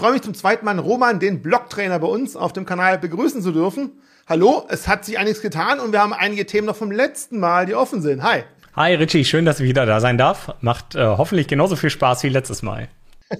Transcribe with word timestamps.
freue 0.00 0.12
mich 0.12 0.22
zum 0.22 0.32
zweiten 0.32 0.64
Mal, 0.64 0.78
Roman, 0.78 1.20
den 1.20 1.42
Blogtrainer 1.42 1.98
bei 1.98 2.06
uns 2.06 2.34
auf 2.34 2.54
dem 2.54 2.64
Kanal 2.64 2.96
begrüßen 2.96 3.42
zu 3.42 3.52
dürfen. 3.52 4.00
Hallo, 4.26 4.66
es 4.70 4.88
hat 4.88 5.04
sich 5.04 5.18
einiges 5.18 5.42
getan 5.42 5.78
und 5.78 5.92
wir 5.92 6.00
haben 6.00 6.14
einige 6.14 6.46
Themen 6.46 6.66
noch 6.66 6.76
vom 6.76 6.90
letzten 6.90 7.38
Mal, 7.38 7.66
die 7.66 7.74
offen 7.74 8.00
sind. 8.00 8.22
Hi. 8.22 8.44
Hi 8.74 8.94
Richie, 8.94 9.26
schön, 9.26 9.44
dass 9.44 9.60
ich 9.60 9.68
wieder 9.68 9.84
da 9.84 10.00
sein 10.00 10.16
darf. 10.16 10.54
Macht 10.62 10.94
äh, 10.94 11.04
hoffentlich 11.04 11.48
genauso 11.48 11.76
viel 11.76 11.90
Spaß 11.90 12.22
wie 12.22 12.30
letztes 12.30 12.62
Mal. 12.62 12.88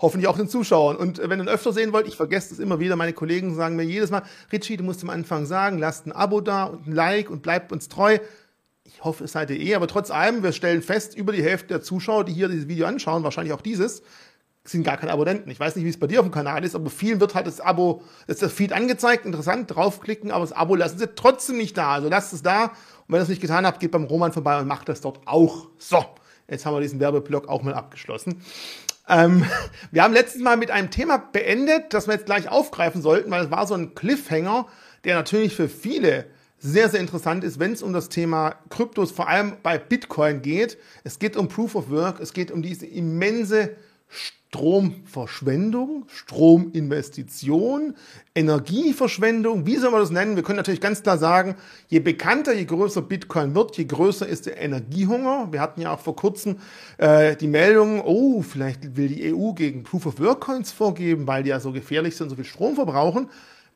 Hoffentlich 0.00 0.28
auch 0.28 0.38
den 0.38 0.48
Zuschauern. 0.48 0.96
Und 0.96 1.18
äh, 1.18 1.28
wenn 1.28 1.38
ihr 1.38 1.44
ihn 1.44 1.48
öfter 1.50 1.74
sehen 1.74 1.92
wollt, 1.92 2.08
ich 2.08 2.16
vergesse 2.16 2.54
es 2.54 2.58
immer 2.58 2.80
wieder, 2.80 2.96
meine 2.96 3.12
Kollegen 3.12 3.54
sagen 3.54 3.76
mir 3.76 3.84
jedes 3.84 4.10
Mal, 4.10 4.22
Richie, 4.50 4.78
du 4.78 4.84
musst 4.84 5.02
am 5.02 5.10
Anfang 5.10 5.44
sagen, 5.44 5.76
lasst 5.76 6.06
ein 6.06 6.12
Abo 6.12 6.40
da 6.40 6.64
und 6.64 6.86
ein 6.86 6.92
Like 6.92 7.28
und 7.28 7.42
bleibt 7.42 7.70
uns 7.70 7.90
treu. 7.90 8.18
Ich 8.84 9.04
hoffe, 9.04 9.24
es 9.24 9.32
seid 9.32 9.50
ihr 9.50 9.60
eh, 9.60 9.74
aber 9.74 9.88
trotz 9.88 10.10
allem, 10.10 10.42
wir 10.42 10.52
stellen 10.52 10.80
fest, 10.80 11.14
über 11.16 11.32
die 11.32 11.42
Hälfte 11.42 11.68
der 11.68 11.82
Zuschauer, 11.82 12.24
die 12.24 12.32
hier 12.32 12.48
dieses 12.48 12.68
Video 12.68 12.86
anschauen, 12.86 13.24
wahrscheinlich 13.24 13.52
auch 13.52 13.60
dieses, 13.60 14.02
sind 14.64 14.84
gar 14.84 14.96
keine 14.96 15.12
Abonnenten. 15.12 15.50
Ich 15.50 15.58
weiß 15.58 15.74
nicht, 15.74 15.84
wie 15.84 15.88
es 15.88 15.98
bei 15.98 16.06
dir 16.06 16.20
auf 16.20 16.26
dem 16.26 16.32
Kanal 16.32 16.64
ist, 16.64 16.74
aber 16.74 16.88
vielen 16.88 17.20
wird 17.20 17.34
halt 17.34 17.46
das 17.46 17.60
Abo, 17.60 18.02
das, 18.26 18.38
das 18.38 18.52
Feed 18.52 18.72
angezeigt, 18.72 19.26
interessant, 19.26 19.74
draufklicken, 19.74 20.30
aber 20.30 20.44
das 20.44 20.52
Abo 20.52 20.76
lassen 20.76 20.98
sie 20.98 21.08
trotzdem 21.14 21.56
nicht 21.56 21.76
da. 21.76 21.94
Also 21.94 22.08
lasst 22.08 22.32
es 22.32 22.42
da. 22.42 22.64
Und 22.66 23.08
wenn 23.08 23.18
ihr 23.18 23.22
es 23.22 23.28
nicht 23.28 23.42
getan 23.42 23.66
habt, 23.66 23.80
geht 23.80 23.90
beim 23.90 24.04
Roman 24.04 24.32
vorbei 24.32 24.58
und 24.60 24.68
macht 24.68 24.88
das 24.88 25.00
dort 25.00 25.20
auch. 25.26 25.68
So, 25.78 26.04
jetzt 26.48 26.64
haben 26.64 26.74
wir 26.74 26.80
diesen 26.80 27.00
Werbeblock 27.00 27.48
auch 27.48 27.62
mal 27.62 27.74
abgeschlossen. 27.74 28.42
Ähm, 29.08 29.44
wir 29.90 30.04
haben 30.04 30.14
letztes 30.14 30.40
Mal 30.40 30.56
mit 30.56 30.70
einem 30.70 30.90
Thema 30.90 31.18
beendet, 31.18 31.92
das 31.92 32.06
wir 32.06 32.14
jetzt 32.14 32.26
gleich 32.26 32.48
aufgreifen 32.48 33.02
sollten, 33.02 33.30
weil 33.32 33.44
es 33.44 33.50
war 33.50 33.66
so 33.66 33.74
ein 33.74 33.94
Cliffhanger, 33.94 34.66
der 35.04 35.16
natürlich 35.16 35.56
für 35.56 35.68
viele 35.68 36.26
sehr, 36.58 36.88
sehr 36.88 37.00
interessant 37.00 37.42
ist, 37.42 37.58
wenn 37.58 37.72
es 37.72 37.82
um 37.82 37.92
das 37.92 38.08
Thema 38.08 38.54
Kryptos, 38.70 39.10
vor 39.10 39.28
allem 39.28 39.56
bei 39.64 39.78
Bitcoin 39.78 40.42
geht. 40.42 40.78
Es 41.02 41.18
geht 41.18 41.36
um 41.36 41.48
Proof 41.48 41.74
of 41.74 41.90
Work, 41.90 42.20
es 42.20 42.32
geht 42.32 42.52
um 42.52 42.62
diese 42.62 42.86
immense 42.86 43.74
Stromverschwendung, 44.12 46.04
Strominvestition, 46.08 47.94
Energieverschwendung, 48.34 49.64
wie 49.64 49.76
soll 49.76 49.90
man 49.90 50.00
das 50.00 50.10
nennen? 50.10 50.36
Wir 50.36 50.42
können 50.42 50.58
natürlich 50.58 50.82
ganz 50.82 51.02
klar 51.02 51.16
sagen, 51.16 51.56
je 51.88 52.00
bekannter, 52.00 52.52
je 52.52 52.66
größer 52.66 53.00
Bitcoin 53.00 53.54
wird, 53.54 53.78
je 53.78 53.86
größer 53.86 54.26
ist 54.26 54.44
der 54.44 54.60
Energiehunger. 54.60 55.48
Wir 55.52 55.62
hatten 55.62 55.80
ja 55.80 55.94
auch 55.94 56.00
vor 56.00 56.16
kurzem 56.16 56.58
äh, 56.98 57.34
die 57.34 57.48
Meldung, 57.48 58.02
oh, 58.02 58.42
vielleicht 58.42 58.94
will 58.94 59.08
die 59.08 59.34
EU 59.34 59.52
gegen 59.52 59.84
Proof 59.84 60.04
of 60.04 60.20
Work 60.20 60.42
Coins 60.42 60.70
vorgeben, 60.70 61.26
weil 61.26 61.44
die 61.44 61.48
ja 61.48 61.58
so 61.58 61.72
gefährlich 61.72 62.14
sind, 62.14 62.28
so 62.28 62.36
viel 62.36 62.44
Strom 62.44 62.74
verbrauchen. 62.74 63.30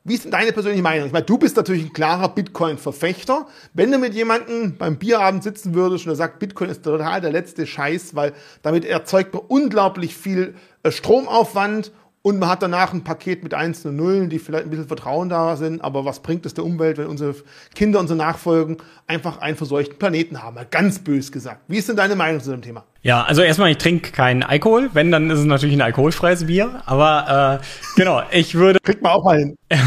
Wie 0.08 0.14
ist 0.14 0.22
denn 0.22 0.30
deine 0.30 0.52
persönliche 0.52 0.84
Meinung? 0.84 1.08
Ich 1.08 1.12
meine, 1.12 1.24
du 1.24 1.36
bist 1.36 1.56
natürlich 1.56 1.86
ein 1.86 1.92
klarer 1.92 2.28
Bitcoin-Verfechter. 2.28 3.48
Wenn 3.74 3.90
du 3.90 3.98
mit 3.98 4.14
jemandem 4.14 4.76
beim 4.76 4.98
Bierabend 4.98 5.42
sitzen 5.42 5.74
würdest 5.74 6.06
und 6.06 6.12
er 6.12 6.16
sagt, 6.16 6.38
Bitcoin 6.38 6.70
ist 6.70 6.84
total 6.84 7.20
der 7.20 7.32
letzte 7.32 7.66
Scheiß, 7.66 8.14
weil 8.14 8.32
damit 8.62 8.84
erzeugt 8.84 9.34
man 9.34 9.42
unglaublich 9.48 10.16
viel 10.16 10.54
äh, 10.84 10.92
Stromaufwand 10.92 11.90
und 12.26 12.40
man 12.40 12.48
hat 12.48 12.60
danach 12.60 12.92
ein 12.92 13.04
Paket 13.04 13.44
mit 13.44 13.54
einzelnen 13.54 13.98
Nullen, 13.98 14.30
die 14.30 14.40
vielleicht 14.40 14.64
ein 14.64 14.70
bisschen 14.70 14.88
Vertrauen 14.88 15.28
da 15.28 15.54
sind, 15.54 15.80
aber 15.80 16.04
was 16.04 16.18
bringt 16.18 16.44
es 16.44 16.54
der 16.54 16.64
Umwelt, 16.64 16.98
wenn 16.98 17.06
unsere 17.06 17.36
Kinder, 17.72 18.00
unsere 18.00 18.18
Nachfolgen 18.18 18.78
einfach 19.06 19.38
einen 19.38 19.56
verseuchten 19.56 19.96
Planeten 19.96 20.42
haben? 20.42 20.56
Mal 20.56 20.66
ganz 20.68 20.98
bös 20.98 21.30
gesagt. 21.30 21.60
Wie 21.68 21.76
ist 21.76 21.88
denn 21.88 21.94
deine 21.94 22.16
Meinung 22.16 22.40
zu 22.40 22.50
dem 22.50 22.62
Thema? 22.62 22.82
Ja, 23.02 23.22
also 23.22 23.42
erstmal, 23.42 23.70
ich 23.70 23.78
trinke 23.78 24.10
keinen 24.10 24.42
Alkohol. 24.42 24.90
Wenn, 24.92 25.12
dann 25.12 25.30
ist 25.30 25.38
es 25.38 25.44
natürlich 25.44 25.76
ein 25.76 25.82
alkoholfreies 25.82 26.48
Bier. 26.48 26.82
Aber 26.86 27.60
äh, 27.62 27.64
genau, 27.94 28.22
ich 28.32 28.56
würde. 28.56 28.80
Kriegt 28.82 29.02
man 29.02 29.12
auch 29.12 29.22
mal 29.22 29.38
hin. 29.38 29.56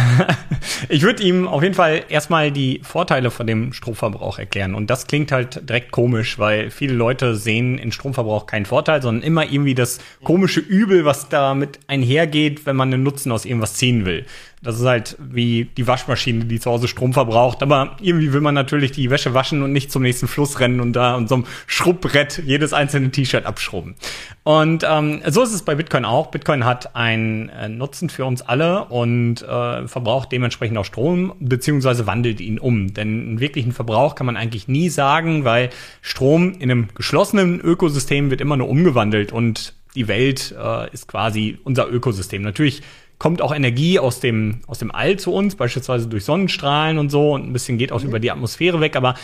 ich 0.88 1.02
würde 1.02 1.24
ihm 1.24 1.48
auf 1.48 1.64
jeden 1.64 1.76
Fall 1.76 2.04
erstmal 2.10 2.52
die 2.52 2.82
Vorteile 2.84 3.32
von 3.32 3.46
dem 3.48 3.74
Stromverbrauch 3.74 4.40
erklären. 4.40 4.76
Und 4.76 4.90
das 4.90 5.08
klingt 5.08 5.32
halt 5.32 5.68
direkt 5.68 5.92
komisch, 5.92 6.40
weil 6.40 6.72
viele 6.72 6.94
Leute 6.94 7.36
sehen 7.36 7.78
in 7.78 7.92
Stromverbrauch 7.92 8.46
keinen 8.46 8.66
Vorteil, 8.66 9.02
sondern 9.02 9.24
immer 9.24 9.44
irgendwie 9.44 9.76
das 9.76 10.00
komische 10.24 10.60
Übel, 10.60 11.06
was 11.06 11.30
damit 11.30 11.80
einhergeht, 11.88 12.66
wenn 12.66 12.76
man 12.76 12.94
einen 12.94 13.04
Nutzen 13.04 13.32
aus 13.32 13.46
irgendwas 13.46 13.74
ziehen 13.74 14.06
will. 14.06 14.26
Das 14.62 14.78
ist 14.78 14.86
halt 14.86 15.16
wie 15.20 15.70
die 15.78 15.88
Waschmaschine, 15.88 16.44
die 16.44 16.60
zu 16.60 16.70
Hause 16.70 16.90
Strom 16.90 17.14
verbraucht. 17.14 17.64
Aber 17.64 17.96
irgendwie 18.02 18.34
will 18.34 18.42
man 18.42 18.54
natürlich 18.54 18.92
die 18.92 19.10
Wäsche 19.10 19.34
waschen 19.34 19.64
und 19.64 19.72
nicht 19.72 19.90
zum 19.90 20.02
nächsten 20.02 20.28
Fluss 20.28 20.60
rennen 20.60 20.82
und 20.82 20.94
da 20.94 21.16
und 21.16 21.30
so 21.30 21.36
einem 21.36 21.46
Schrubbbrett 21.66 22.44
jedes 22.46 22.74
einzelne 22.74 23.10
T-Shirt 23.12 23.46
abschrubben. 23.46 23.96
Und 24.44 24.86
ähm, 24.86 25.22
so 25.28 25.44
ist 25.44 25.54
es 25.54 25.62
bei 25.62 25.76
Bitcoin 25.76 26.04
auch. 26.04 26.28
Bitcoin 26.28 26.66
hat 26.66 26.96
einen 26.96 27.48
äh, 27.50 27.70
Nutzen 27.70 28.10
für 28.10 28.26
uns 28.26 28.42
alle 28.42 28.86
und 28.86 29.42
äh, 29.44 29.88
verbraucht 29.88 30.32
dementsprechend 30.34 30.78
auch 30.78 30.86
Strom, 30.86 31.34
beziehungsweise 31.40 32.06
wandelt 32.06 32.42
ihn 32.42 32.60
um. 32.60 32.94
Denn 32.94 33.08
einen 33.08 33.40
wirklichen 33.40 33.72
Verbrauch 33.72 34.16
kann 34.16 34.26
man 34.26 34.36
eigentlich 34.36 34.68
nie 34.68 34.90
sagen, 34.90 35.46
weil 35.46 35.70
Strom 36.02 36.54
in 36.54 36.70
einem 36.70 36.88
geschlossenen 36.96 37.62
Ökosystem 37.62 38.30
wird 38.30 38.42
immer 38.42 38.58
nur 38.58 38.68
umgewandelt 38.68 39.32
und 39.32 39.74
die 39.96 40.08
Welt 40.08 40.54
äh, 40.62 40.92
ist 40.92 41.08
quasi 41.08 41.60
unser 41.64 41.90
Ökosystem. 41.90 42.42
Natürlich 42.42 42.84
kommt 43.20 43.42
auch 43.42 43.54
Energie 43.54 44.00
aus 44.00 44.22
dem, 44.22 44.62
aus 44.66 44.80
dem 44.80 44.92
All 44.92 45.18
zu 45.18 45.34
uns, 45.34 45.56
beispielsweise 45.56 46.08
durch 46.08 46.24
Sonnenstrahlen 46.24 46.98
und 46.98 47.10
so, 47.10 47.34
und 47.34 47.48
ein 47.48 47.54
bisschen 47.54 47.78
geht 47.78 47.92
auch 47.92 48.02
mhm. 48.02 48.10
über 48.10 48.20
die 48.20 48.32
Atmosphäre 48.32 48.80
weg, 48.80 48.96
aber 48.96 49.16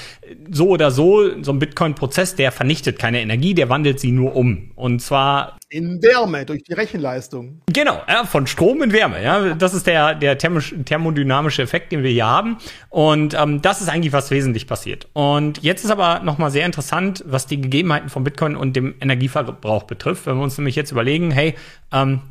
so 0.52 0.70
oder 0.70 0.92
so, 0.92 1.42
so 1.42 1.54
ein 1.54 1.60
Bitcoin-Prozess, 1.60 2.36
der 2.36 2.52
vernichtet 2.52 3.00
keine 3.00 3.22
Energie, 3.22 3.54
der 3.54 3.70
wandelt 3.70 4.00
sie 4.00 4.12
nur 4.12 4.36
um. 4.36 4.72
Und 4.76 5.02
zwar 5.02 5.58
in 5.70 6.02
Wärme 6.04 6.46
durch 6.46 6.64
die 6.64 6.74
Rechenleistung. 6.74 7.62
Genau, 7.72 8.00
ja, 8.08 8.26
von 8.26 8.48
Strom 8.48 8.84
in 8.84 8.94
Wärme. 8.94 9.22
Ja, 9.24 9.56
das 9.56 9.74
ist 9.74 9.88
der 9.88 10.16
der 10.16 10.38
thermodynamische 10.38 11.64
Effekt, 11.64 11.92
den 11.92 12.04
wir 12.04 12.12
hier 12.12 12.28
haben. 12.28 12.58
Und 12.90 13.34
ähm, 13.34 13.62
das 13.62 13.82
ist 13.82 13.90
eigentlich 13.90 14.14
was 14.14 14.32
wesentlich 14.32 14.68
passiert. 14.68 15.08
Und 15.14 15.64
jetzt 15.64 15.84
ist 15.84 15.92
aber 15.92 16.20
noch 16.20 16.38
mal 16.38 16.52
sehr 16.52 16.66
interessant, 16.66 17.24
was 17.28 17.48
die 17.48 17.60
Gegebenheiten 17.60 18.10
von 18.10 18.24
Bitcoin 18.24 18.56
und 18.56 18.76
dem 18.76 18.96
Energieverbrauch 19.02 19.84
betrifft. 19.84 20.28
Wenn 20.28 20.38
wir 20.38 20.44
uns 20.44 20.58
nämlich 20.58 20.76
jetzt 20.76 20.92
überlegen, 20.92 21.32
hey, 21.32 21.56
ähm, 21.92 22.22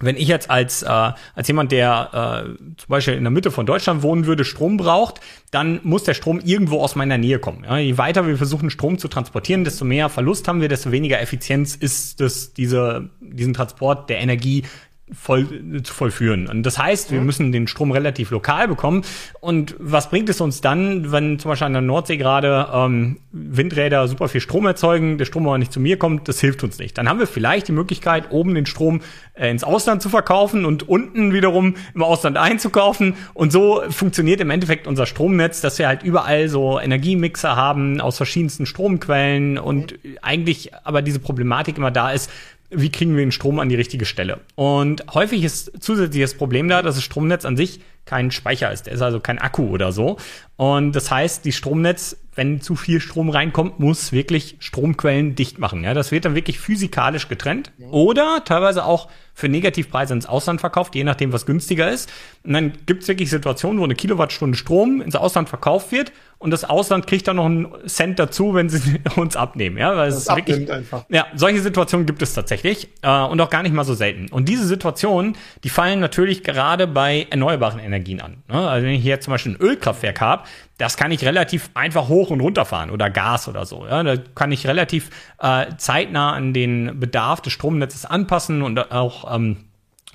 wenn 0.00 0.16
ich 0.16 0.26
jetzt 0.26 0.50
als, 0.50 0.82
äh, 0.82 0.88
als 0.88 1.48
jemand, 1.48 1.70
der 1.70 2.46
äh, 2.46 2.74
zum 2.76 2.88
Beispiel 2.88 3.14
in 3.14 3.22
der 3.22 3.30
Mitte 3.30 3.50
von 3.50 3.64
Deutschland 3.64 4.02
wohnen 4.02 4.26
würde, 4.26 4.44
Strom 4.44 4.76
braucht, 4.76 5.20
dann 5.50 5.80
muss 5.84 6.02
der 6.02 6.14
Strom 6.14 6.40
irgendwo 6.40 6.80
aus 6.80 6.96
meiner 6.96 7.16
Nähe 7.16 7.38
kommen. 7.38 7.64
Ja, 7.64 7.78
je 7.78 7.96
weiter 7.96 8.26
wir 8.26 8.36
versuchen, 8.36 8.70
Strom 8.70 8.98
zu 8.98 9.08
transportieren, 9.08 9.62
desto 9.62 9.84
mehr 9.84 10.08
Verlust 10.08 10.48
haben 10.48 10.60
wir, 10.60 10.68
desto 10.68 10.90
weniger 10.90 11.20
Effizienz 11.20 11.76
ist 11.76 12.20
es, 12.20 12.54
diese, 12.54 13.10
diesen 13.20 13.54
Transport 13.54 14.10
der 14.10 14.18
Energie 14.18 14.64
voll, 15.12 15.46
zu 15.82 15.92
vollführen. 15.92 16.48
Und 16.48 16.62
das 16.62 16.78
heißt, 16.78 17.12
wir 17.12 17.20
müssen 17.20 17.52
den 17.52 17.66
Strom 17.66 17.90
relativ 17.90 18.30
lokal 18.30 18.68
bekommen. 18.68 19.02
Und 19.40 19.76
was 19.78 20.08
bringt 20.08 20.30
es 20.30 20.40
uns 20.40 20.62
dann, 20.62 21.12
wenn 21.12 21.38
zum 21.38 21.50
Beispiel 21.50 21.66
an 21.66 21.74
der 21.74 21.82
Nordsee 21.82 22.16
gerade 22.16 22.68
ähm, 22.72 23.18
Windräder 23.30 24.08
super 24.08 24.28
viel 24.28 24.40
Strom 24.40 24.64
erzeugen, 24.66 25.18
der 25.18 25.26
Strom 25.26 25.46
aber 25.46 25.58
nicht 25.58 25.72
zu 25.72 25.80
mir 25.80 25.98
kommt, 25.98 26.28
das 26.28 26.40
hilft 26.40 26.64
uns 26.64 26.78
nicht. 26.78 26.96
Dann 26.96 27.08
haben 27.08 27.18
wir 27.18 27.26
vielleicht 27.26 27.68
die 27.68 27.72
Möglichkeit, 27.72 28.30
oben 28.30 28.54
den 28.54 28.64
Strom 28.64 29.02
äh, 29.34 29.50
ins 29.50 29.62
Ausland 29.62 30.00
zu 30.00 30.08
verkaufen 30.08 30.64
und 30.64 30.88
unten 30.88 31.34
wiederum 31.34 31.74
im 31.94 32.02
Ausland 32.02 32.38
einzukaufen. 32.38 33.14
Und 33.34 33.52
so 33.52 33.82
funktioniert 33.90 34.40
im 34.40 34.48
Endeffekt 34.48 34.86
unser 34.86 35.04
Stromnetz, 35.04 35.60
dass 35.60 35.78
wir 35.78 35.86
halt 35.86 36.02
überall 36.02 36.48
so 36.48 36.80
Energiemixer 36.80 37.56
haben 37.56 38.00
aus 38.00 38.16
verschiedensten 38.16 38.64
Stromquellen 38.64 39.58
und 39.58 39.98
eigentlich 40.22 40.72
aber 40.84 41.02
diese 41.02 41.18
Problematik 41.18 41.76
immer 41.76 41.90
da 41.90 42.10
ist, 42.10 42.30
wie 42.74 42.90
kriegen 42.90 43.16
wir 43.16 43.24
den 43.24 43.32
Strom 43.32 43.58
an 43.58 43.68
die 43.68 43.74
richtige 43.74 44.04
Stelle. 44.04 44.40
Und 44.54 45.04
häufig 45.14 45.44
ist 45.44 45.82
zusätzliches 45.82 46.34
Problem 46.34 46.68
da, 46.68 46.82
dass 46.82 46.96
das 46.96 47.04
Stromnetz 47.04 47.44
an 47.44 47.56
sich 47.56 47.80
kein 48.04 48.30
Speicher 48.30 48.70
ist. 48.70 48.86
Der 48.86 48.92
ist 48.92 49.02
also 49.02 49.18
kein 49.20 49.38
Akku 49.38 49.68
oder 49.68 49.90
so. 49.92 50.18
Und 50.56 50.92
das 50.92 51.10
heißt, 51.10 51.44
die 51.44 51.52
Stromnetz, 51.52 52.16
wenn 52.34 52.60
zu 52.60 52.76
viel 52.76 53.00
Strom 53.00 53.30
reinkommt, 53.30 53.80
muss 53.80 54.12
wirklich 54.12 54.56
Stromquellen 54.58 55.34
dicht 55.34 55.58
machen. 55.58 55.84
Ja, 55.84 55.94
das 55.94 56.12
wird 56.12 56.26
dann 56.26 56.34
wirklich 56.34 56.58
physikalisch 56.58 57.28
getrennt 57.28 57.72
oder 57.90 58.42
teilweise 58.44 58.84
auch 58.84 59.08
für 59.32 59.48
Negativpreise 59.48 60.14
ins 60.14 60.26
Ausland 60.26 60.60
verkauft, 60.60 60.94
je 60.94 61.02
nachdem, 61.02 61.32
was 61.32 61.46
günstiger 61.46 61.90
ist. 61.90 62.12
Und 62.44 62.52
dann 62.52 62.72
gibt 62.86 63.02
es 63.02 63.08
wirklich 63.08 63.30
Situationen, 63.30 63.80
wo 63.80 63.84
eine 63.84 63.94
Kilowattstunde 63.94 64.56
Strom 64.56 65.00
ins 65.00 65.16
Ausland 65.16 65.48
verkauft 65.48 65.90
wird 65.90 66.12
und 66.44 66.50
das 66.50 66.62
Ausland 66.64 67.06
kriegt 67.06 67.26
dann 67.26 67.36
noch 67.36 67.46
einen 67.46 67.68
Cent 67.86 68.18
dazu, 68.18 68.52
wenn 68.52 68.68
sie 68.68 69.00
uns 69.16 69.34
abnehmen. 69.34 69.78
Ja, 69.78 69.96
weil 69.96 70.10
es 70.10 70.18
ist 70.18 70.36
wirklich, 70.36 70.70
einfach. 70.70 71.06
Ja, 71.08 71.26
solche 71.34 71.60
Situationen 71.60 72.04
gibt 72.04 72.20
es 72.20 72.34
tatsächlich 72.34 72.90
äh, 73.00 73.22
und 73.22 73.40
auch 73.40 73.48
gar 73.48 73.62
nicht 73.62 73.74
mal 73.74 73.84
so 73.84 73.94
selten. 73.94 74.28
Und 74.30 74.46
diese 74.46 74.66
Situationen, 74.66 75.38
die 75.64 75.70
fallen 75.70 76.00
natürlich 76.00 76.44
gerade 76.44 76.86
bei 76.86 77.26
erneuerbaren 77.30 77.80
Energien 77.80 78.20
an. 78.20 78.42
Ne? 78.46 78.68
Also 78.68 78.86
wenn 78.86 78.92
ich 78.92 79.02
hier 79.02 79.22
zum 79.22 79.30
Beispiel 79.30 79.52
ein 79.52 79.58
Ölkraftwerk 79.58 80.20
habe, 80.20 80.42
das 80.76 80.98
kann 80.98 81.12
ich 81.12 81.24
relativ 81.24 81.70
einfach 81.72 82.08
hoch 82.08 82.28
und 82.28 82.42
runter 82.42 82.66
fahren 82.66 82.90
oder 82.90 83.08
Gas 83.08 83.48
oder 83.48 83.64
so. 83.64 83.86
Ja, 83.86 84.02
da 84.02 84.18
kann 84.34 84.52
ich 84.52 84.66
relativ 84.66 85.08
äh, 85.40 85.68
zeitnah 85.78 86.34
an 86.34 86.52
den 86.52 87.00
Bedarf 87.00 87.40
des 87.40 87.54
Stromnetzes 87.54 88.04
anpassen 88.04 88.60
und 88.60 88.92
auch 88.92 89.34
ähm, 89.34 89.56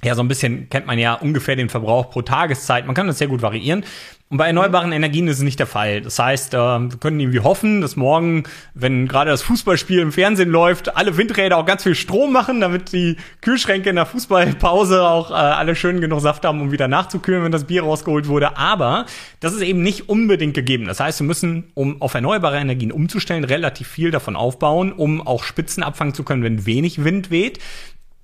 ja, 0.03 0.15
so 0.15 0.21
ein 0.21 0.27
bisschen 0.27 0.69
kennt 0.69 0.85
man 0.85 0.97
ja 0.97 1.15
ungefähr 1.15 1.55
den 1.55 1.69
Verbrauch 1.69 2.09
pro 2.09 2.21
Tageszeit. 2.21 2.85
Man 2.85 2.95
kann 2.95 3.07
das 3.07 3.17
sehr 3.17 3.27
gut 3.27 3.41
variieren. 3.41 3.83
Und 4.31 4.37
bei 4.37 4.45
erneuerbaren 4.45 4.91
Energien 4.91 5.27
ist 5.27 5.37
es 5.37 5.43
nicht 5.43 5.57
der 5.57 5.65
Fall. 5.65 6.01
Das 6.01 6.19
heißt, 6.19 6.53
äh, 6.53 6.57
wir 6.57 6.97
können 6.99 7.19
irgendwie 7.19 7.39
hoffen, 7.39 7.81
dass 7.81 7.95
morgen, 7.95 8.43
wenn 8.75 9.07
gerade 9.07 9.31
das 9.31 9.41
Fußballspiel 9.41 9.97
im 9.97 10.11
Fernsehen 10.11 10.51
läuft, 10.51 10.95
alle 10.95 11.17
Windräder 11.17 11.57
auch 11.57 11.65
ganz 11.65 11.81
viel 11.81 11.95
Strom 11.95 12.31
machen, 12.31 12.61
damit 12.61 12.93
die 12.93 13.17
Kühlschränke 13.41 13.89
in 13.89 13.95
der 13.95 14.05
Fußballpause 14.05 15.01
auch 15.01 15.31
äh, 15.31 15.33
alle 15.33 15.75
schön 15.75 15.99
genug 15.99 16.21
Saft 16.21 16.45
haben, 16.45 16.61
um 16.61 16.71
wieder 16.71 16.87
nachzukühlen, 16.87 17.43
wenn 17.43 17.51
das 17.51 17.63
Bier 17.63 17.81
rausgeholt 17.81 18.27
wurde. 18.27 18.55
Aber 18.55 19.07
das 19.39 19.53
ist 19.55 19.61
eben 19.61 19.81
nicht 19.81 20.09
unbedingt 20.09 20.53
gegeben. 20.53 20.85
Das 20.85 20.99
heißt, 20.99 21.21
wir 21.21 21.25
müssen, 21.25 21.71
um 21.73 21.99
auf 21.99 22.13
erneuerbare 22.13 22.59
Energien 22.59 22.91
umzustellen, 22.91 23.43
relativ 23.43 23.87
viel 23.87 24.11
davon 24.11 24.35
aufbauen, 24.35 24.91
um 24.91 25.25
auch 25.25 25.43
Spitzen 25.43 25.81
abfangen 25.81 26.13
zu 26.13 26.23
können, 26.23 26.43
wenn 26.43 26.67
wenig 26.67 27.03
Wind 27.03 27.31
weht. 27.31 27.57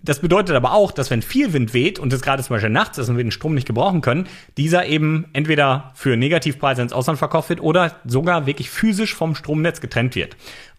Das 0.06 0.20
bedeutet 0.20 0.56
aber 0.56 0.74
auch, 0.74 0.92
dass 0.92 1.10
wenn 1.10 1.22
viel 1.22 1.54
Wind 1.54 1.74
weht 1.74 2.00
und 2.00 2.14
es 2.14 2.22
gerade 2.22 2.42
zum 2.44 2.56
Beispiel 2.56 2.70
nachts 2.70 2.98
ist 2.98 3.10
und 3.10 3.18
wir 3.18 3.24
den 3.24 3.32
Strom 3.32 3.56
nicht 3.56 3.68
gebrauchen 3.68 4.02
können, 4.02 4.28
dieser 4.58 4.86
eben 4.86 5.26
entweder 5.34 5.92
für 5.96 6.16
Negativpreise 6.16 6.82
ins 6.82 6.94
Ausland 6.94 7.20
verkauft 7.20 7.50
wird 7.50 7.62
oder 7.62 7.96
sogar 8.06 8.46
wirklich 8.46 8.70
physisch 8.70 9.14
vom 9.16 9.36
Stromnetz 9.36 9.82
getrennt 9.82 10.16
wird. 10.16 10.38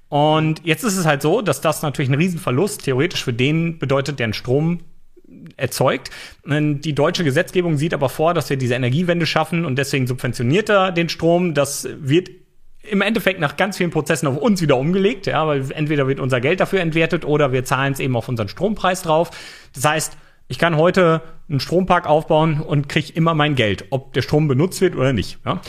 Und 0.09 0.61
jetzt 0.65 0.85
ist 0.85 0.97
es 0.97 1.05
halt 1.05 1.21
so, 1.21 1.43
dass 1.43 1.61
das 1.61 1.83
natürlich 1.83 2.09
einen 2.09 2.21
Riesenverlust 2.21 2.85
theoretisch 2.85 3.25
für 3.25 3.33
den 3.33 3.79
bedeutet, 3.79 4.21
der 4.21 4.25
einen 4.25 4.35
Strom 4.35 4.81
erzeugt. 5.57 6.11
Die 6.47 6.95
deutsche 6.95 7.25
Gesetzgebung 7.25 7.77
sieht 7.77 7.93
aber 7.93 8.09
vor, 8.09 8.33
dass 8.33 8.49
wir 8.49 8.57
diese 8.57 8.75
Energiewende 8.75 9.27
schaffen 9.27 9.65
und 9.65 9.77
deswegen 9.77 10.07
subventioniert 10.07 10.69
er 10.69 10.93
den 10.93 11.09
Strom. 11.09 11.55
Das 11.55 11.89
wird 11.99 12.31
im 12.91 13.01
Endeffekt 13.01 13.41
nach 13.41 13.57
ganz 13.57 13.77
vielen 13.77 13.91
Prozessen 13.91 14.27
auf 14.27 14.37
uns 14.37 14.61
wieder 14.61 14.77
umgelegt, 14.77 15.27
ja, 15.27 15.47
weil 15.47 15.71
entweder 15.73 16.07
wird 16.07 16.21
unser 16.21 16.41
Geld 16.41 16.61
dafür 16.61 16.81
entwertet 16.81 17.25
oder 17.25 17.53
wir 17.53 17.65
zahlen 17.65 17.93
es 17.93 18.01
eben 18.01 18.17
auf 18.17 18.29
unseren 18.29 18.49
Strompreis 18.49 19.03
drauf. 19.03 19.31
Das 19.75 19.85
heißt, 19.85 20.17
ich 20.49 20.59
kann 20.59 20.77
heute 20.77 21.23
einen 21.49 21.61
Strompark 21.61 22.07
aufbauen 22.07 22.61
und 22.61 22.89
kriege 22.89 23.13
immer 23.13 23.35
mein 23.35 23.55
Geld, 23.55 23.87
ob 23.91 24.13
der 24.13 24.23
Strom 24.23 24.49
benutzt 24.49 24.81
wird 24.81 24.95
oder 24.97 25.13
nicht. 25.13 25.39
Ja. 25.45 25.61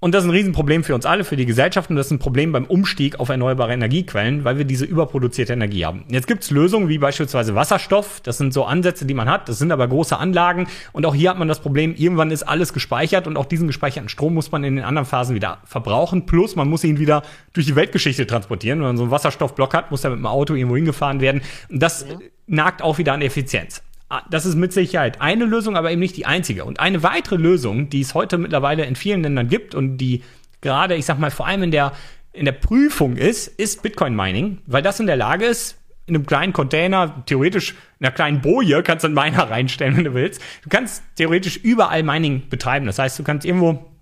Und 0.00 0.14
das 0.14 0.24
ist 0.24 0.30
ein 0.30 0.32
Riesenproblem 0.34 0.82
für 0.82 0.94
uns 0.94 1.04
alle, 1.04 1.24
für 1.24 1.36
die 1.36 1.44
Gesellschaft 1.44 1.90
und 1.90 1.96
das 1.96 2.06
ist 2.06 2.12
ein 2.12 2.18
Problem 2.18 2.52
beim 2.52 2.64
Umstieg 2.64 3.20
auf 3.20 3.28
erneuerbare 3.28 3.74
Energiequellen, 3.74 4.44
weil 4.44 4.56
wir 4.56 4.64
diese 4.64 4.86
überproduzierte 4.86 5.52
Energie 5.52 5.84
haben. 5.84 6.04
Jetzt 6.08 6.26
gibt 6.26 6.42
es 6.42 6.50
Lösungen 6.50 6.88
wie 6.88 6.96
beispielsweise 6.96 7.54
Wasserstoff, 7.54 8.22
das 8.22 8.38
sind 8.38 8.54
so 8.54 8.64
Ansätze, 8.64 9.04
die 9.04 9.12
man 9.12 9.28
hat, 9.28 9.50
das 9.50 9.58
sind 9.58 9.70
aber 9.72 9.86
große 9.86 10.16
Anlagen 10.16 10.68
und 10.92 11.04
auch 11.04 11.14
hier 11.14 11.28
hat 11.28 11.38
man 11.38 11.48
das 11.48 11.60
Problem, 11.60 11.94
irgendwann 11.94 12.30
ist 12.30 12.44
alles 12.44 12.72
gespeichert 12.72 13.26
und 13.26 13.36
auch 13.36 13.44
diesen 13.44 13.66
gespeicherten 13.66 14.08
Strom 14.08 14.32
muss 14.32 14.50
man 14.50 14.64
in 14.64 14.76
den 14.76 14.84
anderen 14.86 15.06
Phasen 15.06 15.34
wieder 15.34 15.58
verbrauchen, 15.64 16.24
plus 16.24 16.56
man 16.56 16.66
muss 16.66 16.82
ihn 16.82 16.98
wieder 16.98 17.22
durch 17.52 17.66
die 17.66 17.76
Weltgeschichte 17.76 18.26
transportieren. 18.26 18.78
Wenn 18.78 18.86
man 18.86 18.96
so 18.96 19.02
einen 19.02 19.12
Wasserstoffblock 19.12 19.74
hat, 19.74 19.90
muss 19.90 20.02
er 20.04 20.10
mit 20.10 20.20
dem 20.20 20.26
Auto 20.26 20.54
irgendwo 20.54 20.76
hingefahren 20.76 21.20
werden. 21.20 21.42
Und 21.68 21.82
das 21.82 22.06
ja. 22.08 22.18
nagt 22.46 22.82
auch 22.82 22.98
wieder 22.98 23.12
an 23.12 23.22
Effizienz. 23.22 23.82
Ah, 24.12 24.24
das 24.28 24.44
ist 24.44 24.56
mit 24.56 24.72
Sicherheit 24.72 25.20
eine 25.20 25.44
Lösung, 25.44 25.76
aber 25.76 25.92
eben 25.92 26.00
nicht 26.00 26.16
die 26.16 26.26
einzige. 26.26 26.64
Und 26.64 26.80
eine 26.80 27.04
weitere 27.04 27.36
Lösung, 27.36 27.90
die 27.90 28.00
es 28.00 28.12
heute 28.12 28.38
mittlerweile 28.38 28.84
in 28.84 28.96
vielen 28.96 29.22
Ländern 29.22 29.46
gibt 29.46 29.76
und 29.76 29.98
die 29.98 30.24
gerade, 30.60 30.96
ich 30.96 31.06
sag 31.06 31.20
mal, 31.20 31.30
vor 31.30 31.46
allem 31.46 31.62
in 31.62 31.70
der, 31.70 31.92
in 32.32 32.44
der 32.44 32.52
Prüfung 32.52 33.16
ist, 33.16 33.46
ist 33.46 33.84
Bitcoin 33.84 34.16
Mining, 34.16 34.58
weil 34.66 34.82
das 34.82 34.98
in 34.98 35.06
der 35.06 35.16
Lage 35.16 35.46
ist, 35.46 35.78
in 36.06 36.16
einem 36.16 36.26
kleinen 36.26 36.52
Container, 36.52 37.22
theoretisch 37.26 37.76
in 38.00 38.06
einer 38.06 38.12
kleinen 38.12 38.40
Boje, 38.40 38.82
kannst 38.82 39.04
du 39.04 39.06
einen 39.06 39.14
Miner 39.14 39.44
reinstellen, 39.50 39.96
wenn 39.96 40.04
du 40.04 40.14
willst. 40.14 40.42
Du 40.64 40.68
kannst 40.68 41.04
theoretisch 41.14 41.56
überall 41.58 42.02
Mining 42.02 42.48
betreiben. 42.48 42.86
Das 42.86 42.98
heißt, 42.98 43.16
du 43.16 43.22
kannst 43.22 43.46
irgendwo 43.46 43.92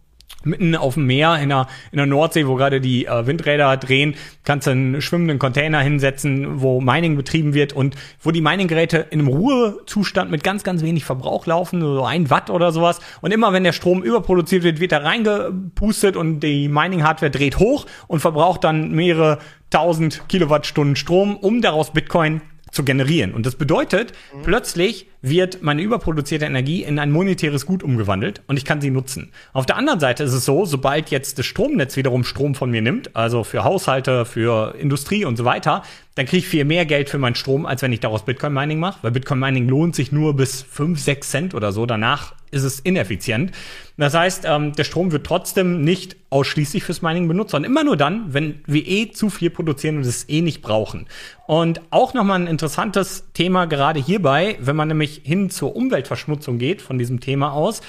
mitten 0.44 0.76
auf 0.76 0.94
dem 0.94 1.06
Meer 1.06 1.38
in 1.40 1.48
der, 1.48 1.66
in 1.90 1.96
der 1.96 2.06
Nordsee, 2.06 2.46
wo 2.46 2.54
gerade 2.54 2.80
die 2.80 3.06
äh, 3.06 3.26
Windräder 3.26 3.76
drehen, 3.76 4.14
kannst 4.44 4.66
du 4.66 4.70
einen 4.70 5.02
schwimmenden 5.02 5.38
Container 5.38 5.80
hinsetzen, 5.80 6.60
wo 6.60 6.80
Mining 6.80 7.16
betrieben 7.16 7.54
wird 7.54 7.72
und 7.72 7.96
wo 8.20 8.30
die 8.30 8.40
Mininggeräte 8.40 9.06
in 9.10 9.20
einem 9.20 9.28
Ruhezustand 9.28 10.30
mit 10.30 10.44
ganz, 10.44 10.62
ganz 10.62 10.82
wenig 10.82 11.04
Verbrauch 11.04 11.46
laufen, 11.46 11.80
so 11.80 12.04
ein 12.04 12.30
Watt 12.30 12.50
oder 12.50 12.72
sowas. 12.72 13.00
Und 13.20 13.32
immer 13.32 13.52
wenn 13.52 13.64
der 13.64 13.72
Strom 13.72 14.02
überproduziert 14.02 14.62
wird, 14.62 14.80
wird 14.80 14.92
er 14.92 15.04
reingepustet 15.04 16.16
und 16.16 16.40
die 16.40 16.69
Mining-Hardware 16.69 17.31
dreht 17.31 17.58
hoch 17.58 17.86
und 18.06 18.20
verbraucht 18.20 18.64
dann 18.64 18.92
mehrere 18.92 19.38
tausend 19.70 20.22
Kilowattstunden 20.28 20.96
Strom, 20.96 21.36
um 21.36 21.60
daraus 21.62 21.92
Bitcoin 21.92 22.42
zu 22.70 22.84
generieren. 22.84 23.34
Und 23.34 23.46
das 23.46 23.56
bedeutet, 23.56 24.12
mhm. 24.34 24.42
plötzlich 24.42 25.06
wird 25.20 25.62
meine 25.62 25.82
überproduzierte 25.82 26.47
Energie 26.47 26.82
in 26.82 26.99
ein 26.99 27.11
monetäres 27.11 27.67
Gut 27.67 27.82
umgewandelt 27.82 28.43
und 28.47 28.56
ich 28.56 28.65
kann 28.65 28.81
sie 28.81 28.91
nutzen. 28.91 29.32
Auf 29.53 29.67
der 29.67 29.76
anderen 29.76 30.00
Seite 30.00 30.25
ist 30.25 30.32
es 30.32 30.44
so, 30.44 30.65
sobald 30.65 31.11
jetzt 31.11 31.38
das 31.38 31.47
Stromnetz 31.47 31.97
wiederum 31.97 32.25
Strom 32.25 32.55
von 32.55 32.70
mir 32.70 32.82
nimmt, 32.82 33.17
also 33.17 33.44
für 33.44 33.65
Haushalte, 33.65 34.25
für 34.25 34.75
Industrie 34.79 35.25
und 35.25 35.37
so 35.37 35.44
weiter, 35.44 35.82
dann 36.15 36.26
kriege 36.26 36.38
ich 36.38 36.49
viel 36.49 36.65
mehr 36.65 36.85
Geld 36.85 37.09
für 37.11 37.19
meinen 37.19 37.37
Strom, 37.37 37.67
als 37.67 37.82
wenn 37.82 37.93
ich 37.93 38.00
daraus 38.00 38.25
Bitcoin 38.25 38.53
Mining 38.53 38.81
mache, 38.81 38.99
weil 39.03 39.12
Bitcoin 39.12 39.38
Mining 39.38 39.69
lohnt 39.69 39.94
sich 39.94 40.12
nur 40.12 40.35
bis 40.35 40.62
5, 40.62 40.99
6 40.99 41.31
Cent 41.31 41.55
oder 41.55 41.73
so. 41.73 41.87
Danach 41.87 42.35
ist 42.50 42.65
es 42.65 42.81
ineffizient. 42.81 43.53
Das 43.97 44.15
heißt, 44.15 44.44
ähm, 44.47 44.73
der 44.73 44.85
Strom 44.85 45.12
wird 45.12 45.26
trotzdem 45.26 45.82
nicht 45.82 46.17
ausschließlich 46.31 46.85
fürs 46.85 47.03
Mining 47.03 47.29
benutzt, 47.29 47.53
sondern 47.53 47.70
immer 47.70 47.85
nur 47.85 47.97
dann, 47.97 48.32
wenn 48.32 48.61
wir 48.67 48.87
eh 48.87 49.11
zu 49.11 49.31
viel 49.31 49.50
produzieren 49.50 49.97
und 49.97 50.06
es 50.06 50.29
eh 50.29 50.41
nicht 50.41 50.62
brauchen. 50.62 51.06
Und 51.47 51.81
auch 51.91 52.15
nochmal 52.15 52.41
ein 52.41 52.47
interessantes 52.47 53.25
Thema 53.32 53.67
gerade 53.67 54.00
hierbei, 54.00 54.56
wenn 54.61 54.76
man 54.76 54.88
nämlich 54.88 55.07
nämlich 55.08 55.22
hin 55.25 55.50
zur 55.50 55.75
Umweltverschmutzung 55.76 56.58
geht, 56.58 56.82
von 56.82 56.99
diesem 56.99 57.20
Thema 57.20 57.52
aus, 57.52 57.81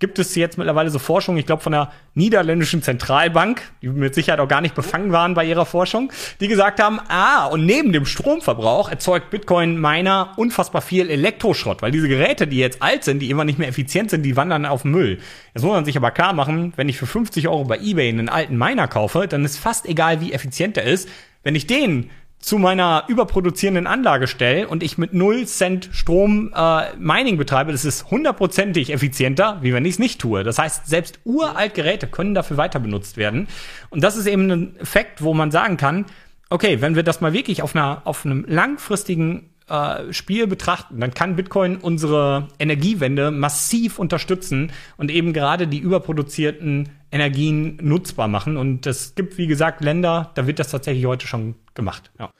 gibt 0.00 0.20
es 0.20 0.36
jetzt 0.36 0.58
mittlerweile 0.58 0.90
so 0.90 1.00
Forschung, 1.00 1.36
ich 1.38 1.46
glaube 1.46 1.60
von 1.60 1.72
der 1.72 1.90
niederländischen 2.14 2.82
Zentralbank, 2.82 3.62
die 3.82 3.88
mit 3.88 4.14
Sicherheit 4.14 4.38
auch 4.38 4.46
gar 4.46 4.60
nicht 4.60 4.76
befangen 4.76 5.10
waren 5.10 5.34
bei 5.34 5.44
ihrer 5.44 5.66
Forschung, 5.66 6.12
die 6.38 6.46
gesagt 6.46 6.80
haben, 6.80 7.00
ah, 7.08 7.46
und 7.46 7.66
neben 7.66 7.92
dem 7.92 8.06
Stromverbrauch 8.06 8.90
erzeugt 8.90 9.30
Bitcoin 9.30 9.80
Miner 9.80 10.34
unfassbar 10.36 10.82
viel 10.82 11.10
Elektroschrott, 11.10 11.82
weil 11.82 11.90
diese 11.90 12.06
Geräte, 12.06 12.46
die 12.46 12.58
jetzt 12.58 12.80
alt 12.80 13.02
sind, 13.02 13.18
die 13.18 13.30
immer 13.30 13.44
nicht 13.44 13.58
mehr 13.58 13.66
effizient 13.66 14.10
sind, 14.10 14.22
die 14.22 14.36
wandern 14.36 14.66
auf 14.66 14.84
Müll. 14.84 15.18
Jetzt 15.52 15.64
muss 15.64 15.72
man 15.72 15.84
sich 15.84 15.96
aber 15.96 16.12
klar 16.12 16.32
machen, 16.32 16.72
wenn 16.76 16.88
ich 16.88 16.96
für 16.96 17.06
50 17.06 17.48
Euro 17.48 17.64
bei 17.64 17.78
eBay 17.78 18.08
einen 18.08 18.28
alten 18.28 18.56
Miner 18.56 18.86
kaufe, 18.86 19.26
dann 19.26 19.44
ist 19.44 19.58
fast 19.58 19.84
egal, 19.84 20.20
wie 20.20 20.32
effizient 20.32 20.76
er 20.76 20.84
ist. 20.84 21.08
Wenn 21.42 21.56
ich 21.56 21.66
den 21.66 22.10
zu 22.40 22.58
meiner 22.58 23.04
überproduzierenden 23.08 23.86
Anlage 23.86 24.26
stelle 24.26 24.68
und 24.68 24.82
ich 24.82 24.96
mit 24.96 25.12
0 25.12 25.46
Cent 25.46 25.88
Strom 25.92 26.52
äh, 26.54 26.96
Mining 26.96 27.36
betreibe, 27.36 27.72
das 27.72 27.84
ist 27.84 28.10
hundertprozentig 28.10 28.92
effizienter, 28.92 29.58
wie 29.60 29.72
wenn 29.72 29.84
ich 29.84 29.94
es 29.94 29.98
nicht 29.98 30.20
tue. 30.20 30.44
Das 30.44 30.58
heißt, 30.58 30.86
selbst 30.86 31.18
uralt 31.24 31.74
Geräte 31.74 32.06
können 32.06 32.34
dafür 32.34 32.56
weiter 32.56 32.78
benutzt 32.78 33.16
werden. 33.16 33.48
Und 33.90 34.04
das 34.04 34.16
ist 34.16 34.26
eben 34.26 34.50
ein 34.50 34.76
Effekt, 34.80 35.22
wo 35.22 35.34
man 35.34 35.50
sagen 35.50 35.76
kann, 35.76 36.06
okay, 36.48 36.80
wenn 36.80 36.94
wir 36.94 37.02
das 37.02 37.20
mal 37.20 37.32
wirklich 37.32 37.62
auf 37.62 37.74
einer 37.74 38.02
auf 38.04 38.24
einem 38.24 38.44
langfristigen 38.48 39.50
äh, 39.68 40.12
Spiel 40.12 40.46
betrachten, 40.46 41.00
dann 41.00 41.12
kann 41.12 41.36
Bitcoin 41.36 41.76
unsere 41.76 42.48
Energiewende 42.58 43.30
massiv 43.30 43.98
unterstützen 43.98 44.72
und 44.96 45.10
eben 45.10 45.32
gerade 45.32 45.66
die 45.66 45.78
überproduzierten 45.78 46.88
Energien 47.10 47.78
nutzbar 47.82 48.28
machen. 48.28 48.56
Und 48.56 48.86
es 48.86 49.14
gibt, 49.14 49.38
wie 49.38 49.46
gesagt, 49.46 49.82
Länder, 49.82 50.30
da 50.34 50.46
wird 50.46 50.58
das 50.58 50.70
tatsächlich 50.70 51.06
heute 51.06 51.26
schon 51.26 51.54
gemacht. 51.78 52.10
Ja. 52.18 52.30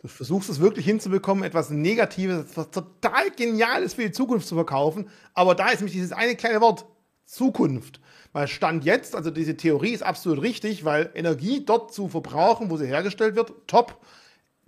Du 0.00 0.08
versuchst 0.08 0.50
es 0.50 0.60
wirklich 0.60 0.84
hinzubekommen, 0.84 1.44
etwas 1.44 1.70
Negatives, 1.70 2.50
etwas 2.50 2.70
total 2.70 3.30
Geniales 3.34 3.94
für 3.94 4.02
die 4.02 4.12
Zukunft 4.12 4.46
zu 4.46 4.54
verkaufen. 4.54 5.08
Aber 5.34 5.54
da 5.54 5.70
ist 5.70 5.80
nämlich 5.80 5.94
dieses 5.94 6.12
eine 6.12 6.36
kleine 6.36 6.60
Wort 6.60 6.84
Zukunft. 7.24 8.00
Weil 8.32 8.46
Stand 8.46 8.84
jetzt, 8.84 9.16
also 9.16 9.30
diese 9.30 9.56
Theorie 9.56 9.92
ist 9.92 10.02
absolut 10.02 10.42
richtig, 10.42 10.84
weil 10.84 11.10
Energie 11.14 11.64
dort 11.64 11.94
zu 11.94 12.08
verbrauchen, 12.08 12.70
wo 12.70 12.76
sie 12.76 12.86
hergestellt 12.86 13.36
wird, 13.36 13.52
top. 13.66 13.98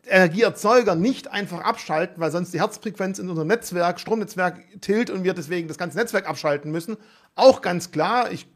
Energieerzeuger 0.07 0.95
nicht 0.95 1.31
einfach 1.31 1.61
abschalten, 1.61 2.21
weil 2.21 2.31
sonst 2.31 2.55
die 2.55 2.61
Herzfrequenz 2.61 3.19
in 3.19 3.29
unserem 3.29 3.49
Netzwerk, 3.49 4.01
Stromnetzwerk 4.01 4.81
tilt 4.81 5.11
und 5.11 5.25
wir 5.25 5.35
deswegen 5.35 5.69
das 5.69 5.77
ganze 5.77 5.99
Netzwerk 5.99 6.29
abschalten 6.29 6.73
müssen. 6.73 6.97
Auch 7.35 7.61
ganz 7.61 7.91
klar, 7.91 8.33
ich 8.33 8.47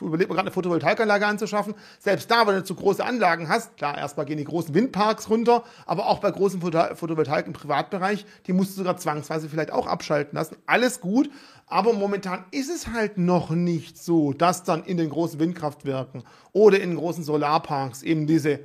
überlege 0.00 0.28
mir 0.28 0.34
gerade 0.34 0.40
eine 0.40 0.50
Photovoltaikanlage 0.50 1.26
anzuschaffen. 1.26 1.74
Selbst 1.98 2.30
da, 2.30 2.46
wenn 2.46 2.56
du 2.56 2.64
zu 2.64 2.74
große 2.74 3.04
Anlagen 3.04 3.48
hast, 3.48 3.76
klar, 3.76 3.96
erstmal 3.96 4.26
gehen 4.26 4.38
die 4.38 4.44
großen 4.44 4.74
Windparks 4.74 5.30
runter, 5.30 5.64
aber 5.86 6.06
auch 6.06 6.18
bei 6.18 6.30
großen 6.30 6.60
Photovoltaik 6.60 7.46
im 7.46 7.52
Privatbereich, 7.52 8.26
die 8.46 8.52
musst 8.52 8.72
du 8.72 8.78
sogar 8.78 8.96
zwangsweise 8.96 9.48
vielleicht 9.48 9.72
auch 9.72 9.86
abschalten 9.86 10.36
lassen. 10.36 10.56
Alles 10.66 11.00
gut, 11.00 11.30
aber 11.66 11.92
momentan 11.92 12.44
ist 12.50 12.70
es 12.70 12.88
halt 12.88 13.18
noch 13.18 13.50
nicht 13.50 14.02
so, 14.02 14.32
dass 14.32 14.64
dann 14.64 14.84
in 14.84 14.96
den 14.96 15.10
großen 15.10 15.38
Windkraftwerken 15.38 16.24
oder 16.52 16.80
in 16.80 16.90
den 16.90 16.98
großen 16.98 17.22
Solarparks 17.24 18.02
eben 18.02 18.26
diese 18.26 18.60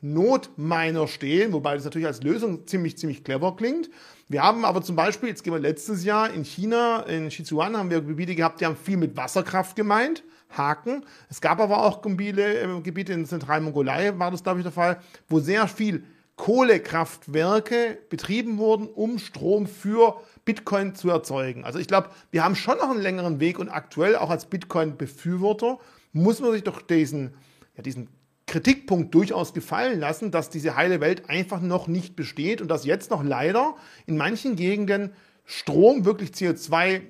Notminer 0.00 1.08
stehen, 1.08 1.52
wobei 1.52 1.74
das 1.74 1.84
natürlich 1.84 2.06
als 2.06 2.22
Lösung 2.22 2.66
ziemlich, 2.66 2.96
ziemlich 2.96 3.24
clever 3.24 3.56
klingt. 3.56 3.90
Wir 4.28 4.42
haben 4.42 4.64
aber 4.64 4.82
zum 4.82 4.94
Beispiel, 4.94 5.28
jetzt 5.28 5.42
gehen 5.42 5.52
wir 5.52 5.60
letztes 5.60 6.04
Jahr 6.04 6.30
in 6.30 6.44
China, 6.44 7.00
in 7.00 7.30
Sichuan, 7.30 7.76
haben 7.76 7.90
wir 7.90 8.00
Gebiete 8.00 8.34
gehabt, 8.34 8.60
die 8.60 8.66
haben 8.66 8.76
viel 8.76 8.96
mit 8.96 9.16
Wasserkraft 9.16 9.74
gemeint. 9.74 10.22
Haken. 10.50 11.04
Es 11.28 11.42
gab 11.42 11.60
aber 11.60 11.84
auch 11.84 12.00
Gebiete, 12.00 12.62
äh, 12.62 12.80
Gebiete 12.80 13.12
in 13.12 13.26
Zentralmongolei, 13.26 14.18
war 14.18 14.30
das, 14.30 14.42
glaube 14.42 14.60
ich, 14.60 14.64
der 14.64 14.72
Fall, 14.72 14.98
wo 15.28 15.40
sehr 15.40 15.68
viel 15.68 16.04
Kohlekraftwerke 16.36 17.98
betrieben 18.08 18.58
wurden, 18.58 18.86
um 18.86 19.18
Strom 19.18 19.66
für 19.66 20.20
Bitcoin 20.44 20.94
zu 20.94 21.10
erzeugen. 21.10 21.64
Also 21.64 21.78
ich 21.78 21.88
glaube, 21.88 22.10
wir 22.30 22.44
haben 22.44 22.54
schon 22.54 22.78
noch 22.78 22.90
einen 22.90 23.02
längeren 23.02 23.40
Weg 23.40 23.58
und 23.58 23.68
aktuell 23.68 24.16
auch 24.16 24.30
als 24.30 24.46
Bitcoin-Befürworter 24.46 25.78
muss 26.12 26.40
man 26.40 26.52
sich 26.52 26.62
doch 26.62 26.80
diesen, 26.80 27.34
ja, 27.76 27.82
diesen 27.82 28.08
Kritikpunkt 28.48 29.14
durchaus 29.14 29.54
gefallen 29.54 30.00
lassen, 30.00 30.32
dass 30.32 30.50
diese 30.50 30.74
heile 30.74 31.00
Welt 31.00 31.30
einfach 31.30 31.60
noch 31.60 31.86
nicht 31.86 32.16
besteht 32.16 32.60
und 32.60 32.68
dass 32.68 32.84
jetzt 32.84 33.10
noch 33.10 33.22
leider 33.22 33.76
in 34.06 34.16
manchen 34.16 34.56
Gegenden 34.56 35.12
Strom 35.44 36.04
wirklich 36.04 36.30
CO2 36.30 37.02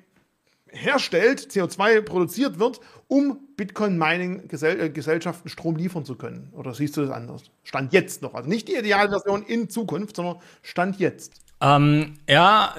herstellt, 0.70 1.40
CO2 1.50 2.02
produziert 2.02 2.58
wird, 2.58 2.80
um 3.06 3.38
Bitcoin-Mining-Gesellschaften 3.56 5.48
Strom 5.48 5.76
liefern 5.76 6.04
zu 6.04 6.16
können. 6.16 6.52
Oder 6.52 6.74
siehst 6.74 6.96
du 6.96 7.00
das 7.00 7.10
anders? 7.10 7.44
Stand 7.64 7.92
jetzt 7.92 8.20
noch. 8.20 8.34
Also 8.34 8.48
nicht 8.48 8.68
die 8.68 8.76
Idealversion 8.76 9.42
in 9.42 9.70
Zukunft, 9.70 10.16
sondern 10.16 10.36
Stand 10.62 10.98
jetzt. 10.98 11.40
Ähm, 11.60 12.14
ja, 12.28 12.76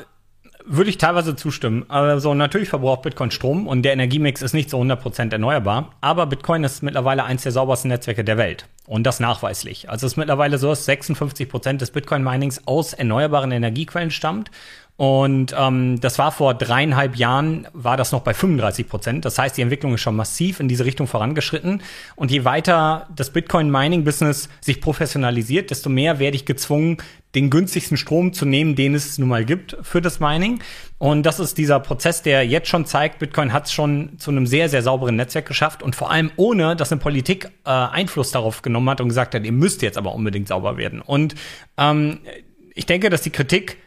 würde 0.65 0.89
ich 0.89 0.97
teilweise 0.97 1.35
zustimmen. 1.35 1.85
Also 1.89 2.33
natürlich 2.33 2.69
verbraucht 2.69 3.01
Bitcoin 3.01 3.31
Strom 3.31 3.67
und 3.67 3.83
der 3.83 3.93
Energiemix 3.93 4.41
ist 4.41 4.53
nicht 4.53 4.69
so 4.69 4.79
100% 4.79 5.31
erneuerbar. 5.31 5.95
Aber 6.01 6.25
Bitcoin 6.25 6.63
ist 6.63 6.83
mittlerweile 6.83 7.23
eins 7.23 7.43
der 7.43 7.51
saubersten 7.51 7.89
Netzwerke 7.89 8.23
der 8.23 8.37
Welt. 8.37 8.67
Und 8.85 9.03
das 9.03 9.19
nachweislich. 9.19 9.89
Also 9.89 10.05
es 10.05 10.13
ist 10.13 10.17
mittlerweile 10.17 10.57
so, 10.57 10.69
dass 10.69 10.87
56% 10.87 11.77
des 11.77 11.91
Bitcoin-Minings 11.91 12.67
aus 12.67 12.93
erneuerbaren 12.93 13.51
Energiequellen 13.51 14.11
stammt. 14.11 14.51
Und 14.99 15.55
ähm, 15.57 16.01
das 16.01 16.19
war 16.19 16.33
vor 16.33 16.53
dreieinhalb 16.53 17.15
Jahren, 17.15 17.69
war 17.71 17.95
das 17.95 18.11
noch 18.11 18.19
bei 18.19 18.33
35 18.33 18.89
Prozent. 18.89 19.23
Das 19.23 19.39
heißt, 19.39 19.55
die 19.55 19.61
Entwicklung 19.61 19.93
ist 19.93 20.01
schon 20.01 20.17
massiv 20.17 20.59
in 20.59 20.67
diese 20.67 20.83
Richtung 20.83 21.07
vorangeschritten. 21.07 21.81
Und 22.17 22.31
je 22.31 22.43
weiter 22.43 23.07
das 23.15 23.29
Bitcoin-Mining-Business 23.29 24.49
sich 24.59 24.81
professionalisiert, 24.81 25.69
desto 25.69 25.89
mehr 25.89 26.19
werde 26.19 26.35
ich 26.35 26.45
gezwungen, 26.45 26.97
den 27.33 27.49
günstigsten 27.49 27.95
Strom 27.95 28.33
zu 28.33 28.45
nehmen, 28.45 28.75
den 28.75 28.93
es 28.93 29.17
nun 29.17 29.29
mal 29.29 29.45
gibt 29.45 29.77
für 29.83 30.01
das 30.01 30.19
Mining. 30.19 30.59
Und 30.97 31.23
das 31.23 31.39
ist 31.39 31.57
dieser 31.57 31.79
Prozess, 31.79 32.21
der 32.21 32.45
jetzt 32.45 32.67
schon 32.67 32.85
zeigt, 32.85 33.19
Bitcoin 33.19 33.53
hat 33.53 33.67
es 33.67 33.71
schon 33.71 34.19
zu 34.19 34.31
einem 34.31 34.47
sehr, 34.47 34.67
sehr 34.67 34.81
sauberen 34.81 35.15
Netzwerk 35.15 35.45
geschafft 35.45 35.81
und 35.81 35.95
vor 35.95 36.11
allem 36.11 36.29
ohne, 36.35 36.75
dass 36.75 36.91
eine 36.91 36.99
Politik 36.99 37.45
äh, 37.65 37.69
Einfluss 37.69 38.31
darauf 38.31 38.63
genommen 38.63 38.89
hat 38.89 38.99
und 38.99 39.07
gesagt 39.07 39.33
hat, 39.33 39.45
ihr 39.45 39.53
müsst 39.53 39.81
jetzt 39.81 39.97
aber 39.97 40.13
unbedingt 40.13 40.49
sauber 40.49 40.75
werden. 40.75 40.99
Und 40.99 41.35
ähm, 41.77 42.19
ich 42.75 42.85
denke, 42.85 43.09
dass 43.09 43.21
die 43.21 43.29
Kritik 43.29 43.77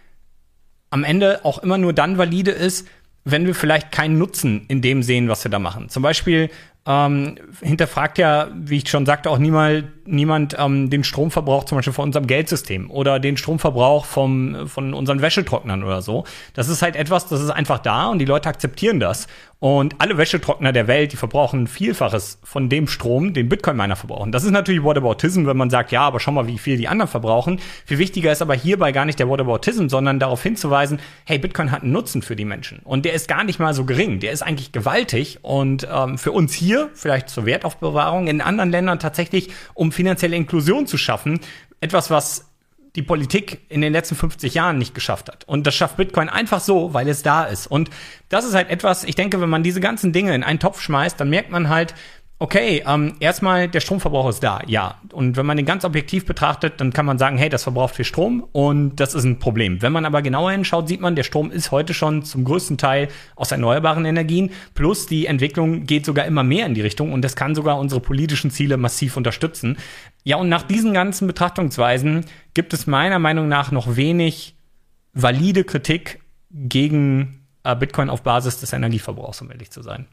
am 0.92 1.04
Ende 1.04 1.44
auch 1.44 1.58
immer 1.58 1.78
nur 1.78 1.92
dann 1.92 2.18
valide 2.18 2.50
ist, 2.50 2.86
wenn 3.24 3.46
wir 3.46 3.54
vielleicht 3.54 3.92
keinen 3.92 4.18
Nutzen 4.18 4.64
in 4.68 4.82
dem 4.82 5.02
sehen, 5.02 5.28
was 5.28 5.44
wir 5.44 5.50
da 5.50 5.58
machen. 5.58 5.88
Zum 5.88 6.02
Beispiel 6.02 6.50
ähm, 6.84 7.36
hinterfragt 7.60 8.18
ja, 8.18 8.48
wie 8.54 8.78
ich 8.78 8.90
schon 8.90 9.06
sagte, 9.06 9.30
auch 9.30 9.38
niemals 9.38 9.84
niemand 10.04 10.56
ähm, 10.58 10.90
den 10.90 11.04
Stromverbrauch 11.04 11.64
zum 11.64 11.78
Beispiel 11.78 11.92
von 11.92 12.06
unserem 12.06 12.26
Geldsystem 12.26 12.90
oder 12.90 13.20
den 13.20 13.36
Stromverbrauch 13.36 14.04
vom, 14.04 14.68
von 14.68 14.92
unseren 14.92 15.22
Wäschetrocknern 15.22 15.84
oder 15.84 16.02
so. 16.02 16.24
Das 16.54 16.68
ist 16.68 16.82
halt 16.82 16.96
etwas, 16.96 17.28
das 17.28 17.40
ist 17.40 17.50
einfach 17.50 17.78
da 17.78 18.08
und 18.08 18.18
die 18.18 18.24
Leute 18.24 18.48
akzeptieren 18.48 18.98
das. 18.98 19.28
Und 19.62 19.94
alle 20.00 20.18
Wäschetrockner 20.18 20.72
der 20.72 20.88
Welt, 20.88 21.12
die 21.12 21.16
verbrauchen 21.16 21.68
Vielfaches 21.68 22.40
von 22.42 22.68
dem 22.68 22.88
Strom, 22.88 23.32
den 23.32 23.48
Bitcoin-Miner 23.48 23.94
verbrauchen. 23.94 24.32
Das 24.32 24.42
ist 24.42 24.50
natürlich 24.50 24.82
Whataboutism, 24.82 25.46
wenn 25.46 25.56
man 25.56 25.70
sagt, 25.70 25.92
ja, 25.92 26.00
aber 26.00 26.18
schau 26.18 26.32
mal, 26.32 26.48
wie 26.48 26.58
viel 26.58 26.76
die 26.76 26.88
anderen 26.88 27.08
verbrauchen. 27.08 27.60
Viel 27.86 27.98
wichtiger 27.98 28.32
ist 28.32 28.42
aber 28.42 28.54
hierbei 28.54 28.90
gar 28.90 29.04
nicht 29.04 29.20
der 29.20 29.28
Whataboutism, 29.28 29.86
sondern 29.86 30.18
darauf 30.18 30.42
hinzuweisen, 30.42 30.98
hey, 31.26 31.38
Bitcoin 31.38 31.70
hat 31.70 31.84
einen 31.84 31.92
Nutzen 31.92 32.22
für 32.22 32.34
die 32.34 32.44
Menschen. 32.44 32.80
Und 32.80 33.04
der 33.04 33.12
ist 33.12 33.28
gar 33.28 33.44
nicht 33.44 33.60
mal 33.60 33.72
so 33.72 33.84
gering. 33.84 34.18
Der 34.18 34.32
ist 34.32 34.42
eigentlich 34.42 34.72
gewaltig. 34.72 35.38
Und 35.42 35.86
ähm, 35.88 36.18
für 36.18 36.32
uns 36.32 36.52
hier, 36.52 36.90
vielleicht 36.94 37.28
zur 37.28 37.46
Wertaufbewahrung, 37.46 38.26
in 38.26 38.40
anderen 38.40 38.72
Ländern 38.72 38.98
tatsächlich, 38.98 39.50
um 39.74 39.92
finanzielle 39.92 40.34
Inklusion 40.34 40.88
zu 40.88 40.98
schaffen. 40.98 41.38
Etwas, 41.80 42.10
was 42.10 42.51
die 42.96 43.02
Politik 43.02 43.60
in 43.68 43.80
den 43.80 43.92
letzten 43.92 44.16
50 44.16 44.54
Jahren 44.54 44.78
nicht 44.78 44.94
geschafft 44.94 45.28
hat. 45.28 45.44
Und 45.44 45.66
das 45.66 45.74
schafft 45.74 45.96
Bitcoin 45.96 46.28
einfach 46.28 46.60
so, 46.60 46.92
weil 46.92 47.08
es 47.08 47.22
da 47.22 47.44
ist. 47.44 47.66
Und 47.66 47.90
das 48.28 48.44
ist 48.44 48.54
halt 48.54 48.68
etwas, 48.68 49.04
ich 49.04 49.14
denke, 49.14 49.40
wenn 49.40 49.48
man 49.48 49.62
diese 49.62 49.80
ganzen 49.80 50.12
Dinge 50.12 50.34
in 50.34 50.42
einen 50.42 50.58
Topf 50.58 50.80
schmeißt, 50.80 51.18
dann 51.18 51.30
merkt 51.30 51.50
man 51.50 51.68
halt, 51.68 51.94
okay, 52.42 52.82
ähm, 52.88 53.14
erstmal, 53.20 53.68
der 53.68 53.78
Stromverbrauch 53.78 54.28
ist 54.28 54.42
da, 54.42 54.62
ja. 54.66 55.00
Und 55.12 55.36
wenn 55.36 55.46
man 55.46 55.56
den 55.56 55.64
ganz 55.64 55.84
objektiv 55.84 56.26
betrachtet, 56.26 56.80
dann 56.80 56.92
kann 56.92 57.06
man 57.06 57.16
sagen, 57.16 57.38
hey, 57.38 57.48
das 57.48 57.62
verbraucht 57.62 57.94
viel 57.94 58.04
Strom 58.04 58.44
und 58.50 58.96
das 58.96 59.14
ist 59.14 59.22
ein 59.22 59.38
Problem. 59.38 59.80
Wenn 59.80 59.92
man 59.92 60.04
aber 60.04 60.22
genauer 60.22 60.50
hinschaut, 60.50 60.88
sieht 60.88 61.00
man, 61.00 61.14
der 61.14 61.22
Strom 61.22 61.52
ist 61.52 61.70
heute 61.70 61.94
schon 61.94 62.24
zum 62.24 62.42
größten 62.42 62.78
Teil 62.78 63.08
aus 63.36 63.52
erneuerbaren 63.52 64.04
Energien, 64.04 64.50
plus 64.74 65.06
die 65.06 65.26
Entwicklung 65.26 65.86
geht 65.86 66.04
sogar 66.04 66.26
immer 66.26 66.42
mehr 66.42 66.66
in 66.66 66.74
die 66.74 66.80
Richtung 66.80 67.12
und 67.12 67.22
das 67.22 67.36
kann 67.36 67.54
sogar 67.54 67.78
unsere 67.78 68.00
politischen 68.00 68.50
Ziele 68.50 68.76
massiv 68.76 69.16
unterstützen. 69.16 69.78
Ja, 70.24 70.36
und 70.36 70.48
nach 70.48 70.64
diesen 70.64 70.94
ganzen 70.94 71.28
Betrachtungsweisen 71.28 72.24
gibt 72.54 72.74
es 72.74 72.88
meiner 72.88 73.20
Meinung 73.20 73.46
nach 73.46 73.70
noch 73.70 73.94
wenig 73.94 74.56
valide 75.12 75.62
Kritik 75.62 76.20
gegen 76.50 77.46
äh, 77.62 77.76
Bitcoin 77.76 78.10
auf 78.10 78.22
Basis 78.22 78.58
des 78.58 78.72
Energieverbrauchs, 78.72 79.40
um 79.42 79.50
ehrlich 79.52 79.70
zu 79.70 79.82
sein. 79.82 80.08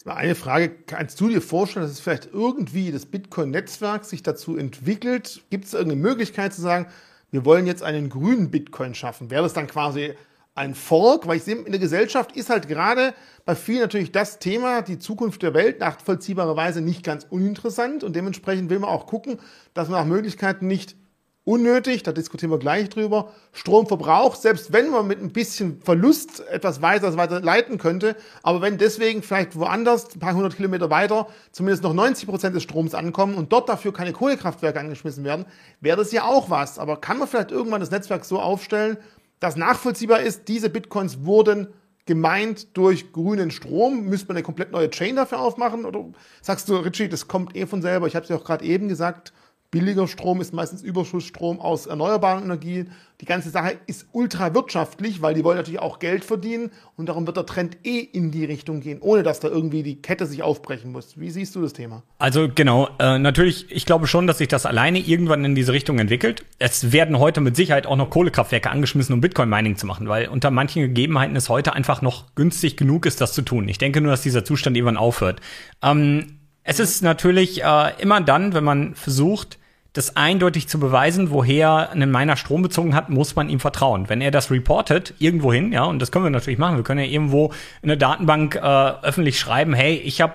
Jetzt 0.00 0.06
mal 0.06 0.14
eine 0.14 0.34
Frage. 0.34 0.70
Kannst 0.86 1.20
du 1.20 1.28
dir 1.28 1.42
vorstellen, 1.42 1.84
dass 1.84 1.92
es 1.92 2.00
vielleicht 2.00 2.30
irgendwie 2.32 2.90
das 2.90 3.04
Bitcoin-Netzwerk 3.04 4.06
sich 4.06 4.22
dazu 4.22 4.56
entwickelt? 4.56 5.42
Gibt 5.50 5.66
es 5.66 5.74
irgendeine 5.74 6.00
Möglichkeit 6.00 6.54
zu 6.54 6.62
sagen, 6.62 6.86
wir 7.30 7.44
wollen 7.44 7.66
jetzt 7.66 7.82
einen 7.82 8.08
grünen 8.08 8.50
Bitcoin 8.50 8.94
schaffen? 8.94 9.30
Wäre 9.30 9.42
das 9.42 9.52
dann 9.52 9.66
quasi 9.66 10.14
ein 10.54 10.74
Fork? 10.74 11.26
Weil 11.26 11.36
ich 11.36 11.42
sehe, 11.42 11.56
in 11.56 11.70
der 11.70 11.80
Gesellschaft 11.80 12.34
ist 12.34 12.48
halt 12.48 12.66
gerade 12.66 13.14
bei 13.44 13.54
vielen 13.54 13.80
natürlich 13.80 14.10
das 14.10 14.38
Thema, 14.38 14.80
die 14.80 14.98
Zukunft 14.98 15.42
der 15.42 15.52
Welt, 15.52 15.80
nachvollziehbarerweise 15.80 16.80
nicht 16.80 17.04
ganz 17.04 17.26
uninteressant. 17.28 18.02
Und 18.02 18.16
dementsprechend 18.16 18.70
will 18.70 18.78
man 18.78 18.88
auch 18.88 19.06
gucken, 19.06 19.38
dass 19.74 19.90
man 19.90 20.00
nach 20.00 20.06
Möglichkeiten 20.06 20.66
nicht 20.66 20.96
unnötig, 21.44 22.02
da 22.02 22.12
diskutieren 22.12 22.50
wir 22.50 22.58
gleich 22.58 22.88
drüber, 22.90 23.32
Stromverbrauch, 23.52 24.36
selbst 24.36 24.72
wenn 24.72 24.90
man 24.90 25.06
mit 25.06 25.20
ein 25.20 25.32
bisschen 25.32 25.80
Verlust 25.82 26.40
etwas 26.48 26.82
weiter, 26.82 27.16
weiter 27.16 27.40
leiten 27.40 27.78
könnte, 27.78 28.14
aber 28.42 28.60
wenn 28.60 28.78
deswegen 28.78 29.22
vielleicht 29.22 29.56
woanders, 29.56 30.14
ein 30.14 30.20
paar 30.20 30.34
hundert 30.34 30.56
Kilometer 30.56 30.90
weiter, 30.90 31.28
zumindest 31.52 31.82
noch 31.82 31.94
90 31.94 32.28
Prozent 32.28 32.54
des 32.54 32.62
Stroms 32.62 32.94
ankommen 32.94 33.34
und 33.34 33.52
dort 33.52 33.68
dafür 33.68 33.92
keine 33.92 34.12
Kohlekraftwerke 34.12 34.78
angeschmissen 34.78 35.24
werden, 35.24 35.46
wäre 35.80 35.96
das 35.96 36.12
ja 36.12 36.24
auch 36.24 36.50
was. 36.50 36.78
Aber 36.78 37.00
kann 37.00 37.18
man 37.18 37.26
vielleicht 37.26 37.50
irgendwann 37.50 37.80
das 37.80 37.90
Netzwerk 37.90 38.24
so 38.24 38.38
aufstellen, 38.38 38.98
dass 39.40 39.56
nachvollziehbar 39.56 40.20
ist, 40.20 40.48
diese 40.48 40.68
Bitcoins 40.68 41.24
wurden 41.24 41.68
gemeint 42.06 42.76
durch 42.76 43.12
grünen 43.12 43.50
Strom. 43.50 44.06
Müsste 44.06 44.28
man 44.28 44.36
eine 44.36 44.44
komplett 44.44 44.72
neue 44.72 44.90
Chain 44.90 45.16
dafür 45.16 45.40
aufmachen? 45.40 45.84
Oder 45.84 46.04
sagst 46.42 46.68
du, 46.68 46.76
Richie, 46.76 47.08
das 47.08 47.28
kommt 47.28 47.56
eh 47.56 47.66
von 47.66 47.82
selber? 47.82 48.06
Ich 48.06 48.16
habe 48.16 48.24
es 48.24 48.30
ja 48.30 48.36
auch 48.36 48.44
gerade 48.44 48.64
eben 48.64 48.88
gesagt, 48.88 49.32
Billiger 49.72 50.08
Strom 50.08 50.40
ist 50.40 50.52
meistens 50.52 50.82
Überschussstrom 50.82 51.60
aus 51.60 51.86
erneuerbaren 51.86 52.42
Energien. 52.42 52.90
Die 53.20 53.24
ganze 53.24 53.50
Sache 53.50 53.76
ist 53.86 54.08
ultra 54.10 54.52
wirtschaftlich, 54.52 55.22
weil 55.22 55.34
die 55.34 55.44
wollen 55.44 55.58
natürlich 55.58 55.78
auch 55.78 56.00
Geld 56.00 56.24
verdienen 56.24 56.72
und 56.96 57.08
darum 57.08 57.24
wird 57.24 57.36
der 57.36 57.46
Trend 57.46 57.76
eh 57.84 58.00
in 58.00 58.32
die 58.32 58.44
Richtung 58.44 58.80
gehen, 58.80 58.98
ohne 59.00 59.22
dass 59.22 59.38
da 59.38 59.46
irgendwie 59.46 59.84
die 59.84 60.02
Kette 60.02 60.26
sich 60.26 60.42
aufbrechen 60.42 60.90
muss. 60.90 61.20
Wie 61.20 61.30
siehst 61.30 61.54
du 61.54 61.62
das 61.62 61.72
Thema? 61.72 62.02
Also 62.18 62.48
genau, 62.52 62.88
äh, 62.98 63.20
natürlich, 63.20 63.70
ich 63.70 63.86
glaube 63.86 64.08
schon, 64.08 64.26
dass 64.26 64.38
sich 64.38 64.48
das 64.48 64.66
alleine 64.66 64.98
irgendwann 64.98 65.44
in 65.44 65.54
diese 65.54 65.72
Richtung 65.72 66.00
entwickelt. 66.00 66.44
Es 66.58 66.90
werden 66.90 67.20
heute 67.20 67.40
mit 67.40 67.54
Sicherheit 67.54 67.86
auch 67.86 67.96
noch 67.96 68.10
Kohlekraftwerke 68.10 68.70
angeschmissen, 68.70 69.12
um 69.12 69.20
Bitcoin-Mining 69.20 69.76
zu 69.76 69.86
machen, 69.86 70.08
weil 70.08 70.26
unter 70.26 70.50
manchen 70.50 70.82
Gegebenheiten 70.82 71.36
es 71.36 71.48
heute 71.48 71.74
einfach 71.74 72.02
noch 72.02 72.34
günstig 72.34 72.76
genug 72.76 73.06
ist, 73.06 73.20
das 73.20 73.34
zu 73.34 73.42
tun. 73.42 73.68
Ich 73.68 73.78
denke 73.78 74.00
nur, 74.00 74.10
dass 74.10 74.22
dieser 74.22 74.44
Zustand 74.44 74.76
irgendwann 74.76 74.96
aufhört. 74.96 75.40
Ähm, 75.80 76.40
es 76.64 76.80
ist 76.80 77.02
natürlich 77.02 77.62
äh, 77.62 77.92
immer 78.00 78.20
dann, 78.20 78.52
wenn 78.52 78.64
man 78.64 78.96
versucht, 78.96 79.59
das 79.92 80.16
eindeutig 80.16 80.68
zu 80.68 80.78
beweisen, 80.78 81.30
woher 81.30 81.90
ein 81.90 82.10
Miner 82.10 82.36
Strom 82.36 82.62
bezogen 82.62 82.94
hat, 82.94 83.10
muss 83.10 83.34
man 83.34 83.48
ihm 83.48 83.58
vertrauen. 83.58 84.08
Wenn 84.08 84.20
er 84.20 84.30
das 84.30 84.50
reportet, 84.50 85.14
irgendwohin, 85.18 85.72
ja, 85.72 85.84
und 85.84 86.00
das 86.00 86.12
können 86.12 86.24
wir 86.24 86.30
natürlich 86.30 86.58
machen, 86.58 86.76
wir 86.76 86.84
können 86.84 87.00
ja 87.00 87.10
irgendwo 87.10 87.52
in 87.82 87.88
der 87.88 87.96
Datenbank 87.96 88.54
äh, 88.54 88.60
öffentlich 88.60 89.38
schreiben, 89.38 89.74
hey, 89.74 89.94
ich 89.96 90.20
habe 90.20 90.34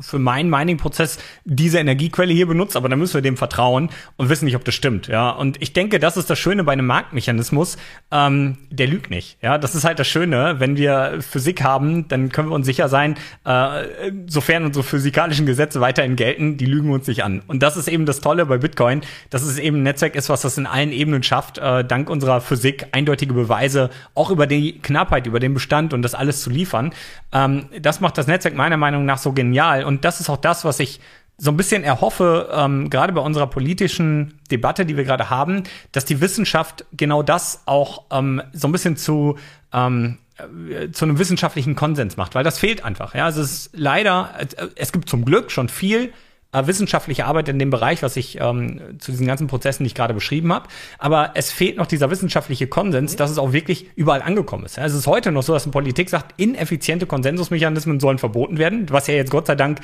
für 0.00 0.18
meinen 0.18 0.50
Mining-Prozess 0.50 1.18
diese 1.44 1.78
Energiequelle 1.78 2.32
hier 2.32 2.46
benutzt, 2.46 2.76
aber 2.76 2.88
dann 2.88 2.98
müssen 2.98 3.14
wir 3.14 3.22
dem 3.22 3.36
vertrauen 3.36 3.90
und 4.16 4.28
wissen 4.28 4.44
nicht, 4.44 4.56
ob 4.56 4.64
das 4.64 4.74
stimmt. 4.74 5.08
Ja, 5.08 5.30
und 5.30 5.60
ich 5.62 5.72
denke, 5.72 5.98
das 5.98 6.16
ist 6.16 6.30
das 6.30 6.38
Schöne 6.38 6.64
bei 6.64 6.72
einem 6.72 6.86
Marktmechanismus. 6.86 7.76
Ähm, 8.10 8.58
der 8.70 8.86
lügt 8.86 9.10
nicht. 9.10 9.38
Ja, 9.42 9.58
das 9.58 9.74
ist 9.74 9.84
halt 9.84 9.98
das 9.98 10.08
Schöne. 10.08 10.56
Wenn 10.58 10.76
wir 10.76 11.18
Physik 11.20 11.62
haben, 11.62 12.08
dann 12.08 12.30
können 12.30 12.48
wir 12.48 12.54
uns 12.54 12.66
sicher 12.66 12.88
sein, 12.88 13.16
äh, 13.44 14.10
sofern 14.26 14.64
unsere 14.64 14.84
physikalischen 14.84 15.46
Gesetze 15.46 15.80
weiterhin 15.80 16.16
gelten, 16.16 16.56
die 16.56 16.66
lügen 16.66 16.90
uns 16.90 17.06
nicht 17.06 17.24
an. 17.24 17.42
Und 17.46 17.62
das 17.62 17.76
ist 17.76 17.88
eben 17.88 18.06
das 18.06 18.20
Tolle 18.20 18.46
bei 18.46 18.58
Bitcoin, 18.58 19.02
dass 19.30 19.42
es 19.42 19.58
eben 19.58 19.78
ein 19.78 19.82
Netzwerk 19.82 20.14
ist, 20.14 20.28
was 20.28 20.42
das 20.42 20.58
in 20.58 20.66
allen 20.66 20.92
Ebenen 20.92 21.22
schafft, 21.22 21.58
äh, 21.58 21.84
dank 21.84 22.10
unserer 22.10 22.40
Physik 22.40 22.88
eindeutige 22.92 23.34
Beweise 23.34 23.90
auch 24.14 24.30
über 24.30 24.46
die 24.46 24.78
Knappheit, 24.78 25.26
über 25.26 25.40
den 25.40 25.54
Bestand 25.54 25.92
und 25.92 26.02
das 26.02 26.14
alles 26.14 26.42
zu 26.42 26.50
liefern. 26.50 26.92
Ähm, 27.32 27.66
das 27.80 28.00
macht 28.00 28.18
das 28.18 28.26
Netzwerk 28.26 28.54
meiner 28.54 28.76
Meinung 28.76 29.04
nach 29.04 29.18
so 29.18 29.32
genial 29.32 29.84
und 29.90 30.04
das 30.04 30.20
ist 30.20 30.30
auch 30.30 30.36
das, 30.36 30.64
was 30.64 30.78
ich 30.78 31.00
so 31.36 31.50
ein 31.50 31.56
bisschen 31.56 31.82
erhoffe, 31.82 32.48
ähm, 32.52 32.90
gerade 32.90 33.12
bei 33.12 33.20
unserer 33.20 33.48
politischen 33.48 34.38
Debatte, 34.50 34.86
die 34.86 34.96
wir 34.96 35.04
gerade 35.04 35.30
haben, 35.30 35.64
dass 35.90 36.04
die 36.04 36.20
Wissenschaft 36.20 36.84
genau 36.92 37.22
das 37.24 37.62
auch 37.66 38.04
ähm, 38.12 38.40
so 38.52 38.68
ein 38.68 38.72
bisschen 38.72 38.96
zu 38.96 39.36
ähm, 39.72 40.18
äh, 40.70 40.90
zu 40.92 41.06
einem 41.06 41.18
wissenschaftlichen 41.18 41.74
Konsens 41.74 42.16
macht, 42.16 42.36
weil 42.36 42.44
das 42.44 42.58
fehlt 42.58 42.84
einfach. 42.84 43.16
Ja, 43.16 43.24
also 43.24 43.40
es 43.40 43.52
ist 43.52 43.70
leider, 43.72 44.34
äh, 44.38 44.68
es 44.76 44.92
gibt 44.92 45.08
zum 45.08 45.24
Glück 45.24 45.50
schon 45.50 45.68
viel 45.68 46.12
äh, 46.52 46.66
wissenschaftliche 46.66 47.26
Arbeit 47.26 47.48
in 47.48 47.58
dem 47.58 47.70
Bereich, 47.70 48.02
was 48.02 48.16
ich 48.16 48.40
ähm, 48.40 48.80
zu 48.98 49.12
diesen 49.12 49.26
ganzen 49.26 49.46
Prozessen, 49.46 49.84
die 49.84 49.88
ich 49.88 49.94
gerade 49.94 50.14
beschrieben 50.14 50.52
habe. 50.52 50.68
Aber 50.98 51.32
es 51.34 51.52
fehlt 51.52 51.76
noch 51.76 51.86
dieser 51.86 52.10
wissenschaftliche 52.10 52.66
Konsens, 52.66 53.16
dass 53.16 53.30
es 53.30 53.38
auch 53.38 53.52
wirklich 53.52 53.86
überall 53.96 54.22
angekommen 54.22 54.64
ist. 54.64 54.78
Es 54.78 54.94
ist 54.94 55.06
heute 55.06 55.32
noch 55.32 55.42
so, 55.42 55.52
dass 55.52 55.64
eine 55.64 55.72
Politik 55.72 56.10
sagt, 56.10 56.40
ineffiziente 56.40 57.06
Konsensusmechanismen 57.06 58.00
sollen 58.00 58.18
verboten 58.18 58.58
werden, 58.58 58.86
was 58.90 59.06
ja 59.06 59.14
jetzt 59.14 59.30
Gott 59.30 59.46
sei 59.46 59.54
Dank 59.54 59.80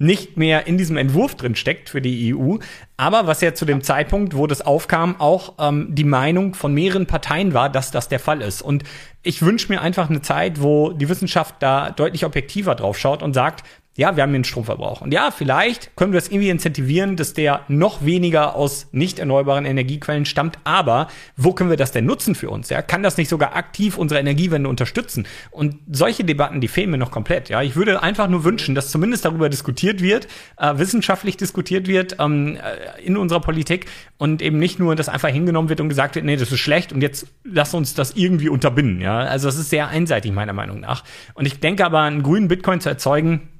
nicht 0.00 0.38
mehr 0.38 0.66
in 0.66 0.78
diesem 0.78 0.96
Entwurf 0.96 1.34
drin 1.34 1.54
steckt 1.54 1.90
für 1.90 2.00
die 2.00 2.34
EU, 2.34 2.56
aber 2.96 3.26
was 3.26 3.42
ja 3.42 3.52
zu 3.52 3.66
dem 3.66 3.82
Zeitpunkt, 3.82 4.34
wo 4.34 4.46
das 4.46 4.62
aufkam, 4.62 5.20
auch 5.20 5.54
ähm, 5.58 5.88
die 5.90 6.04
Meinung 6.04 6.54
von 6.54 6.72
mehreren 6.72 7.04
Parteien 7.04 7.52
war, 7.52 7.68
dass 7.68 7.90
das 7.90 8.08
der 8.08 8.18
Fall 8.18 8.40
ist. 8.40 8.62
Und 8.62 8.82
ich 9.22 9.42
wünsche 9.42 9.70
mir 9.70 9.82
einfach 9.82 10.08
eine 10.08 10.22
Zeit, 10.22 10.62
wo 10.62 10.92
die 10.92 11.10
Wissenschaft 11.10 11.56
da 11.60 11.90
deutlich 11.90 12.24
objektiver 12.24 12.74
drauf 12.74 12.98
schaut 12.98 13.22
und 13.22 13.34
sagt, 13.34 13.62
ja, 14.00 14.16
wir 14.16 14.22
haben 14.22 14.32
den 14.32 14.44
Stromverbrauch. 14.44 15.02
Und 15.02 15.12
ja, 15.12 15.30
vielleicht 15.30 15.94
können 15.94 16.12
wir 16.12 16.18
es 16.18 16.28
irgendwie 16.28 16.48
incentivieren, 16.48 17.16
dass 17.16 17.34
der 17.34 17.66
noch 17.68 18.02
weniger 18.02 18.56
aus 18.56 18.88
nicht 18.92 19.18
erneuerbaren 19.18 19.66
Energiequellen 19.66 20.24
stammt. 20.24 20.58
Aber 20.64 21.08
wo 21.36 21.52
können 21.52 21.68
wir 21.68 21.76
das 21.76 21.92
denn 21.92 22.06
nutzen 22.06 22.34
für 22.34 22.48
uns? 22.48 22.70
Ja, 22.70 22.80
kann 22.80 23.02
das 23.02 23.18
nicht 23.18 23.28
sogar 23.28 23.54
aktiv 23.54 23.98
unsere 23.98 24.18
Energiewende 24.18 24.70
unterstützen? 24.70 25.26
Und 25.50 25.76
solche 25.92 26.24
Debatten, 26.24 26.62
die 26.62 26.68
fehlen 26.68 26.90
mir 26.90 26.96
noch 26.96 27.10
komplett. 27.10 27.50
Ja, 27.50 27.60
ich 27.60 27.76
würde 27.76 28.02
einfach 28.02 28.26
nur 28.26 28.42
wünschen, 28.42 28.74
dass 28.74 28.90
zumindest 28.90 29.26
darüber 29.26 29.50
diskutiert 29.50 30.00
wird, 30.00 30.28
äh, 30.56 30.78
wissenschaftlich 30.78 31.36
diskutiert 31.36 31.86
wird 31.86 32.16
ähm, 32.20 32.56
äh, 32.56 33.04
in 33.04 33.18
unserer 33.18 33.40
Politik 33.40 33.84
und 34.16 34.40
eben 34.40 34.58
nicht 34.58 34.78
nur, 34.78 34.96
dass 34.96 35.10
einfach 35.10 35.28
hingenommen 35.28 35.68
wird 35.68 35.82
und 35.82 35.90
gesagt 35.90 36.14
wird, 36.14 36.24
nee, 36.24 36.36
das 36.36 36.50
ist 36.50 36.60
schlecht 36.60 36.94
und 36.94 37.02
jetzt 37.02 37.26
lass 37.44 37.74
uns 37.74 37.92
das 37.92 38.12
irgendwie 38.16 38.48
unterbinden. 38.48 39.02
Ja, 39.02 39.18
also 39.18 39.46
das 39.48 39.58
ist 39.58 39.68
sehr 39.68 39.88
einseitig 39.88 40.32
meiner 40.32 40.54
Meinung 40.54 40.80
nach. 40.80 41.04
Und 41.34 41.44
ich 41.44 41.60
denke 41.60 41.84
aber, 41.84 42.00
einen 42.00 42.22
grünen 42.22 42.48
Bitcoin 42.48 42.80
zu 42.80 42.88
erzeugen, 42.88 43.50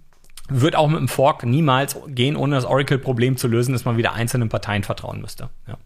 wird 0.51 0.77
auch 0.77 0.89
mit 0.89 0.99
dem 0.99 1.09
Fork 1.09 1.45
niemals 1.45 1.97
gehen, 2.09 2.37
ohne 2.37 2.57
das 2.57 2.65
Oracle-Problem 2.65 3.37
zu 3.37 3.49
lösen, 3.49 3.73
dass 3.73 3.85
man 3.85 3.97
wieder 3.97 4.13
einzelnen 4.13 4.49
Parteien 4.49 4.83
vertrauen 4.83 5.21
müsste. 5.21 5.49
Ja. 5.67 5.79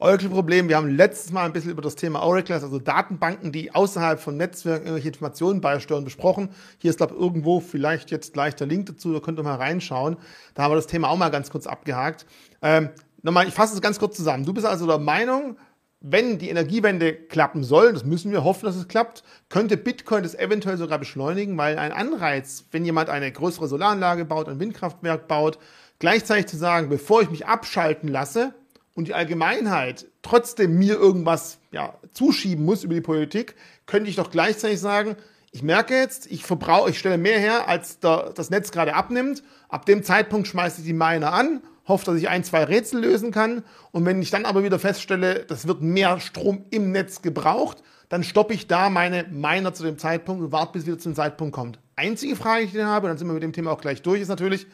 Oracle-Problem, 0.00 0.68
wir 0.68 0.76
haben 0.76 0.90
letztes 0.90 1.32
Mal 1.32 1.44
ein 1.44 1.52
bisschen 1.52 1.72
über 1.72 1.82
das 1.82 1.96
Thema 1.96 2.22
Oracle, 2.22 2.54
also 2.54 2.78
Datenbanken, 2.78 3.50
die 3.50 3.74
außerhalb 3.74 4.20
von 4.20 4.36
Netzwerken 4.36 4.86
irgendwelche 4.86 5.08
Informationen 5.08 5.60
beisteuern, 5.60 6.04
besprochen. 6.04 6.50
Hier 6.78 6.90
ist, 6.90 6.98
glaube 6.98 7.14
ich, 7.14 7.20
irgendwo 7.20 7.58
vielleicht 7.58 8.12
jetzt 8.12 8.32
gleich 8.32 8.54
der 8.54 8.68
Link 8.68 8.86
dazu, 8.86 9.12
da 9.12 9.18
könnt 9.18 9.40
ihr 9.40 9.42
mal 9.42 9.56
reinschauen. 9.56 10.16
Da 10.54 10.62
haben 10.62 10.70
wir 10.70 10.76
das 10.76 10.86
Thema 10.86 11.08
auch 11.08 11.16
mal 11.16 11.30
ganz 11.30 11.50
kurz 11.50 11.66
abgehakt. 11.66 12.26
Ähm, 12.62 12.90
nochmal, 13.22 13.48
ich 13.48 13.54
fasse 13.54 13.74
es 13.74 13.80
ganz 13.80 13.98
kurz 13.98 14.16
zusammen. 14.16 14.44
Du 14.44 14.52
bist 14.52 14.66
also 14.66 14.86
der 14.86 14.98
Meinung, 14.98 15.56
wenn 16.00 16.38
die 16.38 16.48
Energiewende 16.48 17.12
klappen 17.12 17.64
soll, 17.64 17.92
das 17.92 18.04
müssen 18.04 18.30
wir 18.30 18.44
hoffen, 18.44 18.66
dass 18.66 18.76
es 18.76 18.86
klappt, 18.86 19.24
könnte 19.48 19.76
Bitcoin 19.76 20.22
das 20.22 20.34
eventuell 20.34 20.76
sogar 20.76 20.98
beschleunigen, 20.98 21.58
weil 21.58 21.78
ein 21.78 21.92
Anreiz, 21.92 22.64
wenn 22.70 22.84
jemand 22.84 23.10
eine 23.10 23.32
größere 23.32 23.66
Solaranlage 23.66 24.24
baut, 24.24 24.48
ein 24.48 24.60
Windkraftwerk 24.60 25.26
baut, 25.26 25.58
gleichzeitig 25.98 26.46
zu 26.46 26.56
sagen, 26.56 26.88
bevor 26.88 27.22
ich 27.22 27.30
mich 27.30 27.46
abschalten 27.46 28.08
lasse 28.08 28.54
und 28.94 29.08
die 29.08 29.14
Allgemeinheit 29.14 30.06
trotzdem 30.22 30.78
mir 30.78 30.94
irgendwas 30.94 31.58
ja, 31.72 31.94
zuschieben 32.12 32.64
muss 32.64 32.84
über 32.84 32.94
die 32.94 33.00
Politik, 33.00 33.56
könnte 33.86 34.08
ich 34.08 34.16
doch 34.16 34.30
gleichzeitig 34.30 34.78
sagen, 34.78 35.16
ich 35.50 35.62
merke 35.62 35.94
jetzt, 35.94 36.30
ich 36.30 36.44
verbrauche, 36.44 36.90
ich 36.90 36.98
stelle 36.98 37.18
mehr 37.18 37.40
her, 37.40 37.68
als 37.68 37.98
der, 37.98 38.32
das 38.34 38.50
Netz 38.50 38.70
gerade 38.70 38.94
abnimmt. 38.94 39.42
Ab 39.68 39.86
dem 39.86 40.02
Zeitpunkt 40.02 40.46
schmeiße 40.46 40.82
ich 40.82 40.86
die 40.86 40.92
Miner 40.92 41.32
an 41.32 41.62
hoffe, 41.88 42.04
dass 42.06 42.16
ich 42.16 42.28
ein, 42.28 42.44
zwei 42.44 42.64
Rätsel 42.64 43.00
lösen 43.00 43.32
kann. 43.32 43.64
Und 43.90 44.04
wenn 44.04 44.22
ich 44.22 44.30
dann 44.30 44.44
aber 44.44 44.62
wieder 44.62 44.78
feststelle, 44.78 45.44
das 45.46 45.66
wird 45.66 45.82
mehr 45.82 46.20
Strom 46.20 46.64
im 46.70 46.92
Netz 46.92 47.22
gebraucht, 47.22 47.82
dann 48.08 48.22
stoppe 48.22 48.54
ich 48.54 48.66
da 48.66 48.90
meine 48.90 49.24
Miner 49.24 49.74
zu 49.74 49.82
dem 49.82 49.98
Zeitpunkt 49.98 50.42
und 50.42 50.52
warte, 50.52 50.72
bis 50.72 50.86
wieder 50.86 50.98
zum 50.98 51.14
Zeitpunkt 51.14 51.54
kommt. 51.54 51.78
Einzige 51.96 52.36
Frage, 52.36 52.66
die 52.66 52.78
ich 52.78 52.84
habe, 52.84 53.08
dann 53.08 53.18
sind 53.18 53.26
wir 53.26 53.34
mit 53.34 53.42
dem 53.42 53.52
Thema 53.52 53.72
auch 53.72 53.80
gleich 53.80 54.02
durch, 54.02 54.20
ist 54.20 54.28
natürlich, 54.28 54.66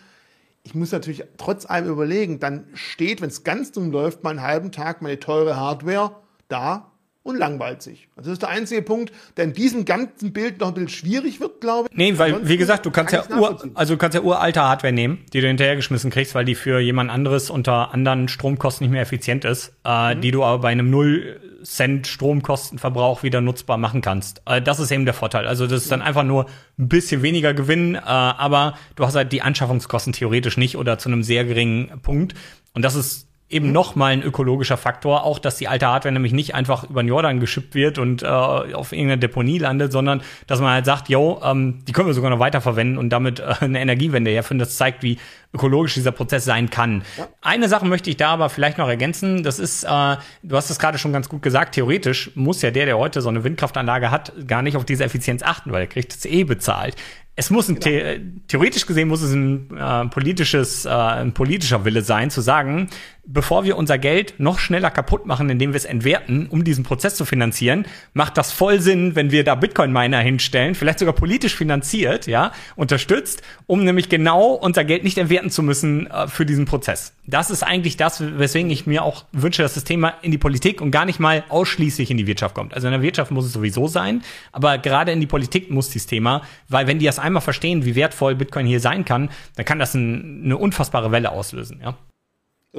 ich 0.63 0.75
muss 0.75 0.93
natürlich 0.93 1.25
trotz 1.37 1.67
allem 1.67 1.89
überlegen, 1.89 2.39
dann 2.39 2.67
steht, 2.75 3.23
wenn 3.23 3.29
es 3.29 3.45
ganz 3.45 3.73
dumm 3.73 3.91
läuft, 3.91 4.23
mal 4.23 4.31
einen 4.31 4.43
halben 4.43 4.73
Tag 4.73 5.03
meine 5.03 5.19
teure 5.19 5.57
Hardware 5.57 6.17
da 6.49 6.93
und 7.25 7.37
langweilt 7.37 7.83
sich. 7.83 8.07
Also 8.17 8.31
das 8.31 8.35
ist 8.35 8.43
der 8.43 8.51
einzige 8.51 8.83
Punkt, 8.83 9.13
der 9.37 9.45
in 9.45 9.55
diesem 9.55 9.85
ganzen 9.85 10.33
Bild 10.33 10.61
noch 10.61 10.69
ein 10.69 10.75
bisschen 10.75 10.91
schwierig 10.91 11.41
wird, 11.41 11.61
glaube 11.61 11.89
ich. 11.91 11.97
Nee, 11.97 12.19
weil, 12.19 12.27
Ansonsten 12.27 12.49
wie 12.49 12.57
gesagt, 12.59 12.87
du 12.87 12.91
kannst 12.91 13.15
ja 13.15 13.25
ur, 13.37 13.71
also 13.75 13.95
du 13.95 13.99
kannst 13.99 14.15
ja 14.15 14.21
uralte 14.21 14.63
Hardware 14.63 14.93
nehmen, 14.93 15.25
die 15.33 15.41
du 15.41 15.49
hinterhergeschmissen 15.49 16.11
kriegst, 16.11 16.35
weil 16.35 16.45
die 16.45 16.55
für 16.55 16.79
jemand 16.79 17.11
anderes 17.11 17.49
unter 17.49 17.93
anderen 17.93 18.29
Stromkosten 18.29 18.85
nicht 18.85 18.93
mehr 18.93 19.03
effizient 19.03 19.47
ist, 19.47 19.73
äh, 19.85 20.15
mhm. 20.15 20.21
die 20.21 20.31
du 20.31 20.45
aber 20.45 20.61
bei 20.61 20.69
einem 20.69 20.91
null 20.91 21.41
Cent 21.65 22.07
Stromkostenverbrauch 22.07 23.23
wieder 23.23 23.41
nutzbar 23.41 23.79
machen 23.79 24.03
kannst. 24.03 24.43
Äh, 24.45 24.61
das 24.61 24.79
ist 24.79 24.91
eben 24.91 25.07
der 25.07 25.15
Vorteil. 25.15 25.47
Also 25.47 25.67
das 25.67 25.83
ist 25.83 25.91
dann 25.91 26.03
einfach 26.03 26.25
nur 26.25 26.45
ein 26.79 26.89
bisschen 26.89 27.23
weniger 27.23 27.55
Gewinn, 27.55 27.95
äh, 27.95 28.01
aber 28.01 28.75
du 28.97 29.07
hast 29.07 29.15
halt 29.15 29.33
die 29.33 29.41
Anschaffungskosten 29.41 30.13
theoretisch 30.13 30.59
nicht 30.59 30.77
oder 30.77 30.99
zu 30.99 31.09
einem 31.09 31.23
sehr 31.23 31.47
geringen 31.47 32.01
Punkt. 32.03 32.35
Und 32.75 32.83
das 32.83 32.95
ist 32.95 33.29
eben 33.49 33.73
noch 33.73 33.95
mal 33.95 34.13
ein 34.13 34.23
ökologischer 34.23 34.77
Faktor, 34.77 35.25
auch 35.25 35.39
dass 35.39 35.57
die 35.57 35.69
alte 35.69 35.87
Hardware 35.87 36.13
nämlich 36.13 36.33
nicht 36.33 36.55
einfach 36.55 36.89
über 36.89 37.03
den 37.03 37.09
Jordan 37.09 37.41
geschippt 37.41 37.75
wird 37.75 37.99
und 37.99 38.23
äh, 38.23 38.27
auf 38.27 38.93
irgendeiner 38.93 39.19
Deponie 39.19 39.59
landet, 39.59 39.93
sondern 39.93 40.23
dass 40.47 40.61
man 40.61 40.73
halt 40.73 40.87
sagt, 40.87 41.09
yo, 41.09 41.41
ähm, 41.45 41.85
die 41.87 41.93
können 41.93 42.07
wir 42.07 42.15
sogar 42.15 42.31
noch 42.31 42.39
weiterverwenden 42.39 42.99
und 42.99 43.11
damit 43.11 43.41
äh, 43.41 43.55
eine 43.61 43.81
Energiewende 43.81 44.31
herführen. 44.31 44.59
Das 44.59 44.77
zeigt, 44.77 45.03
wie 45.03 45.19
ökologisch 45.55 45.95
dieser 45.95 46.13
Prozess 46.13 46.45
sein 46.45 46.69
kann. 46.69 47.03
Ja. 47.17 47.29
Eine 47.41 47.69
Sache 47.69 47.87
möchte 47.87 48.11
ich 48.11 48.17
da 48.17 48.31
aber 48.31 48.51
vielleicht 48.51 48.79
noch 48.79 48.89
ergänzen. 48.89 49.43
Das 49.43 49.59
ist, 49.59 49.85
äh, 49.85 50.17
du 50.43 50.57
hast 50.57 50.71
es 50.71 50.79
gerade 50.79 50.99
schon 50.99 51.13
ganz 51.13 51.29
gut 51.29 51.43
gesagt, 51.43 51.75
theoretisch 51.75 52.33
muss 52.35 52.61
ja 52.63 52.71
der, 52.71 52.87
der 52.87 52.99
heute 52.99 53.23
so 53.23 53.29
eine 53.29 53.45
Windkraftanlage 53.45 54.11
hat, 54.11 54.33
gar 54.47 54.63
nicht 54.63 54.77
auf 54.77 54.85
diese 54.85 55.05
Effizienz 55.05 55.43
achten, 55.43 55.73
weil 55.73 55.83
er 55.83 55.87
kriegt 55.87 56.15
es 56.15 56.25
eh 56.25 56.45
bezahlt 56.45 56.97
es 57.37 57.51
muss 57.51 57.69
ein 57.69 57.81
genau. 57.81 58.23
theoretisch 58.47 58.87
gesehen 58.87 59.09
muss 59.09 59.23
es 59.23 59.33
ein 59.33 59.77
äh, 59.77 60.07
politisches 60.07 60.85
äh, 60.85 60.91
ein 60.91 61.33
politischer 61.33 61.85
Wille 61.85 62.03
sein 62.03 62.31
zu 62.31 62.41
sagen, 62.41 62.89
bevor 63.27 63.65
wir 63.65 63.77
unser 63.77 63.99
Geld 63.99 64.35
noch 64.39 64.59
schneller 64.59 64.91
kaputt 64.91 65.27
machen, 65.27 65.51
indem 65.51 65.73
wir 65.73 65.77
es 65.77 65.85
entwerten, 65.85 66.47
um 66.49 66.63
diesen 66.63 66.85
Prozess 66.85 67.17
zu 67.17 67.25
finanzieren, 67.25 67.87
macht 68.13 68.37
das 68.37 68.53
voll 68.53 68.81
Sinn, 68.81 69.17
wenn 69.17 69.33
wir 69.33 69.43
da 69.43 69.57
Bitcoin 69.57 69.93
Miner 69.93 70.21
hinstellen, 70.21 70.75
vielleicht 70.75 71.01
sogar 71.01 71.15
politisch 71.15 71.57
finanziert, 71.57 72.27
ja, 72.27 72.53
unterstützt, 72.77 73.43
um 73.67 73.83
nämlich 73.83 74.09
genau 74.09 74.53
unser 74.53 74.85
Geld 74.85 75.03
nicht 75.03 75.19
entwerten 75.19 75.44
zu 75.51 75.63
müssen 75.63 76.07
äh, 76.07 76.29
für 76.29 76.47
diesen 76.47 76.65
Prozess. 76.65 77.13
Das 77.27 77.51
ist 77.51 77.63
eigentlich 77.63 77.97
das, 77.97 78.23
weswegen 78.39 78.71
ich 78.71 78.87
mir 78.87 79.03
auch 79.03 79.25
wünsche, 79.33 79.63
dass 79.63 79.75
das 79.75 79.85
Thema 79.85 80.15
in 80.23 80.31
die 80.31 80.39
Politik 80.39 80.81
und 80.81 80.91
gar 80.91 81.05
nicht 81.05 81.21
mal 81.21 81.45
ausschließlich 81.49 82.11
in 82.11 82.17
die 82.17 82.27
Wirtschaft 82.27 82.55
kommt. 82.55 82.75
Also 82.75 82.87
in 82.87 82.93
der 82.93 83.03
Wirtschaft 83.03 83.31
muss 83.31 83.47
es 83.47 83.53
sowieso 83.53 83.89
sein, 83.89 84.23
aber 84.53 84.79
gerade 84.79 85.13
in 85.13 85.21
die 85.21 85.27
Politik 85.27 85.71
muss 85.71 85.91
dieses 85.91 86.07
Thema, 86.07 86.43
weil 86.69 86.87
wenn 86.87 86.99
die 86.99 87.07
das 87.07 87.19
einmal 87.19 87.43
verstehen, 87.43 87.85
wie 87.85 87.95
wertvoll 87.95 88.35
Bitcoin 88.35 88.67
hier 88.67 88.81
sein 88.81 89.05
kann, 89.05 89.31
dann 89.57 89.65
kann 89.65 89.79
das 89.79 89.95
ein, 89.95 90.43
eine 90.45 90.57
unfassbare 90.57 91.13
Welle 91.13 91.31
auslösen. 91.31 91.81
Ja? 91.83 91.97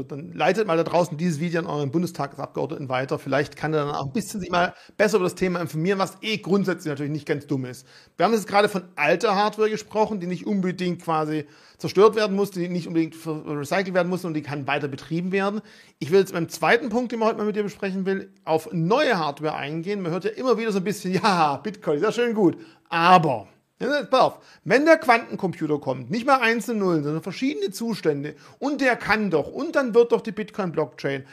Dann 0.04 0.34
leitet 0.34 0.68
mal 0.68 0.78
da 0.78 0.84
draußen 0.84 1.18
dieses 1.18 1.40
Video 1.40 1.62
an 1.62 1.68
euren 1.68 1.92
Bundestagsabgeordneten 1.92 2.90
weiter. 2.90 3.18
Vielleicht 3.20 3.56
kann 3.56 3.74
er 3.74 3.86
dann 3.86 3.96
auch 3.96 4.08
ein 4.08 4.14
bisschen 4.14 4.40
sich 4.40 4.50
mal 4.50 4.74
besser 4.98 5.18
über 5.18 5.26
das 5.26 5.36
Thema 5.36 5.62
informieren, 5.62 6.00
was 6.00 6.18
eh 6.22 6.38
grundsätzlich 6.38 6.90
natürlich 6.90 7.12
nicht 7.12 7.28
ganz 7.28 7.48
dumm 7.48 7.66
ist. 7.66 7.88
Wir 8.18 8.26
haben 8.26 8.34
jetzt 8.34 8.48
gerade 8.48 8.70
von 8.70 8.84
alter 8.96 9.36
Hardware 9.36 9.70
gesprochen, 9.70 10.20
die 10.20 10.28
nicht 10.28 10.46
unbedingt 10.46 11.02
quasi 11.02 11.46
zerstört 11.78 12.16
werden 12.16 12.36
muss, 12.36 12.52
die 12.52 12.68
nicht 12.70 12.88
unbedingt 12.88 13.16
recycelt 13.26 13.94
werden 13.94 14.10
muss 14.10 14.26
und 14.26 14.34
die 14.34 14.42
kann 14.42 14.68
weiter 14.68 14.88
betrieben 14.88 15.32
werden. 15.32 15.62
Ich 16.00 16.12
will 16.12 16.20
jetzt 16.20 16.34
beim 16.34 16.50
zweiten 16.50 16.90
Punkt, 16.90 17.12
den 17.12 17.20
wir 17.20 17.26
heute 17.26 17.38
mal 17.38 17.46
mit 17.46 17.56
dir 17.56 17.64
besprechen 17.64 18.06
will, 18.06 18.32
auf 18.44 18.70
neue 18.72 19.18
Hardware 19.18 19.56
eingehen. 19.56 20.02
Man 20.02 20.12
hört 20.12 20.26
ja 20.26 20.32
immer 20.32 20.58
wieder 20.58 20.72
so 20.72 20.80
ein 20.80 20.84
bisschen, 20.84 21.14
ja, 21.22 21.58
Bitcoin 21.58 21.98
ist 21.98 22.04
ja 22.04 22.12
schön 22.12 22.34
gut, 22.34 22.58
aber 22.90 23.48
Pass 23.78 24.22
auf, 24.22 24.40
wenn 24.64 24.86
der 24.86 24.98
Quantencomputer 24.98 25.80
kommt, 25.80 26.10
nicht 26.10 26.26
mal 26.26 26.40
einzelne 26.40 26.80
Nullen, 26.80 27.04
sondern 27.04 27.22
verschiedene 27.22 27.72
Zustände 27.72 28.36
und 28.58 28.80
der 28.80 28.96
kann 28.96 29.30
doch 29.30 29.52
und 29.52 29.76
dann 29.76 29.94
wird 29.94 30.14
doch 30.14 30.22
die 30.22 30.32
Bitcoin-Blockchain. 30.32 31.26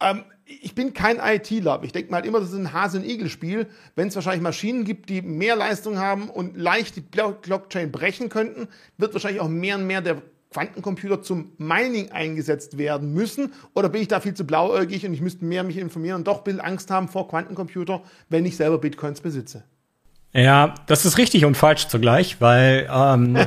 Ähm, 0.00 0.24
ich 0.44 0.74
bin 0.74 0.94
kein 0.94 1.18
ITler, 1.18 1.74
aber 1.74 1.84
ich 1.84 1.92
denke 1.92 2.10
mal 2.10 2.24
immer, 2.24 2.40
das 2.40 2.50
ist 2.50 2.58
ein 2.58 2.72
Hase- 2.72 2.98
und 2.98 3.04
Igel-Spiel. 3.04 3.68
Wenn 3.94 4.08
es 4.08 4.14
wahrscheinlich 4.14 4.42
Maschinen 4.42 4.84
gibt, 4.84 5.08
die 5.10 5.22
mehr 5.22 5.56
Leistung 5.56 5.98
haben 5.98 6.28
und 6.28 6.56
leicht 6.56 6.96
die 6.96 7.00
Blockchain 7.00 7.90
brechen 7.90 8.28
könnten, 8.28 8.68
wird 8.96 9.12
wahrscheinlich 9.12 9.40
auch 9.40 9.48
mehr 9.48 9.76
und 9.76 9.86
mehr 9.86 10.02
der 10.02 10.22
Quantencomputer 10.50 11.22
zum 11.22 11.52
Mining 11.58 12.12
eingesetzt 12.12 12.78
werden 12.78 13.12
müssen? 13.12 13.52
Oder 13.74 13.88
bin 13.88 14.02
ich 14.02 14.08
da 14.08 14.20
viel 14.20 14.34
zu 14.34 14.46
blauäugig 14.46 15.04
und 15.06 15.14
ich 15.14 15.20
müsste 15.20 15.44
mehr 15.44 15.64
mich 15.64 15.76
informieren 15.76 16.18
und 16.18 16.26
doch 16.26 16.38
ein 16.38 16.44
bisschen 16.44 16.60
Angst 16.60 16.90
haben 16.90 17.08
vor 17.08 17.28
Quantencomputer, 17.28 18.02
wenn 18.28 18.44
ich 18.44 18.56
selber 18.56 18.78
Bitcoins 18.78 19.20
besitze? 19.20 19.64
Ja, 20.36 20.74
das 20.86 21.06
ist 21.06 21.16
richtig 21.16 21.46
und 21.46 21.56
falsch 21.56 21.88
zugleich, 21.88 22.42
weil 22.42 22.88
ähm, 22.92 23.38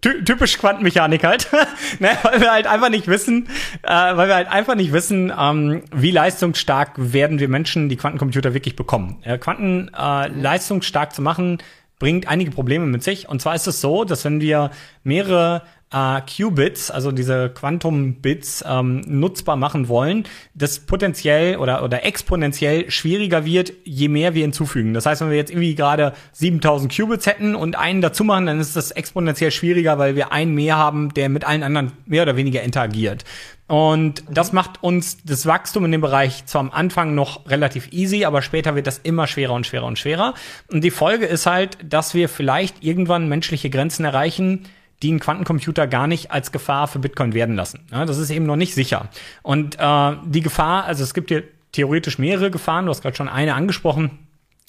typisch 0.00 0.56
Quantenmechanik 0.56 1.24
halt, 1.24 1.48
ne, 1.98 2.10
weil 2.22 2.40
wir 2.40 2.52
halt 2.52 2.68
einfach 2.68 2.90
nicht 2.90 3.08
wissen, 3.08 3.48
äh, 3.82 3.90
weil 3.90 4.28
wir 4.28 4.36
halt 4.36 4.46
einfach 4.46 4.76
nicht 4.76 4.92
wissen, 4.92 5.32
ähm, 5.36 5.82
wie 5.92 6.12
leistungsstark 6.12 6.92
werden 6.96 7.40
wir 7.40 7.48
Menschen 7.48 7.88
die 7.88 7.96
Quantencomputer 7.96 8.54
wirklich 8.54 8.76
bekommen. 8.76 9.20
Ja, 9.24 9.36
Quanten 9.36 9.90
äh, 9.98 10.28
leistungsstark 10.28 11.12
zu 11.12 11.22
machen 11.22 11.58
bringt 11.98 12.28
einige 12.28 12.52
Probleme 12.52 12.86
mit 12.86 13.02
sich. 13.02 13.28
Und 13.28 13.42
zwar 13.42 13.56
ist 13.56 13.66
es 13.66 13.80
so, 13.80 14.04
dass 14.04 14.24
wenn 14.24 14.40
wir 14.40 14.70
mehrere 15.02 15.62
äh, 15.92 16.20
Qubits, 16.20 16.90
also 16.90 17.12
diese 17.12 17.50
Quantum-Bits, 17.50 18.64
ähm, 18.66 19.02
nutzbar 19.06 19.56
machen 19.56 19.88
wollen, 19.88 20.24
das 20.54 20.80
potenziell 20.80 21.56
oder, 21.56 21.82
oder 21.82 22.04
exponentiell 22.04 22.90
schwieriger 22.90 23.44
wird, 23.44 23.72
je 23.84 24.08
mehr 24.08 24.34
wir 24.34 24.42
hinzufügen. 24.42 24.94
Das 24.94 25.06
heißt, 25.06 25.20
wenn 25.20 25.30
wir 25.30 25.36
jetzt 25.36 25.50
irgendwie 25.50 25.74
gerade 25.74 26.12
7000 26.32 26.94
Qubits 26.94 27.26
hätten 27.26 27.54
und 27.54 27.76
einen 27.76 28.00
dazu 28.00 28.24
machen, 28.24 28.46
dann 28.46 28.60
ist 28.60 28.76
das 28.76 28.90
exponentiell 28.90 29.50
schwieriger, 29.50 29.98
weil 29.98 30.16
wir 30.16 30.32
einen 30.32 30.54
mehr 30.54 30.76
haben, 30.76 31.12
der 31.14 31.28
mit 31.28 31.44
allen 31.44 31.62
anderen 31.62 31.92
mehr 32.06 32.22
oder 32.22 32.36
weniger 32.36 32.62
interagiert. 32.62 33.24
Und 33.68 34.24
das 34.30 34.52
macht 34.52 34.82
uns 34.82 35.18
das 35.24 35.44
Wachstum 35.44 35.84
in 35.84 35.92
dem 35.92 36.00
Bereich 36.00 36.46
zwar 36.46 36.60
am 36.60 36.70
Anfang 36.70 37.14
noch 37.14 37.48
relativ 37.50 37.92
easy, 37.92 38.24
aber 38.24 38.40
später 38.40 38.74
wird 38.74 38.86
das 38.86 38.96
immer 38.96 39.26
schwerer 39.26 39.52
und 39.52 39.66
schwerer 39.66 39.84
und 39.84 39.98
schwerer. 39.98 40.32
Und 40.72 40.82
die 40.82 40.90
Folge 40.90 41.26
ist 41.26 41.44
halt, 41.44 41.76
dass 41.84 42.14
wir 42.14 42.30
vielleicht 42.30 42.82
irgendwann 42.82 43.28
menschliche 43.28 43.68
Grenzen 43.68 44.06
erreichen, 44.06 44.64
die 45.02 45.10
einen 45.10 45.20
Quantencomputer 45.20 45.86
gar 45.86 46.06
nicht 46.06 46.30
als 46.30 46.52
Gefahr 46.52 46.88
für 46.88 46.98
Bitcoin 46.98 47.34
werden 47.34 47.54
lassen. 47.54 47.80
Ja, 47.92 48.04
das 48.04 48.18
ist 48.18 48.30
eben 48.30 48.46
noch 48.46 48.56
nicht 48.56 48.74
sicher. 48.74 49.08
Und 49.42 49.76
äh, 49.78 50.16
die 50.24 50.40
Gefahr, 50.40 50.84
also 50.84 51.04
es 51.04 51.14
gibt 51.14 51.28
hier 51.28 51.44
theoretisch 51.72 52.18
mehrere 52.18 52.50
Gefahren, 52.50 52.86
du 52.86 52.90
hast 52.90 53.02
gerade 53.02 53.16
schon 53.16 53.28
eine 53.28 53.54
angesprochen, 53.54 54.18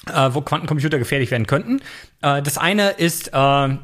äh, 0.08 0.30
wo 0.34 0.42
Quantencomputer 0.42 1.00
gefährlich 1.00 1.32
werden 1.32 1.48
könnten. 1.48 1.82
Äh, 2.22 2.42
das 2.42 2.58
eine 2.58 2.92
ist, 2.92 3.30
äh, 3.30 3.32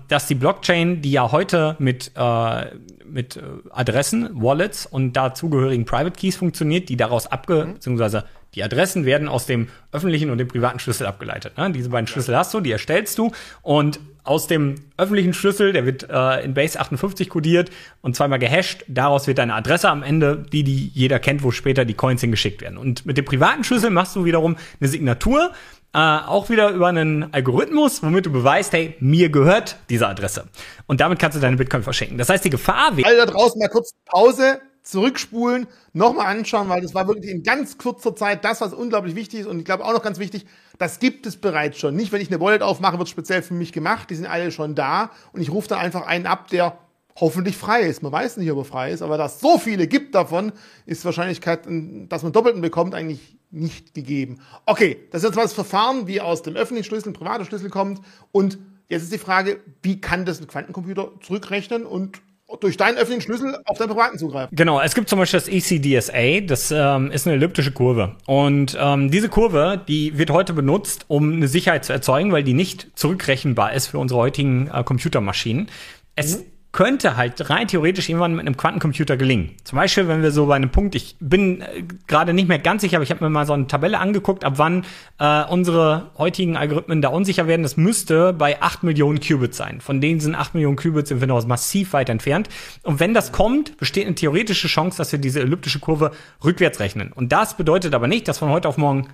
dass 0.08 0.28
die 0.28 0.36
Blockchain, 0.36 1.02
die 1.02 1.12
ja 1.12 1.32
heute 1.32 1.76
mit, 1.80 2.12
äh, 2.16 2.66
mit 3.06 3.38
äh, 3.38 3.42
Adressen, 3.72 4.30
Wallets 4.42 4.86
und 4.86 5.14
dazugehörigen 5.14 5.86
Private 5.86 6.18
Keys 6.18 6.36
funktioniert, 6.36 6.90
die 6.90 6.98
daraus 6.98 7.28
abge, 7.28 7.66
mhm. 7.66 7.74
beziehungsweise 7.76 8.26
die 8.54 8.64
Adressen 8.64 9.06
werden 9.06 9.28
aus 9.28 9.46
dem 9.46 9.68
öffentlichen 9.92 10.30
und 10.30 10.38
dem 10.38 10.48
privaten 10.48 10.80
Schlüssel 10.80 11.08
abgeleitet. 11.08 11.58
Ne? 11.58 11.72
Diese 11.72 11.90
beiden 11.90 12.08
Schlüssel 12.08 12.38
hast 12.38 12.54
du, 12.54 12.62
die 12.62 12.72
erstellst 12.72 13.18
du 13.18 13.32
und 13.62 14.00
aus 14.26 14.48
dem 14.48 14.76
öffentlichen 14.98 15.34
Schlüssel, 15.34 15.72
der 15.72 15.86
wird 15.86 16.10
äh, 16.10 16.44
in 16.44 16.54
Base 16.54 16.80
58 16.80 17.30
codiert 17.30 17.70
und 18.02 18.16
zweimal 18.16 18.40
gehasht. 18.40 18.84
Daraus 18.88 19.28
wird 19.28 19.38
deine 19.38 19.54
Adresse 19.54 19.90
am 19.90 20.04
Ende, 20.04 20.44
die, 20.52 20.64
die 20.64 20.88
jeder 20.94 21.20
kennt, 21.20 21.44
wo 21.44 21.52
später 21.52 21.86
die 21.86 21.94
Coins 21.94 22.22
hingeschickt 22.22 22.62
werden. 22.62 22.78
Und 22.78 23.06
mit 23.06 23.18
dem 23.18 23.26
privaten 23.26 23.64
Schlüssel 23.64 23.92
machst 23.92 24.16
du 24.16 24.26
wiederum 24.26 24.58
eine 24.80 24.90
Signatur, 24.90 25.52
äh, 25.94 25.98
auch 25.98 26.50
wieder 26.50 26.72
über 26.72 26.88
einen 26.88 27.34
Algorithmus, 27.34 28.04
womit 28.04 28.26
du 28.26 28.32
beweist, 28.32 28.74
hey, 28.74 28.96
mir 29.00 29.30
gehört 29.30 29.78
diese 29.90 30.08
Adresse. 30.08 30.46
Und 30.88 31.00
damit 31.00 31.20
kannst 31.20 31.38
du 31.38 31.42
deine 31.42 31.56
Bitcoin 31.56 31.84
verschenken. 31.84 32.18
Das 32.18 32.28
heißt, 32.28 32.44
die 32.44 32.50
Gefahr 32.50 32.98
wäre. 32.98 33.08
Alle 33.08 33.18
da 33.18 33.26
draußen 33.26 33.58
mal 33.60 33.70
kurz 33.70 33.92
Pause, 34.06 34.60
zurückspulen, 34.86 35.68
nochmal 35.94 36.28
anschauen, 36.28 36.70
weil 36.70 36.82
das 36.82 36.94
war 36.94 37.08
wirklich 37.08 37.32
in 37.32 37.44
ganz 37.44 37.78
kurzer 37.78 38.16
Zeit 38.16 38.46
das, 38.46 38.62
was 38.62 38.74
unglaublich 38.74 39.16
wichtig 39.16 39.42
ist. 39.42 39.48
Und 39.48 39.60
ich 39.60 39.66
glaube 39.66 39.84
auch 39.84 39.94
noch 39.94 40.04
ganz 40.04 40.20
wichtig, 40.20 40.46
das 40.78 41.00
gibt 41.00 41.26
es 41.26 41.38
bereits 41.38 41.80
schon. 41.80 41.96
Nicht, 41.96 42.12
wenn 42.12 42.22
ich 42.22 42.30
eine 42.30 42.40
Wallet 42.40 42.62
aufmache, 42.62 42.98
wird 42.98 43.10
speziell 43.10 43.42
für 43.42 43.56
mich 43.56 43.74
gemacht. 43.74 44.10
Die 44.10 44.16
sind 44.16 44.28
alle 44.28 44.52
schon 44.52 44.76
da. 44.76 45.12
Und 45.34 45.42
ich 45.42 45.52
rufe 45.52 45.68
dann 45.68 45.80
einfach 45.80 46.06
einen 46.06 46.28
ab, 46.28 46.50
der 46.50 46.78
hoffentlich 47.20 47.58
frei 47.58 47.82
ist. 47.82 48.04
Man 48.04 48.12
weiß 48.12 48.38
nicht, 48.38 48.52
ob 48.52 48.60
er 48.60 48.66
frei 48.66 48.92
ist, 48.92 49.02
aber 49.02 49.18
dass 49.18 49.40
so 49.40 49.58
viele 49.58 49.88
gibt 49.88 50.14
davon, 50.14 50.52
ist 50.86 51.02
die 51.02 51.06
Wahrscheinlichkeit, 51.06 51.62
dass 52.10 52.24
man 52.24 52.32
Doppelten 52.32 52.62
bekommt, 52.62 52.94
eigentlich 52.94 53.38
nicht 53.52 53.94
gegeben. 53.94 54.42
Okay, 54.66 54.98
das 55.12 55.24
ist 55.24 55.30
jetzt 55.30 55.36
mal 55.36 55.44
das 55.44 55.54
Verfahren, 55.54 56.08
wie 56.08 56.20
aus 56.20 56.42
dem 56.42 56.56
öffentlichen 56.56 56.86
Schlüssel 56.86 57.10
ein 57.10 57.14
privater 57.14 57.46
Schlüssel 57.46 57.70
kommt. 57.70 58.02
Und 58.32 58.60
jetzt 58.90 59.04
ist 59.04 59.14
die 59.14 59.18
Frage, 59.18 59.62
wie 59.82 60.02
kann 60.02 60.26
das 60.26 60.42
ein 60.42 60.48
Quantencomputer 60.48 61.12
zurückrechnen 61.22 61.86
und 61.86 62.22
durch 62.60 62.78
deinen 62.78 62.98
öffentlichen 62.98 63.22
Schlüssel 63.22 63.58
auf 63.66 63.78
deinen 63.78 63.90
privaten 63.90 64.18
zugreifen. 64.18 64.56
Genau, 64.56 64.80
es 64.80 64.96
gibt 64.96 65.10
zum 65.10 65.20
Beispiel 65.20 65.40
das 65.40 65.48
ECDSA, 65.48 66.42
das 66.42 66.72
ähm, 66.72 67.12
ist 67.12 67.28
eine 67.28 67.36
elliptische 67.36 67.72
Kurve. 67.72 68.16
Und 68.26 68.78
ähm, 68.80 69.12
diese 69.12 69.30
Kurve, 69.30 69.82
die 69.88 70.18
wird 70.18 70.30
heute 70.30 70.54
benutzt, 70.54 71.06
um 71.08 71.34
eine 71.34 71.48
Sicherheit 71.48 71.86
zu 71.86 71.94
erzeugen, 71.94 72.32
weil 72.32 72.44
die 72.44 72.54
nicht 72.54 72.92
zurückrechenbar 72.96 73.74
ist 73.74 73.88
für 73.88 74.00
unsere 74.00 74.20
heutigen 74.20 74.70
äh, 74.74 74.84
Computermaschinen. 74.84 75.70
Es 76.16 76.40
mhm 76.40 76.55
könnte 76.76 77.16
halt 77.16 77.50
rein 77.50 77.70
theoretisch 77.70 78.10
irgendwann 78.10 78.34
mit 78.34 78.42
einem 78.42 78.58
Quantencomputer 78.58 79.16
gelingen. 79.16 79.52
Zum 79.64 79.78
Beispiel, 79.78 80.10
wenn 80.10 80.22
wir 80.22 80.32
so 80.32 80.46
bei 80.46 80.58
einem 80.58 80.72
Punkt, 80.72 80.94
ich 80.96 81.16
bin 81.22 81.62
äh, 81.62 81.84
gerade 82.06 82.34
nicht 82.34 82.50
mehr 82.50 82.60
ganz 82.60 82.82
sicher, 82.82 82.98
aber 82.98 83.04
ich 83.06 83.12
habe 83.12 83.24
mir 83.24 83.30
mal 83.30 83.46
so 83.46 83.54
eine 83.54 83.68
Tabelle 83.68 83.98
angeguckt, 83.98 84.44
ab 84.44 84.56
wann 84.58 84.84
äh, 85.18 85.46
unsere 85.46 86.12
heutigen 86.18 86.58
Algorithmen 86.58 87.02
da 87.02 87.08
unsicher 87.08 87.48
werden. 87.48 87.64
Das 87.64 87.78
müsste 87.78 88.34
bei 88.34 88.62
8 88.62 88.84
Millionen 88.84 89.22
Qubits 89.22 89.56
sein. 89.56 89.80
Von 89.80 90.02
denen 90.02 90.20
sind 90.20 90.36
8 90.36 90.54
Millionen 90.54 90.76
Qubits 90.76 91.10
wir 91.10 91.28
noch 91.28 91.48
massiv 91.48 91.94
weit 91.94 92.10
entfernt. 92.10 92.50
Und 92.84 93.00
wenn 93.00 93.14
das 93.14 93.32
kommt, 93.32 93.78
besteht 93.78 94.06
eine 94.06 94.16
theoretische 94.16 94.68
Chance, 94.68 94.98
dass 94.98 95.14
wir 95.14 95.20
diese 95.20 95.40
elliptische 95.40 95.80
Kurve 95.80 96.12
rückwärts 96.44 96.82
rechnen. 96.82 97.14
Und 97.14 97.32
das 97.32 97.56
bedeutet 97.56 97.94
aber 97.94 98.08
nicht, 98.08 98.28
dass 98.28 98.40
von 98.40 98.50
heute 98.50 98.68
auf 98.68 98.78
morgen 98.78 99.08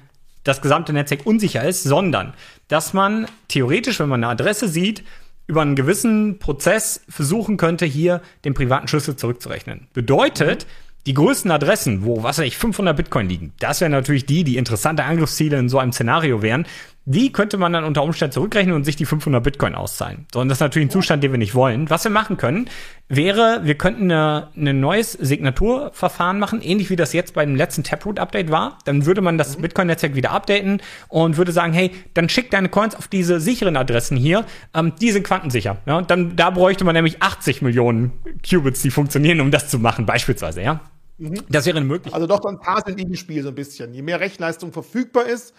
das 0.43 0.61
gesamte 0.61 0.93
Netzwerk 0.93 1.25
unsicher 1.25 1.63
ist, 1.63 1.83
sondern 1.83 2.33
dass 2.67 2.93
man 2.93 3.27
theoretisch, 3.47 3.99
wenn 3.99 4.09
man 4.09 4.23
eine 4.23 4.31
Adresse 4.31 4.67
sieht, 4.67 5.03
über 5.51 5.61
einen 5.61 5.75
gewissen 5.75 6.39
Prozess 6.39 7.01
versuchen 7.09 7.57
könnte, 7.57 7.85
hier 7.85 8.21
den 8.45 8.53
privaten 8.53 8.87
Schlüssel 8.87 9.17
zurückzurechnen. 9.17 9.87
Bedeutet, 9.93 10.65
die 11.05 11.13
größten 11.13 11.51
Adressen, 11.51 12.05
wo, 12.05 12.23
was 12.23 12.37
weiß 12.37 12.45
ich, 12.45 12.57
500 12.57 12.95
Bitcoin 12.95 13.27
liegen, 13.27 13.53
das 13.59 13.81
wären 13.81 13.91
natürlich 13.91 14.25
die, 14.25 14.45
die 14.45 14.57
interessante 14.57 15.03
Angriffsziele 15.03 15.59
in 15.59 15.67
so 15.67 15.77
einem 15.77 15.91
Szenario 15.91 16.41
wären. 16.41 16.65
Die 17.11 17.33
könnte 17.33 17.57
man 17.57 17.73
dann 17.73 17.83
unter 17.83 18.03
Umständen 18.03 18.31
zurückrechnen 18.31 18.73
und 18.73 18.85
sich 18.85 18.95
die 18.95 19.05
500 19.05 19.43
Bitcoin 19.43 19.75
auszahlen. 19.75 20.27
So, 20.33 20.39
und 20.39 20.47
das 20.47 20.57
ist 20.57 20.61
natürlich 20.61 20.87
ein 20.87 20.91
Zustand, 20.91 21.21
den 21.23 21.31
wir 21.31 21.37
nicht 21.37 21.55
wollen. 21.55 21.89
Was 21.89 22.05
wir 22.05 22.11
machen 22.11 22.37
können, 22.37 22.69
wäre, 23.09 23.61
wir 23.63 23.75
könnten 23.75 24.09
ein 24.09 24.79
neues 24.79 25.11
Signaturverfahren 25.11 26.39
machen, 26.39 26.61
ähnlich 26.61 26.89
wie 26.89 26.95
das 26.95 27.11
jetzt 27.11 27.33
beim 27.33 27.55
letzten 27.55 27.83
Taproot-Update 27.83 28.49
war. 28.49 28.77
Dann 28.85 29.05
würde 29.05 29.19
man 29.21 29.37
das 29.37 29.57
mhm. 29.57 29.63
Bitcoin-Netzwerk 29.63 30.15
wieder 30.15 30.31
updaten 30.31 30.81
und 31.09 31.35
würde 31.35 31.51
sagen, 31.51 31.73
hey, 31.73 31.91
dann 32.13 32.29
schick 32.29 32.49
deine 32.49 32.69
Coins 32.69 32.95
auf 32.95 33.09
diese 33.09 33.41
sicheren 33.41 33.75
Adressen 33.75 34.15
hier. 34.15 34.45
Ähm, 34.73 34.93
die 35.01 35.11
sind 35.11 35.23
quantensicher. 35.23 35.77
Ja? 35.85 35.97
Und 35.97 36.11
dann, 36.11 36.37
da 36.37 36.49
bräuchte 36.49 36.85
man 36.85 36.95
nämlich 36.95 37.21
80 37.21 37.61
Millionen 37.61 38.13
Qubits, 38.49 38.81
die 38.81 38.91
funktionieren, 38.91 39.41
um 39.41 39.51
das 39.51 39.67
zu 39.67 39.79
machen, 39.79 40.05
beispielsweise, 40.05 40.61
ja. 40.61 40.79
Mhm. 41.17 41.41
Das 41.49 41.65
wäre 41.65 41.77
eine 41.77 41.85
Möglichkeit. 41.85 42.13
Also 42.13 42.27
doch 42.27 42.45
ein 42.45 42.59
paar 42.59 42.83
sind 42.85 42.99
im 43.01 43.15
Spiel 43.15 43.43
so 43.43 43.49
ein 43.49 43.55
bisschen. 43.55 43.93
Je 43.93 44.01
mehr 44.01 44.19
Rechenleistung 44.21 44.71
verfügbar 44.71 45.25
ist, 45.25 45.53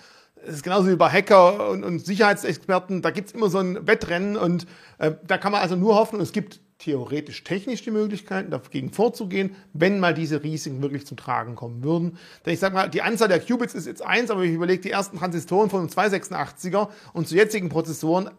es 0.47 0.57
ist 0.57 0.63
genauso 0.63 0.89
wie 0.89 0.97
bei 0.97 1.09
Hacker 1.09 1.71
und, 1.71 1.85
und 1.85 2.05
Sicherheitsexperten, 2.05 3.03
da 3.03 3.11
gibt's 3.11 3.33
immer 3.33 3.49
so 3.49 3.59
ein 3.59 3.87
Wettrennen 3.87 4.37
und 4.37 4.67
äh, 4.99 5.13
da 5.27 5.39
kann 5.39 5.53
man 5.53 5.61
also 5.61 5.77
nur 5.77 5.95
hoffen, 5.95 6.21
es 6.21 6.33
gibt 6.33 6.61
theoretisch 6.79 7.45
technisch 7.45 7.83
die 7.83 7.93
Möglichkeiten, 7.93 8.51
dagegen 8.51 8.91
vorzugehen, 8.91 9.55
wenn 9.73 10.01
mal 10.01 10.15
diese 10.15 10.43
Risiken 10.43 10.83
wirklich 10.83 11.07
zum 11.07 11.17
Tragen 11.17 11.55
kommen 11.55 11.85
würden. 11.85 12.19
Denn 12.45 12.55
ich 12.55 12.59
sage 12.59 12.75
mal, 12.75 12.89
die 12.89 13.03
Anzahl 13.03 13.29
der 13.29 13.39
Qubits 13.39 13.75
ist 13.75 13.87
jetzt 13.87 14.05
eins, 14.05 14.33
aber 14.33 14.43
ich 14.43 14.53
überlege 14.53 14.83
die 14.83 14.91
ersten 14.91 15.19
Transistoren 15.19 15.71
von 15.71 15.81
einem 15.81 15.91
286er 15.91 16.89
und 17.13 17.29
zu 17.29 17.37
jetzigen 17.37 17.69
Prozessoren, 17.69 18.31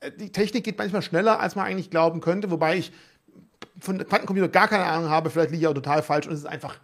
äh, 0.00 0.10
die 0.18 0.32
Technik 0.32 0.64
geht 0.64 0.78
manchmal 0.78 1.02
schneller, 1.02 1.40
als 1.40 1.56
man 1.56 1.66
eigentlich 1.66 1.90
glauben 1.90 2.20
könnte, 2.20 2.50
wobei 2.50 2.78
ich 2.78 2.92
von 3.78 3.98
Quantencomputer 3.98 4.48
gar 4.48 4.68
keine 4.68 4.84
Ahnung 4.84 5.10
habe, 5.10 5.30
vielleicht 5.30 5.50
liege 5.50 5.62
ich 5.62 5.68
auch 5.68 5.74
total 5.74 6.02
falsch 6.02 6.26
und 6.26 6.32
es 6.32 6.40
ist 6.40 6.46
einfach 6.46 6.78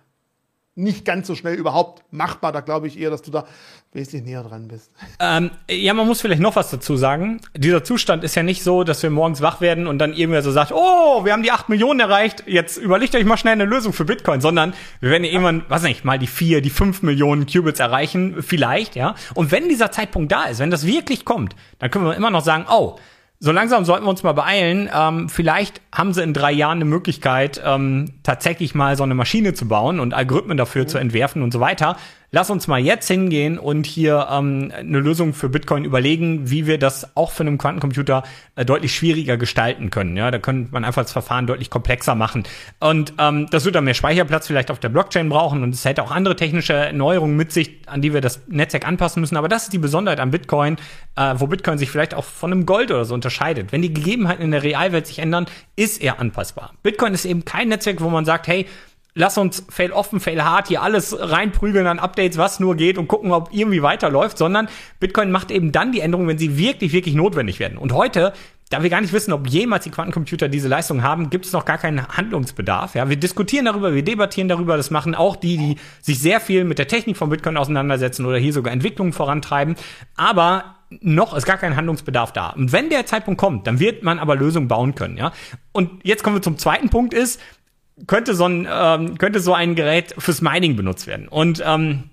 nicht 0.76 1.06
ganz 1.06 1.26
so 1.26 1.34
schnell 1.34 1.54
überhaupt 1.54 2.04
machbar. 2.12 2.52
Da 2.52 2.60
glaube 2.60 2.86
ich 2.86 3.00
eher, 3.00 3.10
dass 3.10 3.22
du 3.22 3.30
da 3.30 3.46
wesentlich 3.92 4.24
näher 4.24 4.42
dran 4.42 4.68
bist. 4.68 4.92
Ähm, 5.18 5.50
ja, 5.70 5.94
man 5.94 6.06
muss 6.06 6.20
vielleicht 6.20 6.42
noch 6.42 6.54
was 6.54 6.70
dazu 6.70 6.96
sagen. 6.96 7.40
Dieser 7.56 7.82
Zustand 7.82 8.22
ist 8.22 8.34
ja 8.34 8.42
nicht 8.42 8.62
so, 8.62 8.84
dass 8.84 9.02
wir 9.02 9.08
morgens 9.08 9.40
wach 9.40 9.62
werden 9.62 9.86
und 9.86 9.98
dann 9.98 10.12
irgendwer 10.12 10.42
so 10.42 10.50
sagt, 10.50 10.72
oh, 10.72 11.24
wir 11.24 11.32
haben 11.32 11.42
die 11.42 11.50
8 11.50 11.70
Millionen 11.70 12.00
erreicht, 12.00 12.44
jetzt 12.46 12.76
überlegt 12.76 13.14
euch 13.14 13.24
mal 13.24 13.38
schnell 13.38 13.54
eine 13.54 13.64
Lösung 13.64 13.94
für 13.94 14.04
Bitcoin, 14.04 14.42
sondern 14.42 14.74
wir 15.00 15.10
werden 15.10 15.24
ja 15.24 15.30
irgendwann, 15.30 15.64
was 15.68 15.82
nicht, 15.82 16.04
mal 16.04 16.18
die 16.18 16.26
4, 16.26 16.60
die 16.60 16.70
5 16.70 17.02
Millionen 17.02 17.46
Qubits 17.46 17.80
erreichen, 17.80 18.42
vielleicht, 18.42 18.96
ja. 18.96 19.14
Und 19.34 19.50
wenn 19.50 19.70
dieser 19.70 19.90
Zeitpunkt 19.90 20.30
da 20.30 20.44
ist, 20.44 20.58
wenn 20.58 20.70
das 20.70 20.86
wirklich 20.86 21.24
kommt, 21.24 21.56
dann 21.78 21.90
können 21.90 22.04
wir 22.04 22.14
immer 22.14 22.30
noch 22.30 22.44
sagen, 22.44 22.66
oh, 22.70 22.98
so 23.38 23.52
langsam 23.52 23.84
sollten 23.84 24.06
wir 24.06 24.10
uns 24.10 24.22
mal 24.22 24.32
beeilen. 24.32 24.88
Ähm, 24.94 25.28
vielleicht 25.28 25.80
haben 25.92 26.12
sie 26.12 26.22
in 26.22 26.32
drei 26.32 26.52
Jahren 26.52 26.78
eine 26.78 26.86
Möglichkeit, 26.86 27.60
ähm, 27.64 28.14
tatsächlich 28.22 28.74
mal 28.74 28.96
so 28.96 29.02
eine 29.02 29.14
Maschine 29.14 29.54
zu 29.54 29.68
bauen 29.68 30.00
und 30.00 30.14
Algorithmen 30.14 30.56
dafür 30.56 30.84
mhm. 30.84 30.88
zu 30.88 30.98
entwerfen 30.98 31.42
und 31.42 31.52
so 31.52 31.60
weiter 31.60 31.96
lass 32.30 32.50
uns 32.50 32.66
mal 32.66 32.80
jetzt 32.80 33.08
hingehen 33.08 33.58
und 33.58 33.86
hier 33.86 34.28
ähm, 34.30 34.72
eine 34.76 34.98
Lösung 35.00 35.34
für 35.34 35.48
Bitcoin 35.48 35.84
überlegen, 35.84 36.50
wie 36.50 36.66
wir 36.66 36.78
das 36.78 37.16
auch 37.16 37.30
für 37.30 37.42
einen 37.42 37.58
Quantencomputer 37.58 38.22
äh, 38.56 38.64
deutlich 38.64 38.94
schwieriger 38.94 39.36
gestalten 39.36 39.90
können. 39.90 40.16
Ja, 40.16 40.30
da 40.30 40.38
könnte 40.38 40.72
man 40.72 40.84
einfach 40.84 41.02
das 41.02 41.12
Verfahren 41.12 41.46
deutlich 41.46 41.70
komplexer 41.70 42.14
machen. 42.14 42.44
Und 42.80 43.14
ähm, 43.18 43.48
das 43.50 43.64
wird 43.64 43.74
dann 43.74 43.84
mehr 43.84 43.94
Speicherplatz 43.94 44.46
vielleicht 44.46 44.70
auf 44.70 44.78
der 44.78 44.88
Blockchain 44.88 45.28
brauchen 45.28 45.62
und 45.62 45.74
es 45.74 45.84
hätte 45.84 46.02
auch 46.02 46.10
andere 46.10 46.36
technische 46.36 46.90
Neuerungen 46.92 47.36
mit 47.36 47.52
sich, 47.52 47.80
an 47.86 48.02
die 48.02 48.12
wir 48.12 48.20
das 48.20 48.46
Netzwerk 48.48 48.86
anpassen 48.86 49.20
müssen. 49.20 49.36
Aber 49.36 49.48
das 49.48 49.64
ist 49.64 49.72
die 49.72 49.78
Besonderheit 49.78 50.20
an 50.20 50.30
Bitcoin, 50.30 50.76
äh, 51.16 51.34
wo 51.36 51.46
Bitcoin 51.46 51.78
sich 51.78 51.90
vielleicht 51.90 52.14
auch 52.14 52.24
von 52.24 52.52
einem 52.52 52.66
Gold 52.66 52.90
oder 52.90 53.04
so 53.04 53.14
unterscheidet. 53.14 53.72
Wenn 53.72 53.82
die 53.82 53.92
Gegebenheiten 53.92 54.42
in 54.42 54.50
der 54.50 54.62
Realwelt 54.62 55.06
sich 55.06 55.18
ändern, 55.18 55.46
ist 55.76 56.02
er 56.02 56.20
anpassbar. 56.20 56.72
Bitcoin 56.82 57.14
ist 57.14 57.24
eben 57.24 57.44
kein 57.44 57.68
Netzwerk, 57.68 58.00
wo 58.00 58.08
man 58.08 58.24
sagt, 58.24 58.46
hey, 58.48 58.66
lass 59.16 59.36
uns 59.38 59.64
fail 59.68 59.90
offen, 59.90 60.20
fail 60.20 60.44
hard 60.44 60.68
hier 60.68 60.82
alles 60.82 61.16
reinprügeln 61.18 61.86
an 61.86 61.98
Updates, 61.98 62.38
was 62.38 62.60
nur 62.60 62.76
geht 62.76 62.98
und 62.98 63.08
gucken, 63.08 63.32
ob 63.32 63.48
irgendwie 63.50 63.82
weiterläuft, 63.82 64.38
sondern 64.38 64.68
Bitcoin 65.00 65.32
macht 65.32 65.50
eben 65.50 65.72
dann 65.72 65.90
die 65.90 66.00
Änderungen, 66.00 66.28
wenn 66.28 66.38
sie 66.38 66.58
wirklich, 66.58 66.92
wirklich 66.92 67.14
notwendig 67.14 67.58
werden. 67.58 67.78
Und 67.78 67.92
heute 67.92 68.32
da 68.68 68.82
wir 68.82 68.90
gar 68.90 69.00
nicht 69.00 69.12
wissen, 69.12 69.32
ob 69.32 69.46
jemals 69.46 69.84
die 69.84 69.90
Quantencomputer 69.90 70.48
diese 70.48 70.66
Leistung 70.66 71.02
haben, 71.02 71.30
gibt 71.30 71.46
es 71.46 71.52
noch 71.52 71.64
gar 71.64 71.78
keinen 71.78 72.06
Handlungsbedarf. 72.08 72.96
Ja, 72.96 73.08
wir 73.08 73.16
diskutieren 73.16 73.66
darüber, 73.66 73.94
wir 73.94 74.02
debattieren 74.02 74.48
darüber. 74.48 74.76
Das 74.76 74.90
machen 74.90 75.14
auch 75.14 75.36
die, 75.36 75.56
die 75.56 75.76
sich 76.02 76.18
sehr 76.18 76.40
viel 76.40 76.64
mit 76.64 76.80
der 76.80 76.88
Technik 76.88 77.16
von 77.16 77.30
Bitcoin 77.30 77.56
auseinandersetzen 77.56 78.26
oder 78.26 78.38
hier 78.38 78.52
sogar 78.52 78.72
Entwicklungen 78.72 79.12
vorantreiben. 79.12 79.76
Aber 80.16 80.76
noch 81.00 81.34
ist 81.34 81.46
gar 81.46 81.58
kein 81.58 81.76
Handlungsbedarf 81.76 82.32
da. 82.32 82.50
Und 82.50 82.72
wenn 82.72 82.90
der 82.90 83.06
Zeitpunkt 83.06 83.40
kommt, 83.40 83.66
dann 83.68 83.78
wird 83.78 84.02
man 84.02 84.18
aber 84.18 84.34
Lösungen 84.34 84.66
bauen 84.66 84.96
können. 84.96 85.16
Ja. 85.16 85.32
Und 85.72 86.04
jetzt 86.04 86.24
kommen 86.24 86.36
wir 86.36 86.42
zum 86.42 86.58
zweiten 86.58 86.90
Punkt: 86.90 87.14
ist 87.14 87.40
könnte 88.06 88.34
so 88.34 88.44
ein, 88.44 88.68
ähm, 88.70 89.18
könnte 89.18 89.40
so 89.40 89.54
ein 89.54 89.74
Gerät 89.74 90.14
fürs 90.18 90.42
Mining 90.42 90.76
benutzt 90.76 91.06
werden. 91.06 91.28
Und 91.28 91.62
ähm, 91.64 92.10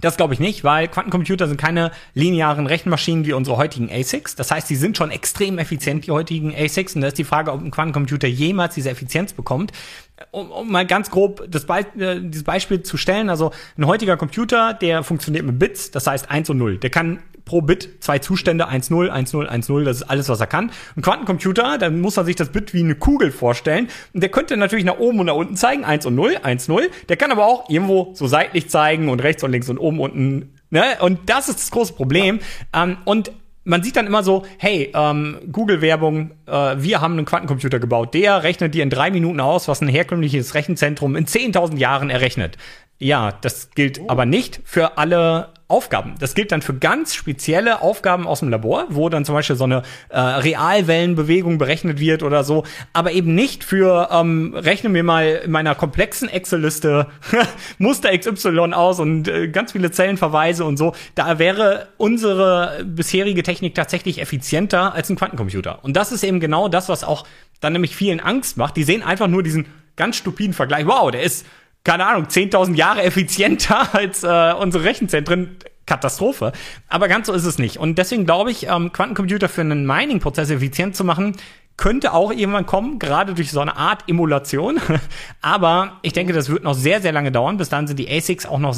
das 0.00 0.16
glaube 0.16 0.34
ich 0.34 0.40
nicht, 0.40 0.62
weil 0.62 0.88
Quantencomputer 0.88 1.48
sind 1.48 1.58
keine 1.58 1.90
linearen 2.12 2.66
Rechenmaschinen 2.66 3.24
wie 3.24 3.32
unsere 3.32 3.56
heutigen 3.56 3.90
ASICs. 3.90 4.34
Das 4.34 4.50
heißt, 4.50 4.68
die 4.68 4.76
sind 4.76 4.96
schon 4.96 5.10
extrem 5.10 5.58
effizient, 5.58 6.06
die 6.06 6.10
heutigen 6.10 6.54
ASICs. 6.54 6.94
Und 6.96 7.00
da 7.00 7.08
ist 7.08 7.18
die 7.18 7.24
Frage, 7.24 7.50
ob 7.52 7.62
ein 7.62 7.70
Quantencomputer 7.70 8.28
jemals 8.28 8.74
diese 8.74 8.90
Effizienz 8.90 9.32
bekommt. 9.32 9.72
Um, 10.30 10.50
um 10.50 10.70
mal 10.70 10.86
ganz 10.86 11.10
grob 11.10 11.46
das 11.48 11.66
Be 11.66 11.86
äh, 11.98 12.20
dieses 12.20 12.44
Beispiel 12.44 12.82
zu 12.82 12.96
stellen, 12.96 13.28
also 13.28 13.52
ein 13.76 13.86
heutiger 13.86 14.16
Computer, 14.16 14.74
der 14.74 15.02
funktioniert 15.02 15.44
mit 15.44 15.58
Bits, 15.58 15.90
das 15.90 16.06
heißt 16.06 16.30
1 16.30 16.50
und 16.50 16.58
0. 16.58 16.78
Der 16.78 16.90
kann 16.90 17.22
pro 17.46 17.62
Bit 17.62 17.88
zwei 18.00 18.18
Zustände, 18.18 18.68
1, 18.68 18.90
0, 18.90 19.08
1, 19.08 19.32
0, 19.32 19.48
1, 19.48 19.68
0, 19.70 19.84
das 19.84 19.96
ist 19.98 20.02
alles, 20.02 20.28
was 20.28 20.40
er 20.40 20.46
kann. 20.46 20.70
Ein 20.96 21.02
Quantencomputer, 21.02 21.78
dann 21.78 22.00
muss 22.02 22.16
man 22.16 22.26
sich 22.26 22.36
das 22.36 22.50
Bit 22.50 22.74
wie 22.74 22.80
eine 22.80 22.96
Kugel 22.96 23.32
vorstellen. 23.32 23.88
Und 24.12 24.22
der 24.22 24.28
könnte 24.28 24.58
natürlich 24.58 24.84
nach 24.84 24.98
oben 24.98 25.20
und 25.20 25.26
nach 25.26 25.34
unten 25.34 25.56
zeigen, 25.56 25.84
1 25.84 26.04
und 26.04 26.14
0, 26.14 26.36
1, 26.42 26.68
0. 26.68 26.90
Der 27.08 27.16
kann 27.16 27.32
aber 27.32 27.46
auch 27.46 27.70
irgendwo 27.70 28.10
so 28.12 28.26
seitlich 28.26 28.68
zeigen 28.68 29.08
und 29.08 29.22
rechts 29.22 29.42
und 29.42 29.52
links 29.52 29.70
und 29.70 29.78
oben 29.78 30.00
unten 30.00 30.52
Ne? 30.70 30.82
Und 31.00 31.30
das 31.30 31.48
ist 31.48 31.60
das 31.60 31.70
große 31.70 31.92
Problem. 31.94 32.40
Ja. 32.74 32.84
Ähm, 32.84 32.98
und 33.04 33.32
man 33.64 33.82
sieht 33.82 33.96
dann 33.96 34.06
immer 34.06 34.22
so, 34.22 34.44
hey, 34.58 34.92
ähm, 34.94 35.38
Google-Werbung, 35.50 36.32
äh, 36.46 36.76
wir 36.78 37.00
haben 37.00 37.14
einen 37.14 37.24
Quantencomputer 37.24 37.78
gebaut. 37.80 38.14
Der 38.14 38.42
rechnet 38.42 38.74
dir 38.74 38.82
in 38.82 38.90
drei 38.90 39.10
Minuten 39.10 39.40
aus, 39.40 39.68
was 39.68 39.80
ein 39.80 39.88
herkömmliches 39.88 40.54
Rechenzentrum 40.54 41.16
in 41.16 41.26
10.000 41.26 41.76
Jahren 41.76 42.10
errechnet. 42.10 42.58
Ja, 42.98 43.32
das 43.40 43.70
gilt 43.70 44.00
oh. 44.00 44.04
aber 44.08 44.24
nicht 44.24 44.60
für 44.64 44.98
alle 44.98 45.52
Aufgaben. 45.68 46.14
Das 46.20 46.34
gilt 46.34 46.52
dann 46.52 46.62
für 46.62 46.74
ganz 46.74 47.14
spezielle 47.14 47.82
Aufgaben 47.82 48.28
aus 48.28 48.38
dem 48.38 48.50
Labor, 48.50 48.86
wo 48.88 49.08
dann 49.08 49.24
zum 49.24 49.34
Beispiel 49.34 49.56
so 49.56 49.64
eine 49.64 49.82
äh, 50.10 50.20
Realwellenbewegung 50.20 51.58
berechnet 51.58 51.98
wird 51.98 52.22
oder 52.22 52.44
so, 52.44 52.62
aber 52.92 53.10
eben 53.10 53.34
nicht 53.34 53.64
für, 53.64 54.08
ähm, 54.12 54.54
rechne 54.54 54.90
mir 54.90 55.02
mal 55.02 55.42
in 55.44 55.50
meiner 55.50 55.74
komplexen 55.74 56.28
Excel-Liste 56.28 57.08
Muster 57.78 58.16
XY 58.16 58.74
aus 58.74 59.00
und 59.00 59.26
äh, 59.26 59.48
ganz 59.48 59.72
viele 59.72 59.90
Zellenverweise 59.90 60.64
und 60.64 60.76
so. 60.76 60.94
Da 61.16 61.40
wäre 61.40 61.88
unsere 61.96 62.84
bisherige 62.84 63.42
Technik 63.42 63.74
tatsächlich 63.74 64.20
effizienter 64.20 64.94
als 64.94 65.10
ein 65.10 65.16
Quantencomputer. 65.16 65.80
Und 65.82 65.96
das 65.96 66.12
ist 66.12 66.22
eben 66.22 66.38
genau 66.38 66.68
das, 66.68 66.88
was 66.88 67.02
auch 67.02 67.26
dann 67.60 67.72
nämlich 67.72 67.96
vielen 67.96 68.20
Angst 68.20 68.56
macht. 68.56 68.76
Die 68.76 68.84
sehen 68.84 69.02
einfach 69.02 69.26
nur 69.26 69.42
diesen 69.42 69.66
ganz 69.96 70.16
stupiden 70.16 70.52
Vergleich. 70.52 70.86
Wow, 70.86 71.10
der 71.10 71.22
ist 71.22 71.44
keine 71.86 72.04
Ahnung, 72.04 72.24
10.000 72.24 72.74
Jahre 72.74 73.02
effizienter 73.04 73.88
als 73.94 74.24
äh, 74.24 74.52
unsere 74.52 74.84
Rechenzentren. 74.84 75.56
Katastrophe. 75.86 76.50
Aber 76.88 77.06
ganz 77.06 77.28
so 77.28 77.32
ist 77.32 77.44
es 77.44 77.58
nicht. 77.58 77.76
Und 77.76 77.96
deswegen 77.96 78.26
glaube 78.26 78.50
ich, 78.50 78.66
ähm, 78.66 78.90
Quantencomputer 78.92 79.48
für 79.48 79.60
einen 79.60 79.86
Mining-Prozess 79.86 80.50
effizient 80.50 80.96
zu 80.96 81.04
machen, 81.04 81.36
könnte 81.76 82.14
auch 82.14 82.32
irgendwann 82.32 82.64
kommen, 82.64 82.98
gerade 82.98 83.34
durch 83.34 83.50
so 83.50 83.60
eine 83.60 83.76
Art 83.76 84.04
Emulation. 84.08 84.80
Aber 85.42 85.98
ich 86.02 86.14
denke, 86.14 86.32
das 86.32 86.48
wird 86.48 86.64
noch 86.64 86.74
sehr, 86.74 87.02
sehr 87.02 87.12
lange 87.12 87.30
dauern. 87.30 87.58
Bis 87.58 87.68
dann 87.68 87.86
sind 87.86 87.98
die 87.98 88.10
ASICs 88.10 88.46
auch 88.46 88.58
noch 88.58 88.74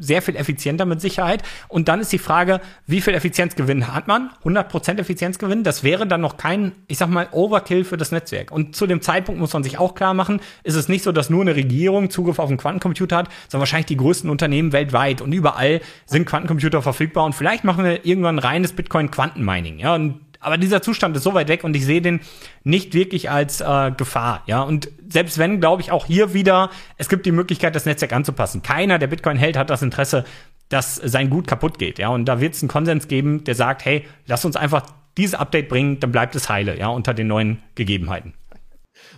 sehr 0.00 0.20
viel 0.20 0.34
effizienter 0.34 0.84
mit 0.84 1.00
Sicherheit. 1.00 1.42
Und 1.68 1.88
dann 1.88 2.00
ist 2.00 2.12
die 2.12 2.18
Frage, 2.18 2.60
wie 2.86 3.00
viel 3.00 3.14
Effizienzgewinn 3.14 3.94
hat 3.94 4.08
man? 4.08 4.30
100% 4.44 4.98
Effizienzgewinn. 4.98 5.62
Das 5.62 5.84
wäre 5.84 6.06
dann 6.06 6.20
noch 6.20 6.36
kein, 6.36 6.72
ich 6.88 6.98
sag 6.98 7.08
mal, 7.08 7.28
Overkill 7.30 7.84
für 7.84 7.96
das 7.96 8.10
Netzwerk. 8.10 8.50
Und 8.50 8.74
zu 8.74 8.86
dem 8.86 9.00
Zeitpunkt 9.00 9.40
muss 9.40 9.52
man 9.52 9.62
sich 9.62 9.78
auch 9.78 9.94
klar 9.94 10.14
machen, 10.14 10.40
ist 10.64 10.74
es 10.74 10.88
nicht 10.88 11.04
so, 11.04 11.12
dass 11.12 11.30
nur 11.30 11.42
eine 11.42 11.54
Regierung 11.54 12.10
Zugriff 12.10 12.40
auf 12.40 12.48
einen 12.48 12.58
Quantencomputer 12.58 13.16
hat, 13.16 13.28
sondern 13.48 13.60
wahrscheinlich 13.60 13.86
die 13.86 13.96
größten 13.96 14.28
Unternehmen 14.28 14.72
weltweit. 14.72 15.20
Und 15.20 15.32
überall 15.32 15.80
sind 16.06 16.26
Quantencomputer 16.26 16.82
verfügbar. 16.82 17.24
Und 17.24 17.34
vielleicht 17.34 17.62
machen 17.62 17.84
wir 17.84 18.04
irgendwann 18.04 18.40
reines 18.40 18.72
Bitcoin-Quantenmining. 18.72 19.78
Ja, 19.78 19.94
und 19.94 20.20
aber 20.44 20.58
dieser 20.58 20.82
Zustand 20.82 21.16
ist 21.16 21.22
so 21.22 21.34
weit 21.34 21.48
weg 21.48 21.64
und 21.64 21.74
ich 21.74 21.84
sehe 21.84 22.02
den 22.02 22.20
nicht 22.62 22.94
wirklich 22.94 23.30
als 23.30 23.60
äh, 23.60 23.90
Gefahr. 23.96 24.42
Ja, 24.46 24.62
und 24.62 24.90
selbst 25.08 25.38
wenn, 25.38 25.60
glaube 25.60 25.82
ich, 25.82 25.90
auch 25.90 26.06
hier 26.06 26.34
wieder, 26.34 26.70
es 26.98 27.08
gibt 27.08 27.26
die 27.26 27.32
Möglichkeit, 27.32 27.74
das 27.74 27.86
Netzwerk 27.86 28.12
anzupassen. 28.12 28.62
Keiner, 28.62 28.98
der 28.98 29.06
Bitcoin 29.06 29.36
hält, 29.36 29.56
hat 29.56 29.70
das 29.70 29.82
Interesse, 29.82 30.24
dass 30.68 30.96
sein 30.96 31.30
Gut 31.30 31.46
kaputt 31.46 31.78
geht. 31.78 31.98
Ja, 31.98 32.08
und 32.08 32.26
da 32.26 32.40
wird 32.40 32.54
es 32.54 32.62
einen 32.62 32.68
Konsens 32.68 33.08
geben, 33.08 33.44
der 33.44 33.54
sagt, 33.54 33.84
hey, 33.84 34.04
lass 34.26 34.44
uns 34.44 34.56
einfach 34.56 34.84
dieses 35.16 35.34
Update 35.34 35.68
bringen, 35.68 36.00
dann 36.00 36.12
bleibt 36.12 36.34
es 36.34 36.48
heile, 36.48 36.78
ja, 36.78 36.88
unter 36.88 37.14
den 37.14 37.28
neuen 37.28 37.62
Gegebenheiten. 37.74 38.34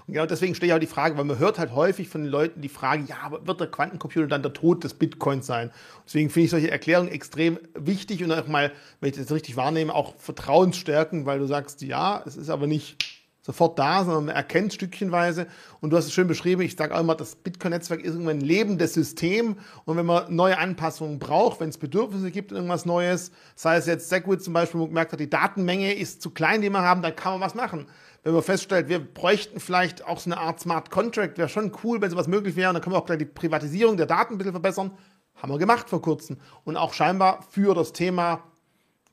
Genau 0.09 0.25
deswegen 0.25 0.55
stehe 0.55 0.71
ich 0.71 0.77
auch 0.77 0.81
die 0.81 0.87
Frage, 0.87 1.17
weil 1.17 1.25
man 1.25 1.39
hört 1.41 1.59
halt 1.59 1.73
häufig 1.73 2.09
von 2.09 2.23
den 2.23 2.31
Leuten 2.31 2.61
die 2.61 2.69
Frage, 2.69 3.05
ja, 3.09 3.17
aber 3.25 3.45
wird 3.45 3.59
der 3.61 3.67
Quantencomputer 3.67 4.29
dann 4.29 4.43
der 4.43 4.53
Tod 4.53 4.85
des 4.85 4.95
Bitcoins 4.95 5.47
sein? 5.47 5.73
Deswegen 6.05 6.31
finde 6.31 6.45
ich 6.45 6.51
solche 6.53 6.71
Erklärungen 6.71 7.11
extrem 7.11 7.59
wichtig 7.75 8.23
und 8.23 8.31
auch 8.31 8.47
mal, 8.47 8.71
wenn 9.01 9.11
ich 9.11 9.17
das 9.17 9.33
richtig 9.33 9.57
wahrnehme, 9.57 9.93
auch 9.93 10.15
vertrauensstärken, 10.17 11.27
weil 11.27 11.41
du 11.41 11.47
sagst, 11.47 11.83
ja, 11.83 12.23
es 12.25 12.37
ist 12.37 12.51
aber 12.51 12.69
nicht 12.69 13.05
sofort 13.43 13.79
da, 13.81 14.05
sondern 14.05 14.27
man 14.27 14.35
erkennt 14.37 14.75
stückchenweise. 14.75 15.47
Und 15.81 15.91
du 15.91 15.97
hast 15.97 16.07
es 16.07 16.13
schön 16.13 16.29
beschrieben, 16.29 16.63
ich 16.63 16.77
sage 16.77 16.95
auch 16.95 17.01
immer, 17.01 17.15
das 17.17 17.35
Bitcoin-Netzwerk 17.37 18.01
ist 18.01 18.13
irgendwann 18.13 18.39
ein 18.39 18.43
lebendes 18.43 18.95
System. 18.95 19.57
Und 19.85 19.97
wenn 19.97 20.07
man 20.07 20.35
neue 20.35 20.59
Anpassungen 20.59 21.19
braucht, 21.19 21.61
wenn 21.61 21.69
es 21.69 21.79
Bedürfnisse 21.79 22.31
gibt, 22.31 22.53
irgendwas 22.53 22.87
Neues, 22.87 23.33
sei 23.57 23.77
es 23.77 23.87
jetzt 23.87 24.09
Segwit 24.09 24.43
zum 24.43 24.53
Beispiel, 24.53 24.79
wo 24.79 24.85
man 24.85 24.91
gemerkt 24.91 25.13
hat, 25.13 25.21
die 25.21 25.31
Datenmenge 25.31 25.95
ist 25.95 26.23
zu 26.23 26.31
klein, 26.31 26.61
die 26.61 26.71
wir 26.71 26.83
haben, 26.83 27.03
dann 27.03 27.15
kann 27.15 27.33
man 27.33 27.41
was 27.41 27.57
machen 27.57 27.87
wenn 28.27 28.35
man 28.35 28.43
feststellt, 28.43 28.89
wir 28.89 28.99
bräuchten 28.99 29.61
vielleicht 29.61 30.05
auch 30.05 30.19
so 30.19 30.29
eine 30.29 30.41
Art 30.41 30.59
Smart 30.59 30.91
Contract, 30.91 31.39
wäre 31.39 31.49
schon 31.49 31.71
cool, 31.85 32.01
wenn 32.01 32.11
sowas 32.11 32.27
möglich 32.27 32.57
wäre. 32.57 32.71
Und 32.71 32.75
dann 32.75 32.83
können 32.83 32.97
wir 32.97 32.99
auch 32.99 33.07
gleich 33.07 33.19
die 33.19 33.25
Privatisierung 33.25 33.97
der 33.97 34.07
Daten 34.07 34.35
ein 34.35 34.39
bisschen 34.39 34.53
verbessern. 34.53 34.91
Haben 35.37 35.53
wir 35.53 35.59
gemacht 35.59 35.89
vor 35.89 36.03
kurzem. 36.03 36.39
Und 36.65 36.77
auch 36.77 36.93
scheinbar 36.93 37.45
für 37.51 37.73
das 37.73 37.93
Thema 37.93 38.43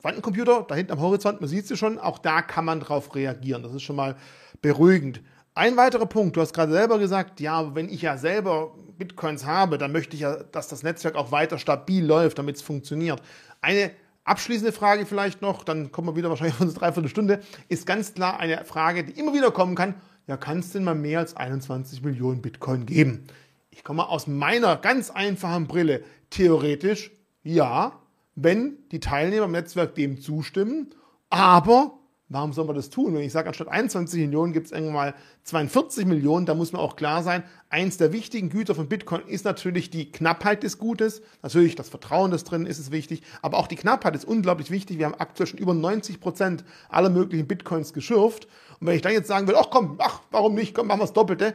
Quantencomputer, 0.01 0.65
da 0.67 0.73
hinten 0.73 0.93
am 0.93 0.99
Horizont, 0.99 1.41
man 1.41 1.47
sieht 1.47 1.67
sie 1.67 1.77
schon, 1.77 1.99
auch 1.99 2.17
da 2.17 2.41
kann 2.41 2.65
man 2.65 2.79
drauf 2.79 3.13
reagieren. 3.13 3.61
Das 3.61 3.71
ist 3.71 3.83
schon 3.83 3.97
mal 3.97 4.15
beruhigend. 4.63 5.21
Ein 5.53 5.77
weiterer 5.77 6.07
Punkt, 6.07 6.35
du 6.35 6.41
hast 6.41 6.53
gerade 6.53 6.71
selber 6.71 6.97
gesagt, 6.97 7.39
ja, 7.39 7.75
wenn 7.75 7.89
ich 7.89 8.01
ja 8.01 8.17
selber 8.17 8.73
Bitcoins 8.97 9.45
habe, 9.45 9.77
dann 9.77 9.91
möchte 9.91 10.15
ich 10.15 10.23
ja, 10.23 10.37
dass 10.37 10.69
das 10.69 10.81
Netzwerk 10.81 11.15
auch 11.15 11.31
weiter 11.31 11.59
stabil 11.59 12.03
läuft, 12.03 12.39
damit 12.39 12.55
es 12.55 12.63
funktioniert. 12.63 13.21
Eine 13.61 13.91
Abschließende 14.25 14.71
Frage 14.71 15.05
vielleicht 15.05 15.41
noch, 15.41 15.63
dann 15.63 15.91
kommen 15.91 16.07
wir 16.07 16.15
wieder 16.15 16.29
wahrscheinlich 16.29 16.55
auf 16.55 16.61
unsere 16.61 16.79
Dreiviertelstunde, 16.79 17.41
ist 17.67 17.85
ganz 17.85 18.13
klar 18.13 18.39
eine 18.39 18.63
Frage, 18.63 19.03
die 19.03 19.19
immer 19.19 19.33
wieder 19.33 19.51
kommen 19.51 19.75
kann. 19.75 19.95
Ja, 20.27 20.37
kann 20.37 20.59
es 20.59 20.71
denn 20.71 20.85
mal 20.85 20.95
mehr 20.95 21.19
als 21.19 21.35
21 21.35 22.01
Millionen 22.03 22.41
Bitcoin 22.41 22.85
geben? 22.85 23.25
Ich 23.69 23.83
komme 23.83 24.07
aus 24.07 24.27
meiner 24.27 24.77
ganz 24.77 25.09
einfachen 25.09 25.67
Brille. 25.67 26.03
Theoretisch 26.29 27.11
ja, 27.43 27.99
wenn 28.35 28.77
die 28.91 29.01
Teilnehmer 29.01 29.45
im 29.45 29.51
Netzwerk 29.51 29.95
dem 29.95 30.21
zustimmen, 30.21 30.95
aber 31.29 31.99
Warum 32.33 32.51
soll 32.51 32.65
man 32.65 32.75
das 32.75 32.89
tun? 32.89 33.13
Wenn 33.13 33.21
ich 33.21 33.31
sage, 33.31 33.47
anstatt 33.47 33.67
21 33.67 34.19
Millionen 34.21 34.53
gibt 34.53 34.65
es 34.65 34.71
irgendwann 34.71 34.93
mal 34.95 35.13
42 35.43 36.07
Millionen, 36.07 36.47
da 36.47 36.55
muss 36.55 36.73
man 36.73 36.81
auch 36.81 36.95
klar 36.95 37.21
sein, 37.21 37.43
eins 37.69 37.97
der 37.97 38.11
wichtigen 38.11 38.49
Güter 38.49 38.73
von 38.73 38.89
Bitcoin 38.89 39.21
ist 39.27 39.45
natürlich 39.45 39.91
die 39.91 40.11
Knappheit 40.11 40.63
des 40.63 40.79
Gutes. 40.79 41.21
Natürlich 41.43 41.75
das 41.75 41.89
Vertrauen, 41.89 42.31
das 42.31 42.43
drin 42.43 42.65
ist, 42.65 42.79
ist 42.79 42.91
wichtig. 42.91 43.21
Aber 43.43 43.59
auch 43.59 43.67
die 43.67 43.75
Knappheit 43.75 44.15
ist 44.15 44.25
unglaublich 44.25 44.71
wichtig. 44.71 44.97
Wir 44.97 45.05
haben 45.05 45.13
aktuell 45.13 45.45
schon 45.45 45.59
über 45.59 45.75
90 45.75 46.19
Prozent 46.19 46.65
aller 46.89 47.11
möglichen 47.11 47.47
Bitcoins 47.47 47.93
geschürft. 47.93 48.47
Und 48.79 48.87
wenn 48.87 48.95
ich 48.95 49.03
dann 49.03 49.13
jetzt 49.13 49.27
sagen 49.27 49.47
will, 49.47 49.55
ach 49.55 49.69
komm, 49.69 49.97
ach, 49.99 50.21
warum 50.31 50.55
nicht, 50.55 50.73
komm, 50.73 50.87
machen 50.87 51.01
wir 51.01 51.05
das 51.05 51.13
Doppelte, 51.13 51.53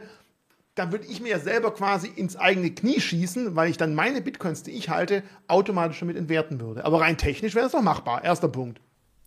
dann 0.75 0.93
würde 0.93 1.07
ich 1.07 1.19
mir 1.19 1.31
ja 1.31 1.39
selber 1.39 1.73
quasi 1.73 2.07
ins 2.07 2.37
eigene 2.37 2.71
Knie 2.71 3.01
schießen, 3.01 3.53
weil 3.53 3.69
ich 3.69 3.75
dann 3.75 3.95
meine 3.95 4.21
Bitcoins, 4.21 4.63
die 4.63 4.71
ich 4.71 4.87
halte, 4.87 5.23
automatisch 5.49 5.99
damit 5.99 6.15
entwerten 6.15 6.61
würde. 6.61 6.85
Aber 6.85 7.01
rein 7.01 7.17
technisch 7.17 7.53
wäre 7.53 7.65
es 7.65 7.73
doch 7.73 7.81
machbar. 7.81 8.23
Erster 8.23 8.47
Punkt. 8.47 8.79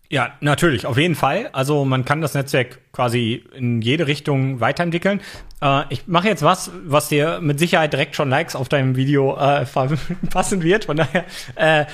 Ja, 0.09 0.33
natürlich, 0.41 0.85
auf 0.85 0.97
jeden 0.97 1.15
Fall. 1.15 1.49
Also 1.53 1.85
man 1.85 2.05
kann 2.05 2.21
das 2.21 2.35
Netzwerk 2.35 2.79
quasi 2.91 3.43
in 3.55 3.81
jede 3.81 4.05
Richtung 4.05 4.59
weiterentwickeln. 4.59 5.21
Äh, 5.59 5.83
ich 5.89 6.07
mache 6.07 6.27
jetzt 6.27 6.43
was, 6.43 6.69
was 6.85 7.07
dir 7.09 7.39
mit 7.41 7.57
Sicherheit 7.57 7.93
direkt 7.93 8.15
schon 8.15 8.29
Likes 8.29 8.55
auf 8.55 8.69
deinem 8.69 8.95
Video 8.95 9.35
äh, 9.35 9.65
passen 10.29 10.61
wird. 10.61 10.85
Von 10.85 10.97
daher 10.97 11.25
äh, 11.55 11.85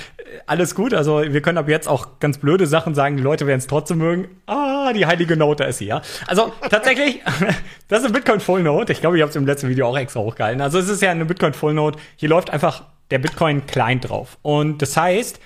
alles 0.48 0.76
gut. 0.76 0.93
Also 0.93 1.22
wir 1.22 1.41
können 1.41 1.58
ab 1.58 1.69
jetzt 1.69 1.88
auch 1.88 2.19
ganz 2.19 2.39
blöde 2.39 2.67
Sachen 2.67 2.93
sagen. 2.93 3.15
Die 3.15 3.24
Leute 3.24 3.48
werden 3.48 3.60
es 3.60 3.67
trotzdem 3.67 4.00
mögen. 4.00 4.28
Ah, 4.48 4.91
die 4.91 5.06
heilige 5.06 5.38
Note 5.38 5.63
ist 5.63 5.80
hier. 5.80 6.02
Also 6.28 6.52
tatsächlich, 6.69 7.22
das 7.88 8.00
ist 8.00 8.06
eine 8.06 8.13
Bitcoin 8.13 8.39
Full 8.41 8.63
Note. 8.63 8.91
Ich 8.91 9.02
glaube, 9.02 9.17
ich 9.17 9.22
habe 9.22 9.30
es 9.30 9.36
im 9.36 9.45
letzten 9.45 9.69
Video 9.69 9.88
auch 9.88 9.98
extra 9.98 10.19
hochgehalten. 10.19 10.62
Also 10.62 10.80
es 10.80 10.89
ist 10.89 11.02
ja 11.02 11.12
eine 11.12 11.26
Bitcoin 11.26 11.54
Full 11.54 11.74
Note. 11.74 12.00
Hier 12.17 12.30
läuft 12.30 12.50
einfach 12.50 12.84
der 13.12 13.19
Bitcoin 13.19 13.65
Client 13.65 14.10
drauf. 14.10 14.38
Und 14.41 14.82
das 14.82 14.95
heißt, 14.95 15.39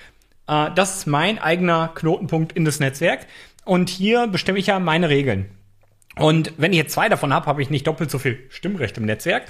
äh, 0.46 0.70
das 0.74 0.96
ist 0.96 1.06
mein 1.06 1.38
eigener 1.38 1.88
Knotenpunkt 1.94 2.52
in 2.52 2.64
das 2.64 2.80
Netzwerk. 2.80 3.26
Und 3.64 3.88
hier 3.88 4.26
bestimme 4.26 4.58
ich 4.58 4.66
ja 4.66 4.78
meine 4.78 5.08
Regeln. 5.08 5.50
Und 6.16 6.52
wenn 6.58 6.72
ich 6.72 6.78
jetzt 6.78 6.92
zwei 6.92 7.08
davon 7.08 7.32
habe, 7.32 7.46
habe 7.46 7.62
ich 7.62 7.70
nicht 7.70 7.86
doppelt 7.86 8.10
so 8.10 8.18
viel 8.18 8.38
Stimmrecht 8.50 8.96
im 8.98 9.06
Netzwerk. 9.06 9.44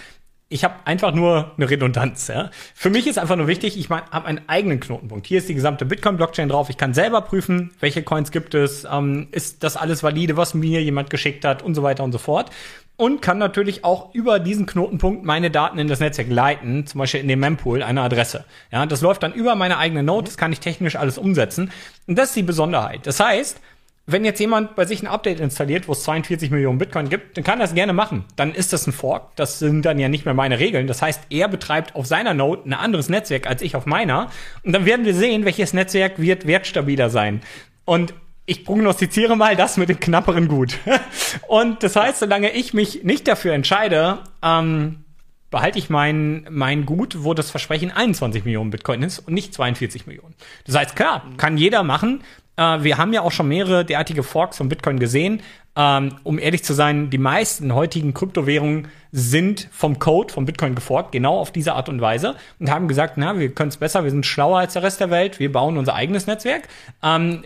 Ich 0.55 0.63
habe 0.63 0.75
einfach 0.85 1.13
nur 1.13 1.51
eine 1.57 1.69
Redundanz. 1.69 2.29
Ja? 2.29 2.49
Für 2.77 2.89
mich 2.89 3.09
ist 3.09 3.19
einfach 3.19 3.35
nur 3.35 3.49
wichtig, 3.49 3.77
ich 3.77 3.91
habe 3.91 4.25
einen 4.25 4.43
eigenen 4.47 4.79
Knotenpunkt. 4.79 5.27
Hier 5.27 5.39
ist 5.39 5.49
die 5.49 5.55
gesamte 5.55 5.85
Bitcoin-Blockchain 5.85 6.49
drauf. 6.49 6.71
Ich 6.71 6.77
kann 6.77 6.95
selber 6.95 7.23
prüfen, 7.23 7.73
welche 7.81 8.05
Coins 8.05 8.31
gibt 8.31 8.55
es, 8.55 8.87
ähm, 8.89 9.27
ist 9.33 9.65
das 9.65 9.77
alles 9.77 10.05
valide, 10.05 10.37
was 10.37 10.55
mir 10.55 10.81
jemand 10.81 11.11
geschickt 11.11 11.45
hat 11.45 11.65
und 11.65 11.75
so 11.75 11.83
weiter 11.83 12.05
und 12.05 12.13
so 12.13 12.19
fort 12.19 12.53
und 12.97 13.21
kann 13.21 13.39
natürlich 13.39 13.85
auch 13.85 14.15
über 14.15 14.39
diesen 14.39 14.67
Knotenpunkt 14.67 15.25
meine 15.25 15.51
Daten 15.51 15.79
in 15.81 15.89
das 15.89 15.99
Netzwerk 15.99 16.31
leiten, 16.31 16.87
zum 16.87 17.01
Beispiel 17.01 17.21
in 17.21 17.27
dem 17.27 17.41
Mempool 17.41 17.83
eine 17.83 18.03
Adresse. 18.03 18.45
Ja, 18.71 18.87
das 18.87 19.01
läuft 19.01 19.25
dann 19.25 19.33
über 19.33 19.57
meine 19.57 19.79
eigene 19.79 20.05
Node, 20.05 20.27
das 20.27 20.37
kann 20.37 20.53
ich 20.53 20.61
technisch 20.61 20.95
alles 20.95 21.19
umsetzen. 21.19 21.73
Und 22.07 22.17
das 22.17 22.29
ist 22.29 22.37
die 22.37 22.45
Besonderheit. 22.45 23.01
Das 23.09 23.19
heißt, 23.19 23.61
wenn 24.07 24.25
jetzt 24.25 24.39
jemand 24.39 24.75
bei 24.75 24.85
sich 24.85 25.03
ein 25.03 25.07
Update 25.07 25.41
installiert, 25.41 25.89
wo 25.89 25.93
es 25.93 26.03
42 26.03 26.51
Millionen 26.51 26.79
Bitcoin 26.79 27.09
gibt, 27.09 27.37
dann 27.37 27.45
kann 27.45 27.59
er 27.59 27.67
das 27.67 27.75
gerne 27.75 27.95
machen. 27.95 28.25
Dann 28.37 28.55
ist 28.55 28.75
das 28.75 28.87
ein 28.87 28.93
Fork. 28.93 29.35
Das 29.37 29.59
sind 29.59 29.83
dann 29.83 29.99
ja 29.99 30.09
nicht 30.09 30.27
mehr 30.27 30.35
meine 30.35 30.59
Regeln. 30.59 30.87
Das 30.87 31.01
heißt, 31.01 31.23
er 31.31 31.49
betreibt 31.49 31.95
auf 31.95 32.07
seiner 32.07 32.35
Node 32.35 32.69
ein 32.69 32.75
anderes 32.75 33.09
Netzwerk 33.09 33.47
als 33.47 33.63
ich 33.63 33.77
auf 33.77 33.87
meiner. 33.87 34.31
Und 34.63 34.73
dann 34.73 34.85
werden 34.85 35.07
wir 35.07 35.15
sehen, 35.15 35.47
welches 35.47 35.73
Netzwerk 35.73 36.21
wird 36.21 36.47
wertstabiler 36.47 37.09
sein. 37.09 37.41
Und 37.87 38.13
ich 38.45 38.67
prognostiziere 38.67 39.37
mal 39.37 39.57
das 39.57 39.79
mit 39.79 39.89
dem 39.89 40.01
knapperen 40.01 40.49
Gut. 40.49 40.79
Und 41.49 41.83
das 41.83 41.97
heißt, 41.97 42.19
solange 42.19 42.51
ich 42.51 42.75
mich 42.75 43.05
nicht 43.05 43.27
dafür 43.27 43.55
entscheide, 43.55 44.19
ähm, 44.43 45.05
behalte 45.51 45.79
ich 45.79 45.89
mein, 45.89 46.47
mein 46.51 46.85
Gut, 46.85 47.23
wo 47.23 47.33
das 47.33 47.51
Versprechen 47.51 47.91
21 47.91 48.45
Millionen 48.45 48.71
Bitcoin 48.71 49.03
ist 49.03 49.21
und 49.21 49.35
nicht 49.35 49.55
42 49.55 50.07
Millionen. 50.07 50.35
Das 50.67 50.75
heißt, 50.75 50.97
klar, 50.97 51.25
kann 51.37 51.57
jeder 51.57 51.85
machen. 51.85 52.23
Äh, 52.57 52.83
wir 52.83 52.99
haben 52.99 53.13
ja 53.13 53.23
auch 53.23 53.33
schon 53.33 53.49
mehrere 53.49 53.85
derartige 53.85 54.23
Forks 54.23 54.57
von 54.59 54.69
Bitcoin 54.69 54.99
gesehen. 54.99 55.43
Ähm, 55.77 56.17
um 56.23 56.39
ehrlich 56.39 56.63
zu 56.63 56.73
sein, 56.73 57.11
die 57.11 57.19
meisten 57.19 57.75
heutigen 57.75 58.15
Kryptowährungen 58.15 58.89
sind 59.11 59.69
vom 59.73 59.99
Code 59.99 60.33
von 60.33 60.45
Bitcoin 60.45 60.77
geforkt, 60.77 61.11
genau 61.11 61.37
auf 61.39 61.51
diese 61.51 61.75
Art 61.75 61.89
und 61.89 62.01
Weise 62.01 62.37
und 62.61 62.71
haben 62.71 62.87
gesagt, 62.87 63.15
na, 63.17 63.37
wir 63.41 63.53
können 63.53 63.71
es 63.71 63.77
besser, 63.77 64.05
wir 64.05 64.11
sind 64.13 64.25
schlauer 64.25 64.61
als 64.61 64.75
der 64.75 64.85
Rest 64.85 65.01
der 65.01 65.11
Welt, 65.11 65.41
wir 65.41 65.51
bauen 65.51 65.77
unser 65.77 65.97
eigenes 65.97 66.29
Netzwerk. 66.29 66.69
Ähm, 67.03 67.43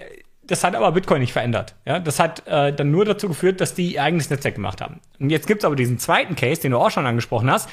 das 0.47 0.63
hat 0.63 0.75
aber 0.75 0.93
Bitcoin 0.93 1.21
nicht 1.21 1.33
verändert. 1.33 1.75
Ja, 1.87 2.01
das 2.01 2.21
hat 2.21 2.47
äh, 2.47 2.73
dann 2.73 2.91
nur 2.91 3.07
dazu 3.07 3.29
geführt, 3.29 3.63
dass 3.63 3.75
die 3.75 3.95
ihr 3.95 4.03
eigenes 4.03 4.29
Netzwerk 4.29 4.57
gemacht 4.57 4.83
haben. 4.83 5.01
Und 5.19 5.31
jetzt 5.31 5.47
gibt's 5.47 5.65
aber 5.65 5.77
diesen 5.77 5.99
zweiten 5.99 6.37
Case, 6.37 6.61
den 6.61 6.73
du 6.73 6.79
auch 6.79 6.91
schon 6.91 7.07
angesprochen 7.07 7.51
hast. 7.51 7.71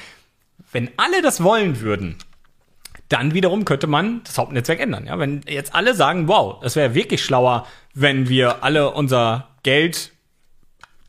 Wenn 0.72 0.90
alle 0.96 1.20
das 1.22 1.42
wollen 1.42 1.80
würden, 1.80 2.16
dann 3.08 3.34
wiederum 3.34 3.64
könnte 3.64 3.86
man 3.86 4.22
das 4.24 4.38
Hauptnetzwerk 4.38 4.80
ändern. 4.80 5.06
Ja, 5.06 5.18
wenn 5.18 5.42
jetzt 5.48 5.74
alle 5.74 5.94
sagen, 5.94 6.28
wow, 6.28 6.62
es 6.62 6.76
wäre 6.76 6.94
wirklich 6.94 7.24
schlauer, 7.24 7.66
wenn 7.94 8.28
wir 8.28 8.64
alle 8.64 8.90
unser 8.92 9.48
Geld 9.62 10.12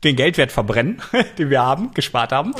den 0.04 0.14
Geldwert 0.14 0.52
verbrennen, 0.52 1.02
den 1.38 1.50
wir 1.50 1.62
haben, 1.62 1.92
gespart 1.92 2.32
haben, 2.32 2.54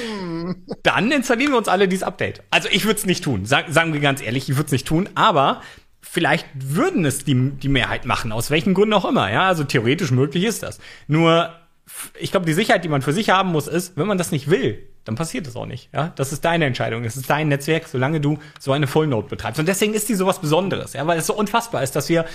dann 0.82 1.10
installieren 1.12 1.52
wir 1.52 1.58
uns 1.58 1.68
alle 1.68 1.86
dieses 1.86 2.02
Update. 2.02 2.42
Also 2.50 2.68
ich 2.70 2.84
würde 2.84 2.98
es 2.98 3.06
nicht 3.06 3.22
tun, 3.22 3.46
Sag, 3.46 3.66
sagen 3.70 3.92
wir 3.92 4.00
ganz 4.00 4.20
ehrlich, 4.20 4.48
ich 4.48 4.56
würde 4.56 4.66
es 4.66 4.72
nicht 4.72 4.86
tun, 4.86 5.08
aber 5.14 5.62
vielleicht 6.00 6.46
würden 6.54 7.04
es 7.04 7.24
die, 7.24 7.50
die 7.50 7.68
Mehrheit 7.68 8.06
machen, 8.06 8.32
aus 8.32 8.50
welchen 8.50 8.74
Gründen 8.74 8.94
auch 8.94 9.04
immer. 9.04 9.30
Ja, 9.30 9.46
also 9.46 9.64
theoretisch 9.64 10.10
möglich 10.10 10.44
ist 10.44 10.62
das. 10.62 10.80
Nur, 11.06 11.52
ich 12.18 12.30
glaube, 12.30 12.46
die 12.46 12.52
Sicherheit, 12.52 12.84
die 12.84 12.88
man 12.88 13.02
für 13.02 13.12
sich 13.12 13.30
haben 13.30 13.50
muss, 13.50 13.66
ist, 13.66 13.96
wenn 13.96 14.06
man 14.06 14.18
das 14.18 14.30
nicht 14.30 14.50
will, 14.50 14.86
dann 15.04 15.14
passiert 15.14 15.46
das 15.46 15.56
auch 15.56 15.66
nicht. 15.66 15.88
Ja, 15.92 16.12
das 16.16 16.32
ist 16.32 16.44
deine 16.44 16.66
Entscheidung. 16.66 17.04
Es 17.04 17.16
ist 17.16 17.30
dein 17.30 17.48
Netzwerk, 17.48 17.88
solange 17.88 18.20
du 18.20 18.38
so 18.60 18.72
eine 18.72 18.86
Full 18.86 19.08
betreibst. 19.22 19.58
Und 19.58 19.66
deswegen 19.66 19.94
ist 19.94 20.08
die 20.08 20.14
sowas 20.14 20.40
Besonderes, 20.40 20.92
ja, 20.92 21.06
weil 21.06 21.18
es 21.18 21.26
so 21.26 21.34
unfassbar 21.34 21.82
ist, 21.82 21.96
dass 21.96 22.08
wir 22.08 22.26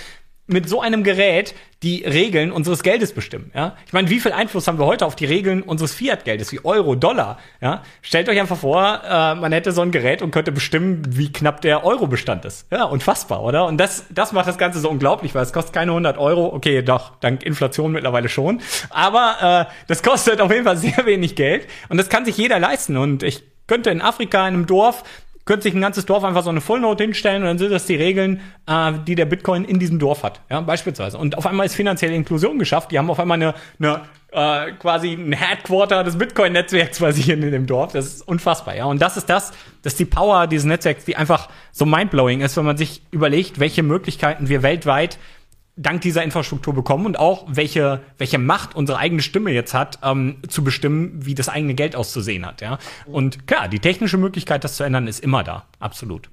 mit 0.46 0.68
so 0.68 0.80
einem 0.80 1.04
Gerät 1.04 1.54
die 1.82 2.02
Regeln 2.04 2.50
unseres 2.50 2.82
Geldes 2.82 3.12
bestimmen. 3.12 3.50
Ja? 3.54 3.76
Ich 3.86 3.92
meine, 3.92 4.10
wie 4.10 4.20
viel 4.20 4.32
Einfluss 4.32 4.66
haben 4.66 4.78
wir 4.78 4.86
heute 4.86 5.06
auf 5.06 5.16
die 5.16 5.24
Regeln 5.24 5.62
unseres 5.62 5.94
Fiat-Geldes, 5.94 6.52
wie 6.52 6.64
Euro, 6.64 6.94
Dollar? 6.94 7.38
Ja? 7.60 7.82
Stellt 8.02 8.28
euch 8.28 8.40
einfach 8.40 8.56
vor, 8.56 9.02
äh, 9.04 9.34
man 9.34 9.52
hätte 9.52 9.72
so 9.72 9.82
ein 9.82 9.90
Gerät 9.90 10.22
und 10.22 10.30
könnte 10.30 10.52
bestimmen, 10.52 11.02
wie 11.08 11.32
knapp 11.32 11.60
der 11.60 11.84
Euro-Bestand 11.84 12.44
ist. 12.44 12.66
Ja, 12.70 12.84
unfassbar, 12.84 13.42
oder? 13.42 13.66
Und 13.66 13.78
das, 13.78 14.06
das 14.10 14.32
macht 14.32 14.48
das 14.48 14.58
Ganze 14.58 14.80
so 14.80 14.90
unglaublich, 14.90 15.34
weil 15.34 15.42
es 15.42 15.52
kostet 15.52 15.74
keine 15.74 15.92
100 15.92 16.18
Euro. 16.18 16.54
Okay, 16.54 16.82
doch, 16.82 17.16
dank 17.20 17.42
Inflation 17.42 17.92
mittlerweile 17.92 18.28
schon. 18.28 18.60
Aber 18.90 19.68
äh, 19.68 19.74
das 19.86 20.02
kostet 20.02 20.40
auf 20.40 20.50
jeden 20.50 20.64
Fall 20.64 20.76
sehr 20.76 21.04
wenig 21.06 21.36
Geld 21.36 21.66
und 21.88 21.96
das 21.98 22.08
kann 22.08 22.24
sich 22.24 22.36
jeder 22.36 22.58
leisten. 22.58 22.96
Und 22.96 23.22
ich 23.22 23.44
könnte 23.66 23.90
in 23.90 24.02
Afrika 24.02 24.46
in 24.46 24.54
einem 24.54 24.66
Dorf 24.66 25.04
könnte 25.44 25.64
sich 25.64 25.74
ein 25.74 25.80
ganzes 25.80 26.06
Dorf 26.06 26.24
einfach 26.24 26.42
so 26.42 26.50
eine 26.50 26.60
Fullnote 26.60 27.04
hinstellen 27.04 27.42
und 27.42 27.48
dann 27.48 27.58
sind 27.58 27.70
das 27.70 27.86
die 27.86 27.96
Regeln, 27.96 28.40
äh, 28.66 28.92
die 29.06 29.14
der 29.14 29.26
Bitcoin 29.26 29.64
in 29.64 29.78
diesem 29.78 29.98
Dorf 29.98 30.22
hat, 30.22 30.40
ja, 30.50 30.60
beispielsweise. 30.60 31.18
Und 31.18 31.36
auf 31.36 31.46
einmal 31.46 31.66
ist 31.66 31.74
finanzielle 31.74 32.14
Inklusion 32.14 32.58
geschafft. 32.58 32.90
Die 32.90 32.98
haben 32.98 33.10
auf 33.10 33.20
einmal 33.20 33.36
eine, 33.36 33.54
eine 33.78 34.02
äh, 34.32 34.72
quasi 34.72 35.12
ein 35.12 35.32
Headquarter 35.32 36.02
des 36.02 36.16
Bitcoin-Netzwerks 36.16 37.00
in, 37.00 37.42
in 37.42 37.52
dem 37.52 37.66
Dorf. 37.66 37.92
Das 37.92 38.06
ist 38.06 38.28
unfassbar, 38.28 38.74
ja. 38.74 38.86
Und 38.86 39.00
das 39.00 39.16
ist 39.16 39.28
das, 39.28 39.52
das 39.82 39.92
ist 39.92 40.00
die 40.00 40.06
Power 40.06 40.46
dieses 40.46 40.66
Netzwerks, 40.66 41.04
die 41.04 41.16
einfach 41.16 41.48
so 41.72 41.86
mindblowing 41.86 42.40
ist, 42.40 42.56
wenn 42.56 42.64
man 42.64 42.76
sich 42.76 43.02
überlegt, 43.10 43.60
welche 43.60 43.82
Möglichkeiten 43.82 44.48
wir 44.48 44.62
weltweit 44.62 45.18
dank 45.76 46.02
dieser 46.02 46.22
Infrastruktur 46.22 46.72
bekommen 46.72 47.06
und 47.06 47.18
auch 47.18 47.46
welche, 47.48 48.00
welche 48.18 48.38
Macht 48.38 48.76
unsere 48.76 48.98
eigene 48.98 49.22
Stimme 49.22 49.50
jetzt 49.50 49.74
hat, 49.74 49.98
ähm, 50.02 50.36
zu 50.48 50.62
bestimmen, 50.62 51.24
wie 51.24 51.34
das 51.34 51.48
eigene 51.48 51.74
Geld 51.74 51.96
auszusehen 51.96 52.46
hat. 52.46 52.60
Ja? 52.60 52.78
Und 53.06 53.46
klar, 53.46 53.68
die 53.68 53.80
technische 53.80 54.16
Möglichkeit, 54.16 54.64
das 54.64 54.76
zu 54.76 54.84
ändern, 54.84 55.06
ist 55.06 55.20
immer 55.20 55.42
da. 55.42 55.66
Absolut. 55.80 56.30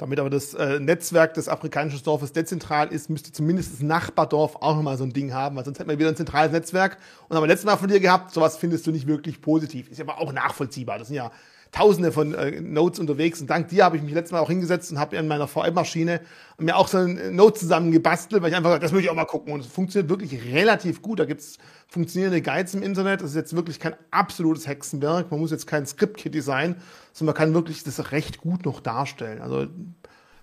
Damit 0.00 0.18
aber 0.18 0.30
das 0.30 0.54
äh, 0.54 0.80
Netzwerk 0.80 1.34
des 1.34 1.48
afrikanischen 1.48 2.02
Dorfes 2.02 2.32
dezentral 2.32 2.88
ist, 2.88 3.10
müsste 3.10 3.32
zumindest 3.32 3.74
das 3.74 3.80
Nachbardorf 3.82 4.56
auch 4.56 4.74
nochmal 4.76 4.96
so 4.96 5.04
ein 5.04 5.12
Ding 5.12 5.34
haben, 5.34 5.56
weil 5.56 5.64
sonst 5.64 5.78
hätten 5.78 5.90
wir 5.90 5.98
wieder 5.98 6.08
ein 6.08 6.16
zentrales 6.16 6.52
Netzwerk. 6.52 6.96
Und 7.28 7.36
haben 7.36 7.42
wir 7.42 7.48
letztes 7.48 7.66
Mal 7.66 7.76
von 7.76 7.88
dir 7.88 8.00
gehabt, 8.00 8.32
sowas 8.32 8.56
findest 8.56 8.86
du 8.86 8.92
nicht 8.92 9.06
wirklich 9.06 9.42
positiv. 9.42 9.90
Ist 9.90 10.00
aber 10.00 10.18
auch 10.18 10.32
nachvollziehbar. 10.32 10.98
Das 10.98 11.08
sind 11.08 11.16
ja 11.16 11.30
tausende 11.72 12.10
von 12.10 12.34
äh, 12.34 12.60
Notes 12.60 12.98
unterwegs 12.98 13.40
und 13.40 13.48
dank 13.48 13.68
dir 13.68 13.84
habe 13.84 13.96
ich 13.96 14.02
mich 14.02 14.12
letztes 14.12 14.32
Mal 14.32 14.40
auch 14.40 14.48
hingesetzt 14.48 14.90
und 14.90 14.98
habe 14.98 15.16
in 15.16 15.28
meiner 15.28 15.46
VM-Maschine 15.46 16.20
mir 16.58 16.76
auch 16.76 16.88
so 16.88 16.98
ein 16.98 17.36
Note 17.36 17.60
zusammengebastelt, 17.60 18.42
weil 18.42 18.50
ich 18.50 18.56
einfach 18.56 18.78
das 18.78 18.92
möchte 18.92 19.04
ich 19.06 19.10
auch 19.10 19.16
mal 19.16 19.24
gucken 19.24 19.52
und 19.52 19.60
es 19.60 19.66
funktioniert 19.66 20.10
wirklich 20.10 20.52
relativ 20.52 21.00
gut. 21.00 21.20
Da 21.20 21.24
gibt's 21.24 21.58
funktionierende 21.88 22.42
Guides 22.42 22.74
im 22.74 22.82
Internet. 22.82 23.20
Das 23.20 23.30
ist 23.30 23.36
jetzt 23.36 23.54
wirklich 23.54 23.78
kein 23.78 23.94
absolutes 24.10 24.66
Hexenwerk. 24.66 25.30
Man 25.30 25.38
muss 25.40 25.52
jetzt 25.52 25.66
kein 25.66 25.86
Script-Kit 25.86 26.42
sein, 26.42 26.76
sondern 27.12 27.34
man 27.34 27.38
kann 27.38 27.54
wirklich 27.54 27.84
das 27.84 28.10
recht 28.12 28.38
gut 28.38 28.64
noch 28.64 28.80
darstellen. 28.80 29.40
Also 29.40 29.66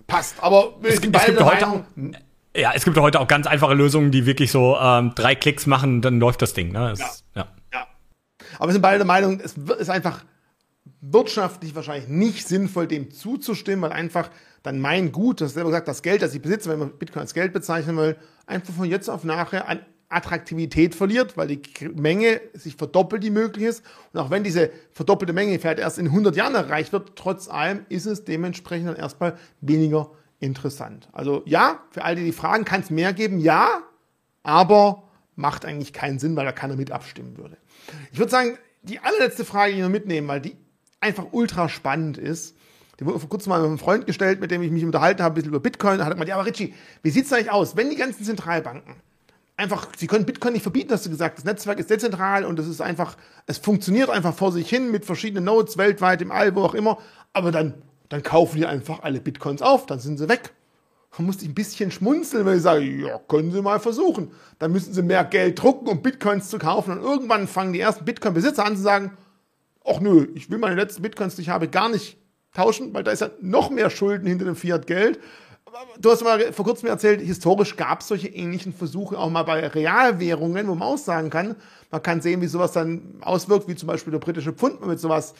passt. 0.06 0.36
Aber 0.42 0.76
es 0.82 1.00
gibt, 1.00 1.14
es 1.14 1.26
gibt 1.26 1.40
heute 1.42 1.68
auch, 1.68 1.80
ja, 2.56 2.72
es 2.74 2.84
gibt 2.84 2.96
heute 2.96 3.20
auch 3.20 3.28
ganz 3.28 3.46
einfache 3.46 3.74
Lösungen, 3.74 4.10
die 4.10 4.24
wirklich 4.26 4.50
so 4.50 4.76
ähm, 4.80 5.12
drei 5.14 5.34
Klicks 5.34 5.66
machen, 5.66 6.00
dann 6.00 6.18
läuft 6.18 6.40
das 6.40 6.54
Ding. 6.54 6.72
Ne? 6.72 6.92
Es, 6.92 7.00
ja. 7.00 7.42
ja. 7.42 7.48
ja. 7.72 7.86
Aber 8.58 8.68
wir 8.68 8.72
sind 8.72 8.82
beide 8.82 8.98
der 8.98 9.06
Meinung, 9.06 9.40
es 9.40 9.56
ist 9.56 9.90
einfach 9.90 10.24
wirtschaftlich 11.00 11.74
wahrscheinlich 11.74 12.08
nicht 12.08 12.48
sinnvoll, 12.48 12.86
dem 12.86 13.10
zuzustimmen, 13.10 13.82
weil 13.82 13.92
einfach 13.92 14.30
dann 14.62 14.80
mein 14.80 15.12
Gut, 15.12 15.40
das 15.40 15.54
selber 15.54 15.70
gesagt, 15.70 15.88
das 15.88 16.02
Geld, 16.02 16.22
das 16.22 16.34
ich 16.34 16.42
besitze, 16.42 16.68
wenn 16.68 16.78
man 16.78 16.98
Bitcoin 16.98 17.22
als 17.22 17.34
Geld 17.34 17.52
bezeichnen 17.52 17.96
will, 17.96 18.16
einfach 18.46 18.74
von 18.74 18.88
jetzt 18.88 19.08
auf 19.08 19.24
nachher 19.24 19.68
an 19.68 19.80
Attraktivität 20.10 20.94
verliert, 20.94 21.36
weil 21.36 21.48
die 21.48 21.60
Menge 21.94 22.40
sich 22.54 22.76
verdoppelt, 22.76 23.22
die 23.22 23.30
möglich 23.30 23.66
ist. 23.66 23.84
Und 24.12 24.20
auch 24.20 24.30
wenn 24.30 24.42
diese 24.42 24.70
verdoppelte 24.92 25.34
Menge 25.34 25.58
vielleicht 25.58 25.80
erst 25.80 25.98
in 25.98 26.06
100 26.06 26.34
Jahren 26.34 26.54
erreicht 26.54 26.92
wird, 26.92 27.12
trotz 27.14 27.48
allem 27.48 27.84
ist 27.90 28.06
es 28.06 28.24
dementsprechend 28.24 28.88
dann 28.88 28.96
erstmal 28.96 29.36
weniger 29.60 30.10
interessant. 30.40 31.08
Also 31.12 31.42
ja, 31.44 31.82
für 31.90 32.04
all 32.04 32.16
die, 32.16 32.24
die 32.24 32.32
fragen, 32.32 32.64
kann 32.64 32.80
es 32.80 32.90
mehr 32.90 33.12
geben? 33.12 33.38
Ja, 33.38 33.82
aber 34.42 35.04
macht 35.36 35.66
eigentlich 35.66 35.92
keinen 35.92 36.18
Sinn, 36.18 36.36
weil 36.36 36.46
da 36.46 36.52
keiner 36.52 36.76
mit 36.76 36.90
abstimmen 36.90 37.36
würde. 37.36 37.58
Ich 38.10 38.18
würde 38.18 38.30
sagen, 38.30 38.58
die 38.82 39.00
allerletzte 39.00 39.44
Frage, 39.44 39.74
die 39.74 39.80
wir 39.80 39.88
mitnehmen, 39.90 40.26
weil 40.26 40.40
die 40.40 40.56
einfach 41.00 41.26
ultra 41.32 41.68
spannend 41.68 42.18
ist. 42.18 42.56
Die 42.98 43.06
wurde 43.06 43.20
vor 43.20 43.28
kurzem 43.28 43.50
mal 43.50 43.60
mit 43.60 43.68
einem 43.68 43.78
Freund 43.78 44.06
gestellt, 44.06 44.40
mit 44.40 44.50
dem 44.50 44.62
ich 44.62 44.70
mich 44.70 44.84
unterhalten 44.84 45.22
habe, 45.22 45.32
ein 45.32 45.36
bisschen 45.36 45.50
über 45.50 45.60
Bitcoin. 45.60 45.98
Da 45.98 46.04
hat 46.04 46.12
er 46.12 46.14
gemeint, 46.14 46.28
ja, 46.28 46.34
aber 46.34 46.46
Richie, 46.46 46.74
wie 47.02 47.10
sieht's 47.10 47.32
eigentlich 47.32 47.50
aus, 47.50 47.76
wenn 47.76 47.90
die 47.90 47.96
ganzen 47.96 48.24
Zentralbanken 48.24 48.96
einfach, 49.58 49.88
sie 49.96 50.06
können 50.06 50.24
Bitcoin 50.24 50.54
nicht 50.54 50.62
verbieten, 50.62 50.92
hast 50.92 51.04
du 51.04 51.10
gesagt. 51.10 51.36
Das 51.36 51.44
Netzwerk 51.44 51.78
ist 51.78 51.90
dezentral 51.90 52.44
und 52.44 52.58
es 52.58 52.66
ist 52.66 52.80
einfach, 52.80 53.16
es 53.46 53.58
funktioniert 53.58 54.08
einfach 54.08 54.34
vor 54.34 54.52
sich 54.52 54.68
hin 54.70 54.90
mit 54.90 55.04
verschiedenen 55.04 55.44
Nodes 55.44 55.76
weltweit, 55.76 56.22
im 56.22 56.32
All, 56.32 56.54
wo 56.54 56.62
auch 56.62 56.74
immer. 56.74 56.98
Aber 57.32 57.50
dann, 57.50 57.74
dann 58.08 58.22
kaufen 58.22 58.56
die 58.56 58.66
einfach 58.66 59.02
alle 59.02 59.20
Bitcoins 59.20 59.60
auf, 59.60 59.84
dann 59.86 59.98
sind 59.98 60.18
sie 60.18 60.28
weg. 60.28 60.52
Da 61.16 61.22
musste 61.24 61.42
ich 61.44 61.50
ein 61.50 61.54
bisschen 61.54 61.90
schmunzeln, 61.90 62.46
weil 62.46 62.58
ich 62.58 62.62
sage, 62.62 62.84
ja, 62.84 63.18
können 63.26 63.50
Sie 63.50 63.60
mal 63.60 63.80
versuchen. 63.80 64.30
Dann 64.60 64.70
müssen 64.70 64.94
Sie 64.94 65.02
mehr 65.02 65.24
Geld 65.24 65.60
drucken, 65.60 65.88
um 65.88 66.02
Bitcoins 66.02 66.48
zu 66.48 66.58
kaufen. 66.58 66.92
Und 66.92 67.02
irgendwann 67.02 67.48
fangen 67.48 67.72
die 67.72 67.80
ersten 67.80 68.04
Bitcoin-Besitzer 68.04 68.64
an 68.64 68.76
zu 68.76 68.82
sagen, 68.82 69.16
ach 69.88 70.00
nö, 70.00 70.28
ich 70.34 70.50
will 70.50 70.58
meine 70.58 70.76
letzten 70.76 71.02
Bitcoins, 71.02 71.36
die 71.36 71.42
ich 71.42 71.48
habe, 71.48 71.68
gar 71.68 71.88
nicht 71.88 72.18
tauschen, 72.54 72.92
weil 72.94 73.04
da 73.04 73.10
ist 73.10 73.20
ja 73.20 73.30
noch 73.40 73.70
mehr 73.70 73.90
Schulden 73.90 74.26
hinter 74.26 74.44
dem 74.44 74.56
Fiat-Geld. 74.56 75.20
Du 76.00 76.10
hast 76.10 76.24
mal 76.24 76.52
vor 76.52 76.64
kurzem 76.64 76.88
erzählt, 76.88 77.20
historisch 77.20 77.76
gab 77.76 78.00
es 78.00 78.08
solche 78.08 78.28
ähnlichen 78.28 78.72
Versuche 78.72 79.18
auch 79.18 79.28
mal 79.30 79.42
bei 79.42 79.66
Realwährungen, 79.66 80.66
wo 80.66 80.74
man 80.74 80.88
auch 80.88 80.98
sagen 80.98 81.30
kann, 81.30 81.56
man 81.90 82.02
kann 82.02 82.20
sehen, 82.20 82.40
wie 82.40 82.46
sowas 82.46 82.72
dann 82.72 83.18
auswirkt, 83.20 83.68
wie 83.68 83.74
zum 83.74 83.86
Beispiel 83.86 84.10
der 84.10 84.18
britische 84.18 84.52
Pfund 84.52 84.84
mit 84.84 84.98
sowas 84.98 85.34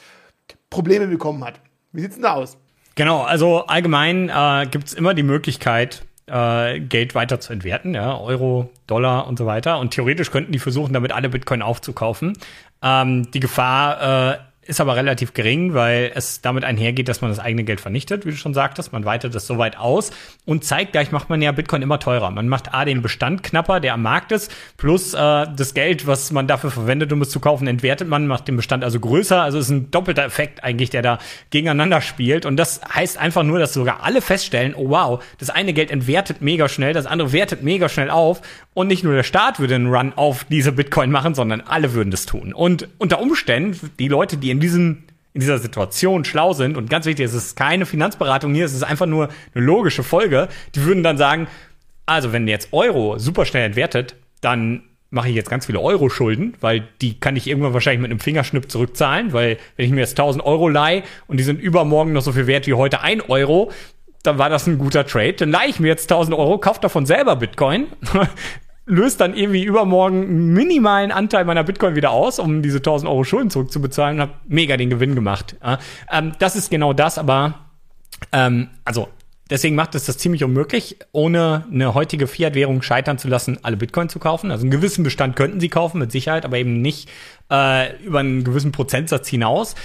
Probleme 0.69 1.07
bekommen 1.07 1.43
hat. 1.43 1.59
Wie 1.91 2.01
sieht's 2.01 2.15
denn 2.15 2.23
da 2.23 2.33
aus? 2.33 2.57
Genau, 2.95 3.21
also 3.21 3.65
allgemein 3.65 4.29
äh, 4.29 4.67
gibt 4.69 4.87
es 4.87 4.93
immer 4.93 5.13
die 5.13 5.23
Möglichkeit, 5.23 6.03
äh, 6.29 6.79
Geld 6.79 7.15
weiter 7.15 7.39
zu 7.39 7.53
entwerten, 7.53 7.93
ja, 7.93 8.17
Euro, 8.17 8.69
Dollar 8.87 9.27
und 9.27 9.37
so 9.37 9.45
weiter. 9.45 9.79
Und 9.79 9.91
theoretisch 9.91 10.31
könnten 10.31 10.51
die 10.51 10.59
versuchen, 10.59 10.93
damit 10.93 11.11
alle 11.11 11.29
Bitcoin 11.29 11.61
aufzukaufen. 11.61 12.33
Ähm, 12.81 13.29
die 13.31 13.39
Gefahr 13.39 14.33
äh, 14.33 14.37
ist 14.69 14.79
aber 14.79 14.95
relativ 14.95 15.33
gering, 15.33 15.73
weil 15.73 16.11
es 16.13 16.41
damit 16.41 16.63
einhergeht, 16.63 17.07
dass 17.07 17.21
man 17.21 17.31
das 17.31 17.39
eigene 17.39 17.63
Geld 17.63 17.81
vernichtet, 17.81 18.25
wie 18.25 18.29
du 18.29 18.37
schon 18.37 18.53
sagtest. 18.53 18.93
Man 18.93 19.03
weitet 19.03 19.33
das 19.33 19.47
so 19.47 19.57
weit 19.57 19.77
aus 19.77 20.11
und 20.45 20.63
zeigt 20.63 20.91
gleich 20.91 21.11
macht 21.11 21.27
man 21.29 21.41
ja 21.41 21.51
Bitcoin 21.51 21.81
immer 21.81 21.99
teurer. 21.99 22.29
Man 22.29 22.47
macht 22.47 22.73
A 22.73 22.85
den 22.85 23.01
Bestand 23.01 23.41
knapper, 23.41 23.79
der 23.79 23.95
am 23.95 24.03
Markt 24.03 24.31
ist, 24.31 24.51
plus 24.77 25.15
äh, 25.15 25.17
das 25.55 25.73
Geld, 25.73 26.05
was 26.05 26.31
man 26.31 26.45
dafür 26.45 26.69
verwendet, 26.69 27.11
um 27.11 27.21
es 27.23 27.31
zu 27.31 27.39
kaufen, 27.39 27.67
entwertet 27.67 28.07
man, 28.07 28.27
macht 28.27 28.47
den 28.47 28.57
Bestand 28.57 28.83
also 28.83 28.99
größer. 28.99 29.41
Also 29.41 29.57
ist 29.57 29.69
ein 29.69 29.89
doppelter 29.89 30.23
Effekt 30.23 30.63
eigentlich, 30.63 30.91
der 30.91 31.01
da 31.01 31.17
gegeneinander 31.49 32.01
spielt. 32.01 32.45
Und 32.45 32.57
das 32.57 32.81
heißt 32.93 33.17
einfach 33.17 33.41
nur, 33.41 33.57
dass 33.57 33.73
sogar 33.73 34.03
alle 34.03 34.21
feststellen, 34.21 34.75
oh 34.75 34.89
wow, 34.89 35.23
das 35.39 35.49
eine 35.49 35.73
Geld 35.73 35.89
entwertet 35.89 36.41
mega 36.41 36.69
schnell, 36.69 36.93
das 36.93 37.07
andere 37.07 37.31
wertet 37.31 37.63
mega 37.63 37.89
schnell 37.89 38.11
auf. 38.11 38.41
Und 38.79 38.87
nicht 38.87 39.03
nur 39.03 39.13
der 39.13 39.23
Staat 39.23 39.59
würde 39.59 39.75
einen 39.75 39.93
Run 39.93 40.13
auf 40.15 40.45
diese 40.45 40.71
Bitcoin 40.71 41.11
machen, 41.11 41.35
sondern 41.35 41.59
alle 41.59 41.91
würden 41.91 42.11
das 42.11 42.25
tun. 42.25 42.53
Und 42.53 42.87
unter 42.97 43.19
Umständen, 43.19 43.91
die 43.99 44.07
Leute, 44.07 44.37
die 44.37 44.51
in 44.51 44.61
diesem 44.61 45.03
in 45.33 45.41
dieser 45.41 45.57
Situation 45.57 46.23
schlau 46.23 46.53
sind 46.53 46.77
und 46.77 46.89
ganz 46.89 47.05
wichtig, 47.05 47.25
es 47.25 47.33
ist 47.33 47.57
keine 47.57 47.85
Finanzberatung 47.85 48.53
hier, 48.53 48.63
es 48.63 48.73
ist 48.73 48.83
einfach 48.83 49.05
nur 49.05 49.27
eine 49.53 49.65
logische 49.65 50.01
Folge, 50.01 50.47
die 50.75 50.85
würden 50.85 51.03
dann 51.03 51.17
sagen, 51.17 51.49
also 52.05 52.31
wenn 52.31 52.47
jetzt 52.47 52.69
Euro 52.71 53.19
super 53.19 53.43
schnell 53.43 53.65
entwertet, 53.65 54.15
dann 54.39 54.83
mache 55.09 55.27
ich 55.27 55.35
jetzt 55.35 55.49
ganz 55.49 55.65
viele 55.65 55.81
Euro-Schulden, 55.81 56.53
weil 56.61 56.87
die 57.01 57.19
kann 57.19 57.35
ich 57.35 57.47
irgendwann 57.47 57.73
wahrscheinlich 57.73 58.01
mit 58.01 58.11
einem 58.11 58.21
Fingerschnipp 58.21 58.71
zurückzahlen, 58.71 59.33
weil 59.33 59.57
wenn 59.75 59.87
ich 59.87 59.91
mir 59.91 59.99
jetzt 59.99 60.17
1000 60.17 60.41
Euro 60.45 60.69
leihe 60.69 61.03
und 61.27 61.35
die 61.35 61.43
sind 61.43 61.59
übermorgen 61.59 62.13
noch 62.13 62.21
so 62.21 62.31
viel 62.31 62.47
wert 62.47 62.65
wie 62.65 62.75
heute 62.75 63.01
ein 63.01 63.19
Euro, 63.19 63.73
dann 64.23 64.37
war 64.37 64.49
das 64.49 64.67
ein 64.67 64.77
guter 64.77 65.05
Trade. 65.05 65.33
Dann 65.33 65.51
leihe 65.51 65.67
ich 65.67 65.81
mir 65.81 65.87
jetzt 65.87 66.09
1000 66.09 66.37
Euro, 66.37 66.57
kaufe 66.59 66.79
davon 66.79 67.05
selber 67.05 67.35
Bitcoin, 67.35 67.87
löst 68.89 69.21
dann 69.21 69.35
irgendwie 69.35 69.63
übermorgen 69.63 70.51
minimalen 70.51 71.11
Anteil 71.11 71.45
meiner 71.45 71.63
Bitcoin 71.63 71.95
wieder 71.95 72.09
aus, 72.09 72.39
um 72.39 72.63
diese 72.63 72.77
1000 72.77 73.09
Euro 73.09 73.23
Schulden 73.23 73.51
zurückzubezahlen 73.51 74.17
und 74.17 74.21
habe 74.21 74.33
mega 74.47 74.77
den 74.77 74.89
Gewinn 74.89 75.13
gemacht. 75.13 75.55
Ja, 75.63 75.77
ähm, 76.11 76.33
das 76.39 76.55
ist 76.55 76.71
genau 76.71 76.93
das, 76.93 77.19
aber 77.19 77.53
ähm, 78.31 78.69
also 78.85 79.07
deswegen 79.49 79.75
macht 79.75 79.93
es 79.93 80.05
das 80.05 80.17
ziemlich 80.17 80.43
unmöglich, 80.43 80.97
ohne 81.11 81.65
eine 81.71 81.93
heutige 81.93 82.25
Fiat-Währung 82.25 82.81
scheitern 82.81 83.19
zu 83.19 83.27
lassen, 83.27 83.59
alle 83.61 83.77
Bitcoin 83.77 84.09
zu 84.09 84.17
kaufen. 84.17 84.49
Also 84.49 84.63
einen 84.63 84.71
gewissen 84.71 85.03
Bestand 85.03 85.35
könnten 85.35 85.59
sie 85.59 85.69
kaufen, 85.69 85.99
mit 85.99 86.11
Sicherheit, 86.11 86.43
aber 86.43 86.57
eben 86.57 86.81
nicht 86.81 87.09
äh, 87.51 87.95
über 88.03 88.19
einen 88.19 88.43
gewissen 88.43 88.71
Prozentsatz 88.71 89.27
hinaus. 89.27 89.75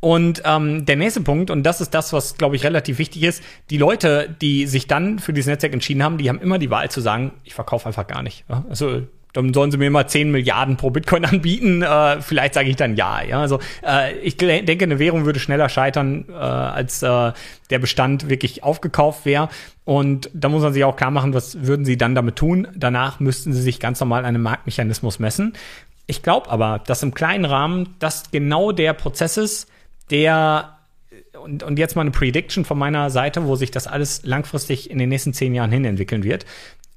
Und 0.00 0.42
ähm, 0.44 0.86
der 0.86 0.96
nächste 0.96 1.20
Punkt, 1.20 1.50
und 1.50 1.64
das 1.64 1.80
ist 1.80 1.92
das, 1.92 2.12
was, 2.12 2.36
glaube 2.36 2.54
ich, 2.56 2.64
relativ 2.64 2.98
wichtig 2.98 3.24
ist, 3.24 3.42
die 3.70 3.78
Leute, 3.78 4.34
die 4.40 4.66
sich 4.66 4.86
dann 4.86 5.18
für 5.18 5.32
dieses 5.32 5.48
Netzwerk 5.48 5.72
entschieden 5.72 6.02
haben, 6.04 6.18
die 6.18 6.28
haben 6.28 6.40
immer 6.40 6.58
die 6.58 6.70
Wahl 6.70 6.90
zu 6.90 7.00
sagen, 7.00 7.32
ich 7.44 7.54
verkaufe 7.54 7.86
einfach 7.86 8.06
gar 8.06 8.22
nicht. 8.22 8.44
Also 8.68 9.02
dann 9.32 9.52
sollen 9.52 9.70
sie 9.70 9.76
mir 9.76 9.90
mal 9.90 10.06
10 10.06 10.30
Milliarden 10.30 10.76
pro 10.76 10.90
Bitcoin 10.90 11.24
anbieten. 11.24 11.82
Äh, 11.82 12.20
vielleicht 12.20 12.54
sage 12.54 12.68
ich 12.70 12.76
dann 12.76 12.96
ja. 12.96 13.22
ja? 13.22 13.40
Also 13.40 13.58
äh, 13.84 14.16
ich 14.18 14.36
denke, 14.36 14.84
eine 14.84 14.98
Währung 14.98 15.24
würde 15.24 15.40
schneller 15.40 15.68
scheitern, 15.68 16.26
äh, 16.28 16.34
als 16.34 17.02
äh, 17.02 17.32
der 17.70 17.78
Bestand 17.78 18.28
wirklich 18.28 18.62
aufgekauft 18.62 19.26
wäre. 19.26 19.48
Und 19.84 20.30
da 20.32 20.48
muss 20.48 20.62
man 20.62 20.72
sich 20.72 20.84
auch 20.84 20.96
klar 20.96 21.10
machen, 21.10 21.34
was 21.34 21.66
würden 21.66 21.84
sie 21.84 21.96
dann 21.96 22.14
damit 22.14 22.36
tun. 22.36 22.68
Danach 22.74 23.20
müssten 23.20 23.52
sie 23.52 23.62
sich 23.62 23.80
ganz 23.80 24.00
normal 24.00 24.24
einem 24.24 24.42
Marktmechanismus 24.42 25.18
messen. 25.18 25.54
Ich 26.06 26.22
glaube 26.22 26.50
aber, 26.50 26.80
dass 26.86 27.02
im 27.02 27.12
kleinen 27.12 27.44
Rahmen 27.44 27.94
das 27.98 28.30
genau 28.30 28.72
der 28.72 28.94
Prozess 28.94 29.36
ist, 29.36 29.68
der 30.10 30.78
und, 31.42 31.62
und 31.62 31.78
jetzt 31.78 31.96
mal 31.96 32.02
eine 32.02 32.10
Prediction 32.10 32.64
von 32.64 32.78
meiner 32.78 33.10
Seite, 33.10 33.46
wo 33.46 33.56
sich 33.56 33.70
das 33.70 33.86
alles 33.86 34.22
langfristig 34.24 34.90
in 34.90 34.98
den 34.98 35.08
nächsten 35.08 35.32
zehn 35.32 35.54
Jahren 35.54 35.70
hin 35.70 35.84
entwickeln 35.84 36.24
wird. 36.24 36.46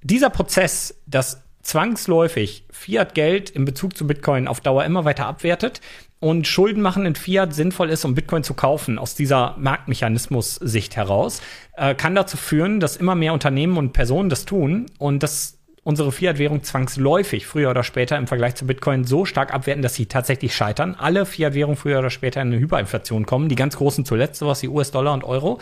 Dieser 0.03 0.30
Prozess, 0.30 0.99
dass 1.05 1.43
zwangsläufig 1.62 2.66
Fiat-Geld 2.72 3.49
in 3.51 3.66
Bezug 3.66 3.95
zu 3.95 4.07
Bitcoin 4.07 4.47
auf 4.47 4.62
Dauer 4.62 4.84
immer 4.84 5.05
weiter 5.05 5.28
abwertet 5.28 5.80
und 6.20 6.47
Schulden 6.47 6.82
machen 6.82 7.05
in 7.05 7.16
Fiat 7.16 7.53
sinnvoll 7.53 7.89
ist, 7.89 8.03
um 8.05 8.16
Bitcoin 8.16 8.43
zu 8.43 8.53
kaufen, 8.53 8.97
aus 8.97 9.16
dieser 9.16 9.55
Marktmechanismus-Sicht 9.57 10.95
heraus, 10.95 11.41
äh, 11.76 11.95
kann 11.95 12.16
dazu 12.16 12.38
führen, 12.38 12.80
dass 12.80 12.97
immer 12.97 13.16
mehr 13.16 13.34
Unternehmen 13.34 13.78
und 13.78 13.93
Personen 13.93 14.30
das 14.30 14.45
tun 14.45 14.88
und 14.97 15.24
das 15.24 15.59
unsere 15.84 16.12
Fiat-Währung 16.12 16.64
zwangsläufig 16.64 17.48
früher 17.48 17.70
oder 17.72 17.84
später 17.84 18.18
im 18.18 18.28
Vergleich 18.28 18.56
zu 18.56 18.68
Bitcoin 18.68 19.04
so 19.04 19.26
stark 19.26 19.54
abwerten, 19.54 19.82
dass 19.82 19.96
sie 19.96 20.06
tatsächlich 20.06 20.56
scheitern. 20.56 20.96
Alle 20.96 21.26
Fiat-Währungen 21.26 21.78
früher 21.78 22.00
oder 22.00 22.10
später 22.10 22.42
in 22.42 22.50
eine 22.50 22.60
Hyperinflation 22.60 23.26
kommen. 23.26 23.50
Die 23.50 23.56
ganz 23.56 23.78
großen 23.78 24.06
zuletzt, 24.06 24.40
sowas 24.40 24.62
wie 24.62 24.68
US-Dollar 24.68 25.14
und 25.14 25.24
Euro. 25.24 25.60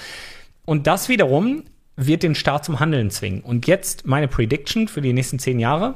Und 0.65 0.87
das 0.87 1.09
wiederum 1.09 1.63
wird 1.95 2.23
den 2.23 2.35
Staat 2.35 2.65
zum 2.65 2.79
Handeln 2.79 3.11
zwingen. 3.11 3.41
Und 3.41 3.67
jetzt 3.67 4.05
meine 4.05 4.27
Prediction 4.27 4.87
für 4.87 5.01
die 5.01 5.13
nächsten 5.13 5.39
zehn 5.39 5.59
Jahre. 5.59 5.95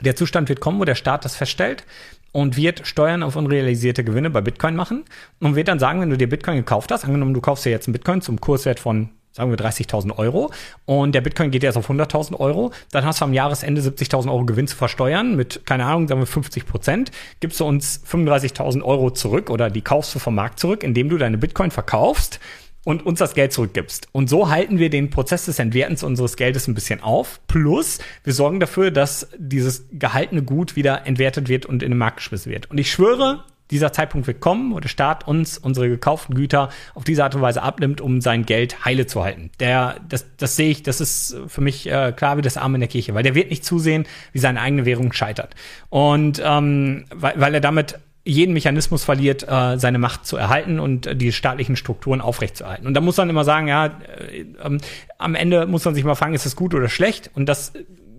Der 0.00 0.16
Zustand 0.16 0.48
wird 0.48 0.60
kommen, 0.60 0.80
wo 0.80 0.84
der 0.84 0.94
Staat 0.94 1.24
das 1.24 1.36
feststellt 1.36 1.84
und 2.32 2.56
wird 2.56 2.86
Steuern 2.86 3.22
auf 3.22 3.36
unrealisierte 3.36 4.04
Gewinne 4.04 4.30
bei 4.30 4.40
Bitcoin 4.40 4.74
machen 4.74 5.04
und 5.38 5.54
wird 5.54 5.68
dann 5.68 5.78
sagen, 5.78 6.00
wenn 6.00 6.10
du 6.10 6.16
dir 6.16 6.28
Bitcoin 6.28 6.56
gekauft 6.56 6.90
hast, 6.90 7.04
angenommen 7.04 7.34
du 7.34 7.40
kaufst 7.40 7.64
dir 7.64 7.70
jetzt 7.70 7.86
einen 7.86 7.92
Bitcoin 7.92 8.22
zum 8.22 8.40
Kurswert 8.40 8.80
von 8.80 9.10
sagen 9.32 9.50
wir 9.50 9.58
30.000 9.58 10.16
Euro 10.18 10.50
und 10.84 11.14
der 11.14 11.20
Bitcoin 11.20 11.50
geht 11.50 11.62
jetzt 11.62 11.76
auf 11.76 11.90
100.000 11.90 12.38
Euro, 12.38 12.72
dann 12.90 13.04
hast 13.04 13.20
du 13.20 13.24
am 13.24 13.32
Jahresende 13.32 13.80
70.000 13.80 14.30
Euro 14.30 14.44
Gewinn 14.44 14.66
zu 14.66 14.76
versteuern 14.76 15.36
mit, 15.36 15.66
keine 15.66 15.86
Ahnung, 15.86 16.08
sagen 16.08 16.20
wir 16.20 16.26
50 16.26 16.66
Prozent, 16.66 17.10
gibst 17.40 17.60
du 17.60 17.64
uns 17.64 18.02
35.000 18.06 18.82
Euro 18.82 19.10
zurück 19.10 19.50
oder 19.50 19.70
die 19.70 19.82
kaufst 19.82 20.14
du 20.14 20.18
vom 20.18 20.34
Markt 20.34 20.60
zurück, 20.60 20.82
indem 20.84 21.08
du 21.08 21.18
deine 21.18 21.38
Bitcoin 21.38 21.70
verkaufst 21.70 22.40
und 22.84 23.06
uns 23.06 23.18
das 23.18 23.34
Geld 23.34 23.52
zurückgibst. 23.52 24.08
Und 24.12 24.28
so 24.28 24.50
halten 24.50 24.78
wir 24.78 24.90
den 24.90 25.10
Prozess 25.10 25.44
des 25.44 25.58
Entwertens 25.58 26.02
unseres 26.02 26.36
Geldes 26.36 26.66
ein 26.66 26.74
bisschen 26.74 27.00
auf. 27.00 27.40
Plus, 27.46 27.98
wir 28.24 28.32
sorgen 28.32 28.60
dafür, 28.60 28.90
dass 28.90 29.28
dieses 29.38 29.86
gehaltene 29.92 30.42
Gut 30.42 30.76
wieder 30.76 31.06
entwertet 31.06 31.48
wird 31.48 31.66
und 31.66 31.82
in 31.82 31.90
den 31.90 31.98
Markt 31.98 32.18
geschmissen 32.18 32.50
wird. 32.50 32.70
Und 32.70 32.78
ich 32.78 32.90
schwöre, 32.90 33.44
dieser 33.72 33.92
Zeitpunkt 33.92 34.26
wird 34.26 34.40
kommen, 34.40 34.72
wo 34.72 34.78
der 34.78 34.88
Staat 34.88 35.26
uns 35.26 35.58
unsere 35.58 35.88
gekauften 35.88 36.34
Güter 36.34 36.68
auf 36.94 37.04
diese 37.04 37.24
Art 37.24 37.34
und 37.34 37.42
Weise 37.42 37.62
abnimmt, 37.62 38.00
um 38.00 38.20
sein 38.20 38.46
Geld 38.46 38.84
heile 38.84 39.06
zu 39.06 39.24
halten. 39.24 39.50
Der, 39.58 39.96
das, 40.08 40.26
das 40.36 40.56
sehe 40.56 40.70
ich, 40.70 40.82
das 40.82 41.00
ist 41.00 41.36
für 41.48 41.60
mich 41.60 41.90
äh, 41.90 42.12
klar 42.12 42.36
wie 42.36 42.42
das 42.42 42.56
Arm 42.56 42.74
in 42.74 42.80
der 42.80 42.88
Kirche, 42.88 43.14
weil 43.14 43.22
der 43.22 43.34
wird 43.34 43.50
nicht 43.50 43.64
zusehen, 43.64 44.06
wie 44.32 44.38
seine 44.38 44.60
eigene 44.60 44.84
Währung 44.84 45.12
scheitert. 45.12 45.54
Und 45.88 46.40
ähm, 46.44 47.06
weil, 47.14 47.34
weil 47.36 47.54
er 47.54 47.60
damit 47.60 47.98
jeden 48.24 48.52
Mechanismus 48.52 49.02
verliert, 49.02 49.46
äh, 49.48 49.78
seine 49.78 49.98
Macht 49.98 50.26
zu 50.26 50.36
erhalten 50.36 50.78
und 50.78 51.06
äh, 51.06 51.16
die 51.16 51.32
staatlichen 51.32 51.74
Strukturen 51.74 52.20
aufrechtzuerhalten. 52.20 52.86
Und 52.86 52.94
da 52.94 53.00
muss 53.00 53.16
man 53.16 53.28
immer 53.28 53.44
sagen, 53.44 53.66
ja, 53.66 53.86
äh, 53.86 54.42
äh, 54.42 54.78
am 55.18 55.34
Ende 55.34 55.66
muss 55.66 55.84
man 55.84 55.94
sich 55.94 56.04
mal 56.04 56.14
fragen, 56.14 56.34
ist 56.34 56.46
das 56.46 56.54
gut 56.54 56.74
oder 56.74 56.88
schlecht? 56.88 57.30
Und 57.34 57.46
das 57.46 57.72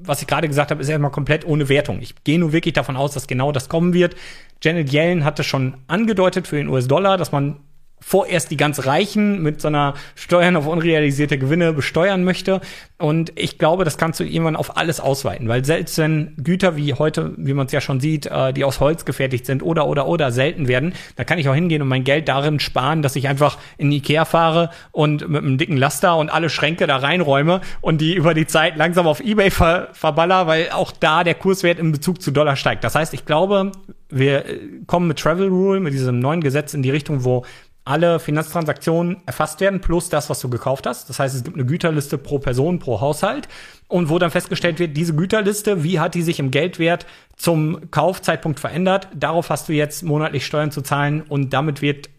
was 0.05 0.21
ich 0.21 0.27
gerade 0.27 0.47
gesagt 0.47 0.71
habe, 0.71 0.81
ist 0.81 0.89
erstmal 0.89 1.11
komplett 1.11 1.45
ohne 1.45 1.69
Wertung. 1.69 1.99
Ich 2.01 2.23
gehe 2.23 2.39
nur 2.39 2.53
wirklich 2.53 2.73
davon 2.73 2.95
aus, 2.95 3.13
dass 3.13 3.27
genau 3.27 3.51
das 3.51 3.69
kommen 3.69 3.93
wird. 3.93 4.15
Janet 4.61 4.91
Yellen 4.91 5.25
hatte 5.25 5.43
schon 5.43 5.75
angedeutet 5.87 6.47
für 6.47 6.57
den 6.57 6.67
US-Dollar, 6.67 7.17
dass 7.17 7.31
man 7.31 7.59
vorerst 8.03 8.51
die 8.51 8.57
ganz 8.57 8.85
Reichen 8.85 9.41
mit 9.41 9.61
so 9.61 9.69
einer 9.69 9.93
Steuern 10.15 10.55
auf 10.55 10.67
unrealisierte 10.67 11.37
Gewinne 11.37 11.73
besteuern 11.73 12.23
möchte. 12.23 12.61
Und 12.97 13.33
ich 13.35 13.57
glaube, 13.57 13.85
das 13.85 13.97
kannst 13.97 14.19
du 14.19 14.23
irgendwann 14.23 14.55
auf 14.55 14.77
alles 14.77 14.99
ausweiten, 14.99 15.47
weil 15.47 15.65
selbst 15.65 15.97
wenn 15.97 16.35
Güter 16.37 16.75
wie 16.75 16.93
heute, 16.93 17.33
wie 17.37 17.53
man 17.53 17.65
es 17.65 17.71
ja 17.71 17.81
schon 17.81 17.99
sieht, 17.99 18.27
äh, 18.27 18.53
die 18.53 18.63
aus 18.63 18.79
Holz 18.79 19.03
gefertigt 19.03 19.45
sind 19.45 19.63
oder 19.63 19.87
oder 19.87 20.07
oder 20.07 20.31
selten 20.31 20.67
werden, 20.67 20.93
da 21.15 21.23
kann 21.23 21.37
ich 21.37 21.49
auch 21.49 21.55
hingehen 21.55 21.81
und 21.81 21.87
mein 21.87 22.03
Geld 22.03 22.27
darin 22.27 22.59
sparen, 22.59 23.01
dass 23.01 23.15
ich 23.15 23.27
einfach 23.27 23.57
in 23.77 23.91
Ikea 23.91 24.25
fahre 24.25 24.69
und 24.91 25.27
mit 25.27 25.43
einem 25.43 25.57
dicken 25.57 25.77
Laster 25.77 26.17
und 26.17 26.29
alle 26.29 26.49
Schränke 26.49 26.87
da 26.87 26.97
reinräume 26.97 27.61
und 27.81 27.99
die 27.99 28.13
über 28.13 28.33
die 28.33 28.47
Zeit 28.47 28.77
langsam 28.77 29.07
auf 29.07 29.19
eBay 29.19 29.51
ver 29.51 29.89
verballer, 29.93 30.47
weil 30.47 30.69
auch 30.71 30.91
da 30.91 31.23
der 31.23 31.35
Kurswert 31.35 31.79
in 31.79 31.91
Bezug 31.91 32.21
zu 32.21 32.31
Dollar 32.31 32.55
steigt. 32.55 32.83
Das 32.83 32.95
heißt, 32.95 33.13
ich 33.13 33.25
glaube, 33.25 33.71
wir 34.09 34.45
äh, 34.45 34.59
kommen 34.87 35.07
mit 35.07 35.19
Travel 35.19 35.47
Rule, 35.47 35.79
mit 35.79 35.93
diesem 35.93 36.19
neuen 36.19 36.41
Gesetz 36.41 36.73
in 36.73 36.83
die 36.83 36.91
Richtung, 36.91 37.23
wo 37.23 37.43
alle 37.85 38.19
Finanztransaktionen 38.19 39.17
erfasst 39.25 39.59
werden, 39.59 39.81
plus 39.81 40.09
das, 40.09 40.29
was 40.29 40.39
du 40.39 40.49
gekauft 40.49 40.87
hast. 40.87 41.09
Das 41.09 41.19
heißt, 41.19 41.35
es 41.35 41.43
gibt 41.43 41.57
eine 41.57 41.65
Güterliste 41.65 42.17
pro 42.17 42.39
Person, 42.39 42.79
pro 42.79 43.01
Haushalt 43.01 43.49
und 43.87 44.09
wo 44.09 44.19
dann 44.19 44.31
festgestellt 44.31 44.79
wird, 44.79 44.95
diese 44.95 45.15
Güterliste, 45.15 45.83
wie 45.83 45.99
hat 45.99 46.15
die 46.15 46.21
sich 46.21 46.39
im 46.39 46.51
Geldwert 46.51 47.05
zum 47.35 47.91
Kaufzeitpunkt 47.91 48.59
verändert? 48.59 49.09
Darauf 49.13 49.49
hast 49.49 49.67
du 49.67 49.73
jetzt 49.73 50.03
monatlich 50.03 50.45
Steuern 50.45 50.71
zu 50.71 50.81
zahlen 50.81 51.21
und 51.21 51.51
damit 51.51 51.81
wird 51.81 52.09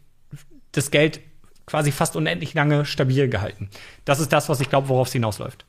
das 0.73 0.91
Geld 0.91 1.21
quasi 1.67 1.93
fast 1.93 2.15
unendlich 2.15 2.53
lange 2.53 2.85
stabil 2.85 3.29
gehalten. 3.29 3.71
Das 4.05 4.21
ist 4.21 4.33
das, 4.33 4.49
was 4.51 4.61
ich 4.61 4.69
glaube, 4.69 4.89
worauf 4.89 5.09
es 5.09 5.13
hinausläuft. 5.15 5.65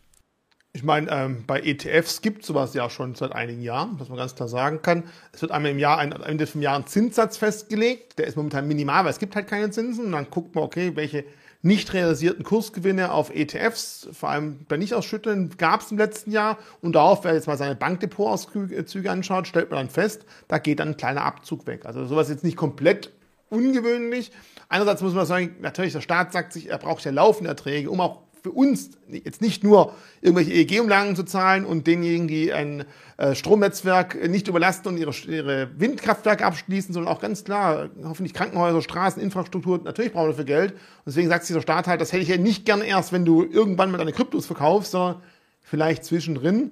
Ich 0.76 0.84
meine, 0.84 1.10
ähm, 1.10 1.46
bei 1.48 1.62
ETFs 1.62 2.22
gibt 2.22 2.42
es 2.42 2.48
sowas 2.48 2.74
ja 2.74 2.90
schon 2.90 3.16
seit 3.16 3.32
einigen 3.32 3.62
Jahren, 3.62 3.98
was 3.98 4.10
man 4.10 4.18
ganz 4.18 4.36
klar 4.36 4.50
sagen 4.50 4.82
kann. 4.82 5.06
Es 5.32 5.42
wird 5.42 5.54
einmal 5.54 5.72
im 5.72 5.80
Jahr, 5.80 6.00
ein, 6.00 6.12
Ende 6.12 6.46
vom 6.48 6.62
Jahr 6.62 6.76
ein 6.76 6.86
Zinssatz 6.86 7.38
festgelegt. 7.38 8.20
Der 8.20 8.28
ist 8.28 8.36
momentan 8.36 8.68
minimal, 8.68 9.06
weil 9.06 9.12
es 9.12 9.20
gibt 9.20 9.38
halt 9.38 9.48
keine 9.48 9.70
Zinsen. 9.70 10.08
Und 10.08 10.12
dann 10.12 10.30
guckt 10.30 10.54
man, 10.54 10.66
okay, 10.66 10.92
welche 10.96 11.24
nicht 11.62 11.94
realisierten 11.94 12.44
Kursgewinne 12.44 13.14
auf 13.14 13.34
ETFs, 13.34 14.10
vor 14.12 14.28
allem 14.28 14.66
bei 14.68 14.76
Nichtausschütteln, 14.76 15.56
gab 15.58 15.80
es 15.80 15.92
im 15.92 15.98
letzten 15.98 16.32
Jahr. 16.32 16.58
Und 16.82 16.98
darauf, 16.98 17.24
wer 17.24 17.36
jetzt 17.36 17.48
mal 17.48 17.58
seine 17.58 17.76
Bankdepotauszüge 17.76 19.10
anschaut, 19.10 19.48
stellt 19.48 19.72
man 19.72 19.80
dann 19.80 19.90
fest, 19.90 20.26
da 20.50 20.58
geht 20.58 20.82
dann 20.82 20.90
ein 20.90 20.98
kleiner 20.98 21.24
Abzug 21.24 21.68
weg. 21.68 21.86
Also 21.86 22.06
sowas 22.06 22.28
jetzt 22.28 22.44
nicht 22.44 22.58
komplett 22.58 23.14
ungewöhnlich. 23.50 24.34
Einerseits 24.68 25.02
muss 25.02 25.14
man 25.14 25.26
sagen, 25.26 25.56
natürlich, 25.62 25.94
der 25.94 26.02
Staat 26.02 26.34
sagt 26.34 26.52
sich, 26.52 26.70
er 26.70 26.80
braucht 26.80 27.06
ja 27.06 27.12
laufende 27.12 27.50
Erträge, 27.50 27.90
um 27.90 28.02
auch 28.02 28.25
für 28.46 28.52
uns 28.52 28.92
jetzt 29.08 29.42
nicht 29.42 29.64
nur 29.64 29.96
irgendwelche 30.22 30.52
EEG-Umlagen 30.52 31.16
zu 31.16 31.24
zahlen 31.24 31.66
und 31.66 31.88
denjenigen, 31.88 32.28
die 32.28 32.54
ein 32.54 32.86
äh, 33.18 33.34
Stromnetzwerk 33.34 34.30
nicht 34.30 34.48
überlasten 34.48 34.92
und 34.92 35.00
ihre, 35.00 35.72
Windkraftwerke 35.80 36.46
abschließen, 36.46 36.94
sondern 36.94 37.12
auch 37.12 37.20
ganz 37.20 37.44
klar, 37.44 37.90
hoffentlich 38.04 38.36
Krankenhäuser, 38.36 38.84
Straßen, 38.84 39.20
Infrastruktur, 39.20 39.82
natürlich 39.84 40.14
brauchen 40.14 40.28
wir 40.28 40.34
dafür 40.34 40.46
Geld. 40.46 40.72
Und 40.74 41.08
deswegen 41.08 41.28
sagt 41.28 41.46
sich 41.46 41.56
der 41.56 41.62
Staat 41.62 41.88
halt, 41.88 42.02
das 42.02 42.14
hätte 42.14 42.22
ich 42.22 42.30
ja 42.30 42.38
nicht 42.38 42.68
gern 42.68 42.84
erst, 42.84 43.14
wenn 43.14 43.26
du 43.26 43.44
irgendwann 43.44 43.90
mal 43.90 43.98
deine 43.98 44.14
Kryptos 44.14 44.46
verkaufst, 44.46 44.92
sondern 44.92 45.24
vielleicht 45.64 46.06
zwischendrin. 46.06 46.72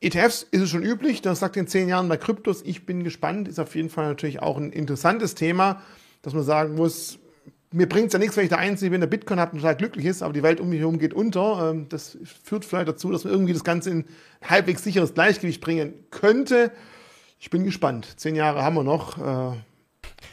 ETFs 0.00 0.48
ist 0.50 0.62
es 0.62 0.68
schon 0.68 0.82
üblich, 0.82 1.22
das 1.22 1.38
sagt 1.38 1.56
in 1.56 1.68
zehn 1.68 1.88
Jahren 1.88 2.08
bei 2.08 2.16
Kryptos, 2.16 2.62
ich 2.62 2.86
bin 2.86 3.04
gespannt, 3.04 3.46
ist 3.46 3.60
auf 3.60 3.76
jeden 3.76 3.88
Fall 3.88 4.08
natürlich 4.08 4.42
auch 4.42 4.56
ein 4.56 4.72
interessantes 4.72 5.36
Thema, 5.36 5.80
dass 6.22 6.34
man 6.34 6.42
sagen 6.42 6.74
muss, 6.74 7.20
mir 7.70 7.88
bringt 7.88 8.08
es 8.08 8.12
ja 8.14 8.18
nichts, 8.18 8.36
wenn 8.36 8.44
ich 8.44 8.48
der 8.48 8.58
Einzige 8.58 8.90
bin, 8.90 9.00
der 9.00 9.08
Bitcoin 9.08 9.38
hat 9.38 9.52
und 9.52 9.58
total 9.58 9.76
glücklich 9.76 10.06
ist, 10.06 10.22
aber 10.22 10.32
die 10.32 10.42
Welt 10.42 10.60
um 10.60 10.70
mich 10.70 10.80
herum 10.80 10.98
geht 10.98 11.12
unter. 11.12 11.70
Ähm, 11.70 11.86
das 11.88 12.16
führt 12.44 12.64
vielleicht 12.64 12.88
dazu, 12.88 13.10
dass 13.10 13.24
man 13.24 13.32
irgendwie 13.32 13.52
das 13.52 13.64
Ganze 13.64 13.90
in 13.90 14.04
halbwegs 14.42 14.82
sicheres 14.82 15.14
Gleichgewicht 15.14 15.60
bringen 15.60 15.94
könnte. 16.10 16.70
Ich 17.38 17.50
bin 17.50 17.64
gespannt. 17.64 18.08
Zehn 18.16 18.34
Jahre 18.34 18.62
haben 18.62 18.74
wir 18.74 18.84
noch. 18.84 19.18
Äh, 19.18 19.56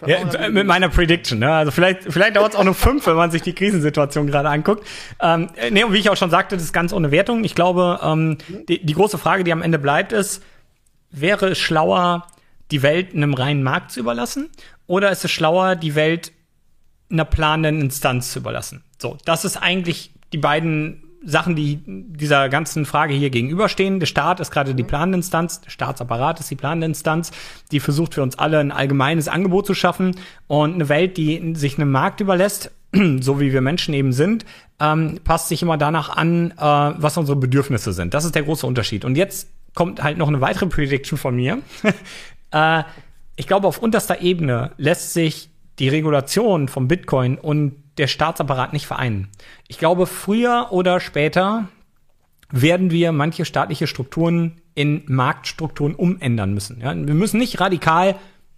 ja, 0.07 0.49
mit 0.49 0.65
meiner 0.65 0.89
Prediction. 0.89 1.39
Ne? 1.39 1.51
Also 1.51 1.71
vielleicht, 1.71 2.03
vielleicht 2.03 2.36
dauert 2.36 2.53
es 2.53 2.59
auch 2.59 2.63
nur 2.63 2.73
fünf, 2.73 3.05
wenn 3.07 3.15
man 3.15 3.31
sich 3.31 3.41
die 3.41 3.53
Krisensituation 3.53 4.27
gerade 4.27 4.49
anguckt. 4.49 4.86
Ähm, 5.21 5.49
nee, 5.71 5.83
und 5.83 5.93
wie 5.93 5.99
ich 5.99 6.09
auch 6.09 6.17
schon 6.17 6.29
sagte, 6.29 6.55
das 6.55 6.63
ist 6.63 6.73
ganz 6.73 6.91
ohne 6.91 7.11
Wertung. 7.11 7.43
Ich 7.43 7.55
glaube, 7.55 7.99
ähm, 8.03 8.38
die, 8.67 8.83
die 8.83 8.93
große 8.93 9.17
Frage, 9.17 9.43
die 9.43 9.51
am 9.51 9.61
Ende 9.61 9.79
bleibt, 9.79 10.11
ist, 10.11 10.43
wäre 11.11 11.49
es 11.49 11.59
schlauer, 11.59 12.27
die 12.71 12.81
Welt 12.81 13.13
einem 13.13 13.33
reinen 13.33 13.63
Markt 13.63 13.91
zu 13.91 13.99
überlassen? 13.99 14.49
Oder 14.88 15.11
ist 15.11 15.23
es 15.23 15.31
schlauer, 15.31 15.75
die 15.75 15.95
Welt 15.95 16.31
einer 17.10 17.26
planenden 17.26 17.82
Instanz 17.82 18.32
zu 18.32 18.39
überlassen. 18.39 18.84
So, 18.97 19.18
das 19.26 19.45
ist 19.45 19.58
eigentlich 19.58 20.12
die 20.34 20.38
beiden 20.38 21.03
Sachen, 21.26 21.56
die 21.56 21.80
dieser 21.86 22.49
ganzen 22.49 22.86
Frage 22.86 23.14
hier 23.14 23.32
gegenüberstehen. 23.32 23.99
Der 23.99 24.06
Staat 24.06 24.39
ist 24.39 24.51
gerade 24.51 24.76
die 24.76 24.84
planende 24.84 25.18
Instanz, 25.18 25.62
der 25.62 25.72
Staatsapparat 25.72 26.39
ist 26.39 26.51
die 26.51 26.56
planende 26.56 26.86
Instanz, 26.86 27.32
die 27.72 27.80
versucht 27.80 28.14
für 28.14 28.22
uns 28.22 28.38
alle 28.38 28.60
ein 28.60 28.72
allgemeines 28.72 29.28
Angebot 29.28 29.66
zu 29.66 29.74
schaffen 29.74 30.16
und 30.47 30.76
eine 30.76 30.88
Welt, 30.88 31.18
die 31.18 31.56
sich 31.56 31.78
einem 31.78 31.91
Markt 31.91 32.22
überlässt, 32.22 32.72
so 33.20 33.39
wie 33.39 33.51
wir 33.51 33.62
Menschen 33.62 33.93
eben 33.95 34.14
sind, 34.14 34.45
ähm, 34.80 35.20
passt 35.24 35.49
sich 35.49 35.64
immer 35.64 35.78
danach 35.78 36.10
an, 36.10 36.51
äh, 36.51 36.56
was 36.62 37.18
unsere 37.18 37.38
Bedürfnisse 37.38 37.91
sind. 37.91 38.14
Das 38.14 38.26
ist 38.26 38.36
der 38.36 38.43
große 38.43 38.68
Unterschied. 38.68 39.03
Und 39.03 39.16
jetzt 39.16 39.49
kommt 39.74 40.03
halt 40.03 40.18
noch 40.18 40.28
eine 40.28 40.41
weitere 40.41 40.68
Prediction 40.68 41.18
von 41.18 41.36
mir. 41.36 41.60
äh, 42.51 42.84
ich 43.36 43.47
glaube, 43.47 43.68
auf 43.68 43.80
unterster 43.80 44.22
Ebene 44.22 44.72
lässt 44.78 45.14
sich 45.14 45.49
die 45.80 45.89
Regulation 45.89 46.67
vom 46.67 46.88
Bitcoin 46.88 47.38
und 47.38 47.76
der 47.97 48.07
Staatsapparat 48.07 48.73
nicht 48.73 48.88
vereinen. 48.88 49.30
Ich 49.67 49.78
glaube, 49.78 50.05
früher 50.05 50.67
oder 50.71 50.99
später 50.99 51.67
werden 52.51 52.91
wir 52.91 53.11
manche 53.11 53.45
staatliche 53.45 53.88
Strukturen 53.88 54.61
in 54.76 55.03
Marktstrukturen 55.07 55.95
umändern 55.95 56.53
müssen. 56.53 56.82
Ja? 56.82 56.95
Wir 56.95 57.13
müssen 57.13 57.38
nicht 57.38 57.59
radikal 57.59 58.15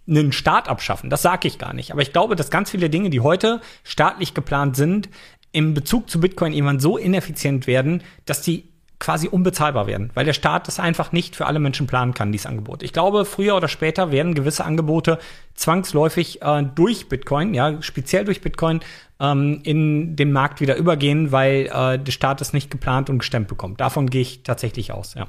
einen 0.08 0.32
Staat 0.32 0.68
abschaffen, 0.68 1.10
das 1.10 1.22
sage 1.22 1.48
ich 1.48 1.58
gar 1.58 1.74
nicht. 1.74 1.92
Aber 1.92 2.02
ich 2.02 2.12
glaube, 2.12 2.34
dass 2.34 2.50
ganz 2.50 2.70
viele 2.70 2.90
Dinge, 2.90 3.10
die 3.10 3.20
heute 3.20 3.60
staatlich 3.84 4.34
geplant 4.34 4.76
sind, 4.76 5.08
im 5.52 5.74
Bezug 5.74 6.10
zu 6.10 6.20
Bitcoin 6.20 6.52
irgendwann 6.52 6.80
so 6.80 6.96
ineffizient 6.96 7.66
werden, 7.66 8.02
dass 8.24 8.42
die 8.42 8.70
quasi 8.98 9.28
unbezahlbar 9.28 9.86
werden, 9.86 10.10
weil 10.14 10.24
der 10.24 10.32
Staat 10.32 10.66
das 10.66 10.80
einfach 10.80 11.12
nicht 11.12 11.36
für 11.36 11.46
alle 11.46 11.60
Menschen 11.60 11.86
planen 11.86 12.14
kann, 12.14 12.32
dieses 12.32 12.46
Angebot. 12.46 12.82
Ich 12.82 12.92
glaube, 12.92 13.24
früher 13.24 13.56
oder 13.56 13.68
später 13.68 14.10
werden 14.10 14.34
gewisse 14.34 14.64
Angebote 14.64 15.18
zwangsläufig 15.54 16.42
äh, 16.42 16.64
durch 16.74 17.08
Bitcoin, 17.08 17.54
ja, 17.54 17.80
speziell 17.80 18.24
durch 18.24 18.40
Bitcoin, 18.40 18.80
ähm, 19.20 19.60
in 19.62 20.16
den 20.16 20.32
Markt 20.32 20.60
wieder 20.60 20.76
übergehen, 20.76 21.32
weil 21.32 21.70
äh, 21.72 21.98
der 21.98 22.12
Staat 22.12 22.40
es 22.40 22.52
nicht 22.52 22.70
geplant 22.70 23.08
und 23.08 23.18
gestemmt 23.18 23.48
bekommt. 23.48 23.80
Davon 23.80 24.10
gehe 24.10 24.22
ich 24.22 24.42
tatsächlich 24.42 24.92
aus, 24.92 25.14
ja. 25.14 25.26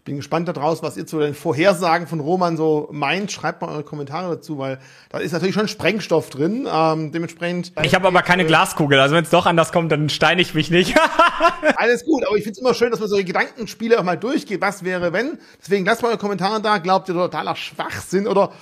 Ich 0.00 0.04
bin 0.04 0.16
gespannt 0.16 0.48
daraus, 0.48 0.82
was 0.82 0.96
ihr 0.96 1.06
zu 1.06 1.18
den 1.18 1.34
Vorhersagen 1.34 2.06
von 2.06 2.20
Roman 2.20 2.56
so 2.56 2.88
meint. 2.90 3.30
Schreibt 3.30 3.60
mal 3.60 3.68
eure 3.68 3.82
Kommentare 3.82 4.36
dazu, 4.36 4.56
weil 4.56 4.78
da 5.10 5.18
ist 5.18 5.32
natürlich 5.32 5.54
schon 5.54 5.68
Sprengstoff 5.68 6.30
drin. 6.30 6.66
Ähm, 6.72 7.12
dementsprechend. 7.12 7.72
Ich 7.82 7.94
habe 7.94 8.08
aber 8.08 8.22
keine 8.22 8.46
Glaskugel, 8.46 8.98
also 8.98 9.14
wenn 9.14 9.24
es 9.24 9.28
doch 9.28 9.44
anders 9.44 9.72
kommt, 9.72 9.92
dann 9.92 10.08
steine 10.08 10.40
ich 10.40 10.54
mich 10.54 10.70
nicht. 10.70 10.98
Alles 11.76 12.06
gut, 12.06 12.24
aber 12.26 12.34
ich 12.36 12.44
finde 12.44 12.52
es 12.52 12.58
immer 12.60 12.72
schön, 12.72 12.90
dass 12.90 12.98
man 12.98 13.10
solche 13.10 13.26
Gedankenspiele 13.26 14.00
auch 14.00 14.02
mal 14.02 14.16
durchgeht. 14.16 14.62
Was 14.62 14.84
wäre, 14.84 15.12
wenn? 15.12 15.36
Deswegen 15.60 15.84
lasst 15.84 16.00
mal 16.00 16.08
eure 16.08 16.16
Kommentare 16.18 16.62
da. 16.62 16.78
Glaubt 16.78 17.06
ihr 17.10 17.14
totaler 17.14 17.54
Schwachsinn 17.54 18.26
oder 18.26 18.52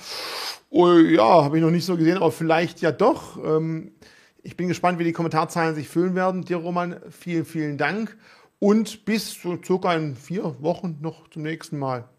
oh, 0.69 0.91
ja, 0.91 1.45
habe 1.45 1.55
ich 1.55 1.63
noch 1.63 1.71
nicht 1.71 1.85
so 1.85 1.95
gesehen, 1.95 2.17
aber 2.17 2.33
vielleicht 2.33 2.81
ja 2.81 2.91
doch. 2.91 3.37
Ähm, 3.41 3.93
ich 4.43 4.57
bin 4.57 4.67
gespannt, 4.67 4.99
wie 4.99 5.05
die 5.05 5.13
Kommentarzahlen 5.13 5.73
sich 5.73 5.87
füllen 5.87 6.15
werden. 6.15 6.43
Dir, 6.43 6.57
Roman, 6.57 6.97
vielen, 7.09 7.45
vielen 7.45 7.77
Dank 7.77 8.17
und 8.59 9.05
bis 9.05 9.41
so 9.41 9.57
circa 9.63 9.93
in 9.95 10.15
vier 10.15 10.61
Wochen 10.61 10.97
noch 11.01 11.29
zum 11.29 11.43
nächsten 11.43 11.79
Mal. 11.79 12.09